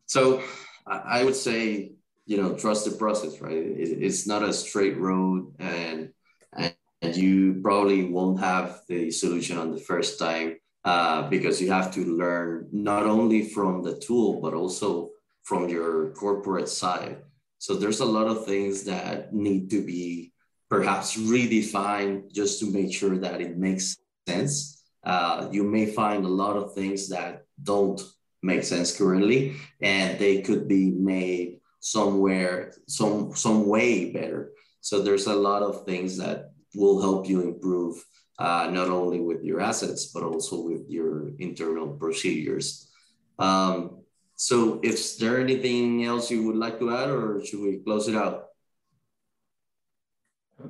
So 0.05 0.43
I 0.85 1.23
would 1.23 1.35
say, 1.35 1.93
you 2.25 2.37
know, 2.37 2.55
trust 2.55 2.85
the 2.85 2.97
process, 2.97 3.39
right? 3.39 3.55
It's 3.57 4.27
not 4.27 4.43
a 4.43 4.51
straight 4.51 4.97
road 4.97 5.53
and, 5.59 6.09
and 6.51 6.75
you 7.15 7.61
probably 7.63 8.03
won't 8.03 8.39
have 8.41 8.81
the 8.89 9.11
solution 9.11 9.57
on 9.57 9.71
the 9.71 9.79
first 9.79 10.19
time 10.19 10.57
uh, 10.83 11.29
because 11.29 11.61
you 11.61 11.71
have 11.71 11.93
to 11.93 12.17
learn 12.17 12.67
not 12.71 13.03
only 13.03 13.47
from 13.47 13.83
the 13.83 13.97
tool, 13.99 14.41
but 14.41 14.53
also 14.53 15.11
from 15.45 15.69
your 15.69 16.09
corporate 16.11 16.67
side. 16.67 17.17
So 17.59 17.75
there's 17.75 18.01
a 18.01 18.05
lot 18.17 18.27
of 18.27 18.45
things 18.45 18.83
that 18.83 19.33
need 19.33 19.69
to 19.69 19.85
be 19.85 20.33
perhaps 20.69 21.15
redefined 21.17 22.33
just 22.33 22.59
to 22.59 22.71
make 22.71 22.91
sure 22.91 23.17
that 23.17 23.41
it 23.41 23.57
makes 23.57 23.97
sense. 24.27 24.83
Uh, 25.03 25.47
you 25.51 25.63
may 25.63 25.85
find 25.85 26.25
a 26.25 26.35
lot 26.43 26.57
of 26.57 26.73
things 26.73 27.07
that 27.09 27.45
don't 27.61 28.01
make 28.41 28.63
sense 28.63 28.97
currently, 28.97 29.55
and 29.81 30.19
they 30.19 30.41
could 30.41 30.67
be 30.67 30.91
made 30.91 31.61
somewhere, 31.79 32.73
some 32.87 33.35
some 33.35 33.67
way 33.67 34.11
better. 34.11 34.51
So 34.81 35.01
there's 35.01 35.27
a 35.27 35.35
lot 35.35 35.61
of 35.61 35.85
things 35.85 36.17
that 36.17 36.51
will 36.73 36.99
help 37.01 37.29
you 37.29 37.41
improve 37.41 38.03
uh, 38.39 38.69
not 38.71 38.89
only 38.89 39.19
with 39.21 39.43
your 39.43 39.61
assets 39.61 40.07
but 40.07 40.23
also 40.23 40.61
with 40.61 40.89
your 40.89 41.31
internal 41.39 41.93
procedures. 41.93 42.89
Um, 43.37 43.94
so, 44.35 44.81
is 44.83 45.17
there 45.17 45.39
anything 45.39 46.03
else 46.03 46.29
you 46.29 46.43
would 46.43 46.57
like 46.57 46.77
to 46.79 46.91
add, 46.95 47.09
or 47.09 47.43
should 47.45 47.61
we 47.61 47.77
close 47.77 48.07
it 48.07 48.15
out? 48.15 48.47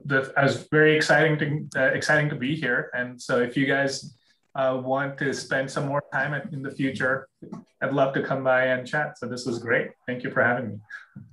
The, 0.05 0.31
I 0.37 0.43
was 0.43 0.67
very 0.71 0.95
exciting 0.95 1.37
to 1.39 1.81
uh, 1.81 1.93
exciting 1.93 2.29
to 2.29 2.35
be 2.35 2.55
here, 2.55 2.91
and 2.93 3.19
so 3.19 3.41
if 3.41 3.57
you 3.57 3.65
guys 3.65 4.15
uh, 4.55 4.81
want 4.83 5.17
to 5.17 5.33
spend 5.33 5.69
some 5.69 5.87
more 5.87 6.03
time 6.13 6.33
in 6.51 6.61
the 6.61 6.71
future, 6.71 7.27
I'd 7.81 7.93
love 7.93 8.13
to 8.13 8.21
come 8.21 8.43
by 8.43 8.67
and 8.67 8.87
chat. 8.87 9.17
So 9.17 9.27
this 9.27 9.45
was 9.45 9.59
great. 9.59 9.91
Thank 10.05 10.23
you 10.23 10.31
for 10.31 10.43
having 10.43 10.69
me. 10.69 10.77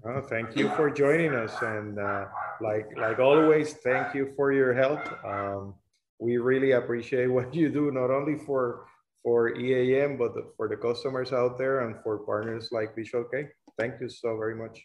Oh, 0.04 0.20
thank 0.22 0.56
you 0.56 0.70
for 0.70 0.90
joining 0.90 1.34
us, 1.34 1.54
and 1.60 1.98
uh, 1.98 2.26
like 2.62 2.86
like 2.96 3.18
always, 3.18 3.74
thank 3.74 4.14
you 4.14 4.32
for 4.36 4.52
your 4.52 4.72
help. 4.72 5.00
Um, 5.24 5.74
we 6.18 6.38
really 6.38 6.72
appreciate 6.72 7.26
what 7.26 7.54
you 7.54 7.68
do, 7.68 7.90
not 7.90 8.10
only 8.10 8.38
for 8.38 8.86
for 9.22 9.56
EAM, 9.56 10.18
but 10.18 10.32
for 10.56 10.68
the 10.68 10.76
customers 10.76 11.32
out 11.32 11.58
there 11.58 11.86
and 11.86 11.96
for 12.02 12.18
partners 12.18 12.70
like 12.72 12.94
Visual 12.96 13.24
K. 13.24 13.48
Thank 13.78 14.00
you 14.00 14.08
so 14.08 14.36
very 14.36 14.54
much. 14.54 14.82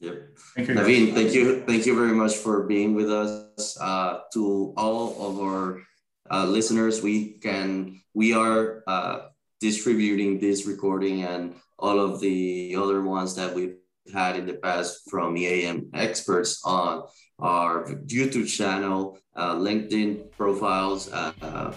Yep. 0.00 0.14
Thank 0.54 0.68
you. 0.68 0.74
Navin, 0.74 1.14
thank 1.14 1.34
you. 1.34 1.62
Thank 1.62 1.86
you 1.86 1.94
very 1.94 2.14
much 2.14 2.36
for 2.36 2.64
being 2.64 2.94
with 2.94 3.10
us. 3.10 3.76
Uh, 3.80 4.20
to 4.32 4.72
all 4.76 5.30
of 5.30 5.40
our 5.40 5.82
uh, 6.30 6.44
listeners, 6.44 7.02
we 7.02 7.38
can, 7.38 8.00
we 8.14 8.32
are 8.32 8.84
uh, 8.86 9.26
distributing 9.60 10.38
this 10.38 10.66
recording 10.66 11.24
and 11.24 11.54
all 11.78 11.98
of 11.98 12.20
the 12.20 12.76
other 12.76 13.02
ones 13.02 13.34
that 13.34 13.54
we've 13.54 13.76
had 14.12 14.36
in 14.36 14.46
the 14.46 14.54
past 14.54 15.10
from 15.10 15.36
EAM 15.36 15.90
experts 15.94 16.62
on 16.64 17.02
our 17.38 17.84
YouTube 18.06 18.48
channel, 18.48 19.18
uh, 19.36 19.54
LinkedIn 19.54 20.30
profiles, 20.32 21.12
uh, 21.12 21.32
uh, 21.42 21.72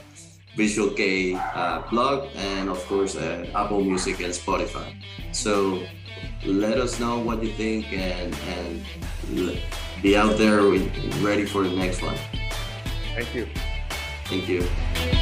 Visual 0.56 0.89
K 0.91 1.34
uh, 1.34 1.82
blog, 1.89 2.28
and 2.36 2.70
of 2.70 2.86
course 2.88 3.16
uh, 3.16 3.45
Apple 3.56 3.84
Music 3.84 4.20
and 4.20 4.34
Spotify. 4.34 4.93
So 5.32 5.82
let 6.45 6.78
us 6.78 6.99
know 6.99 7.20
what 7.20 7.41
you 7.43 7.54
think 7.54 7.91
and, 7.93 8.36
and 8.47 8.84
be 10.02 10.18
out 10.18 10.38
there 10.38 10.62
ready 11.22 11.45
for 11.45 11.64
the 11.64 11.76
next 11.76 12.02
one. 12.02 12.18
Thank 13.16 13.34
you. 13.36 13.47
Thank 14.26 14.47
you. 14.47 15.20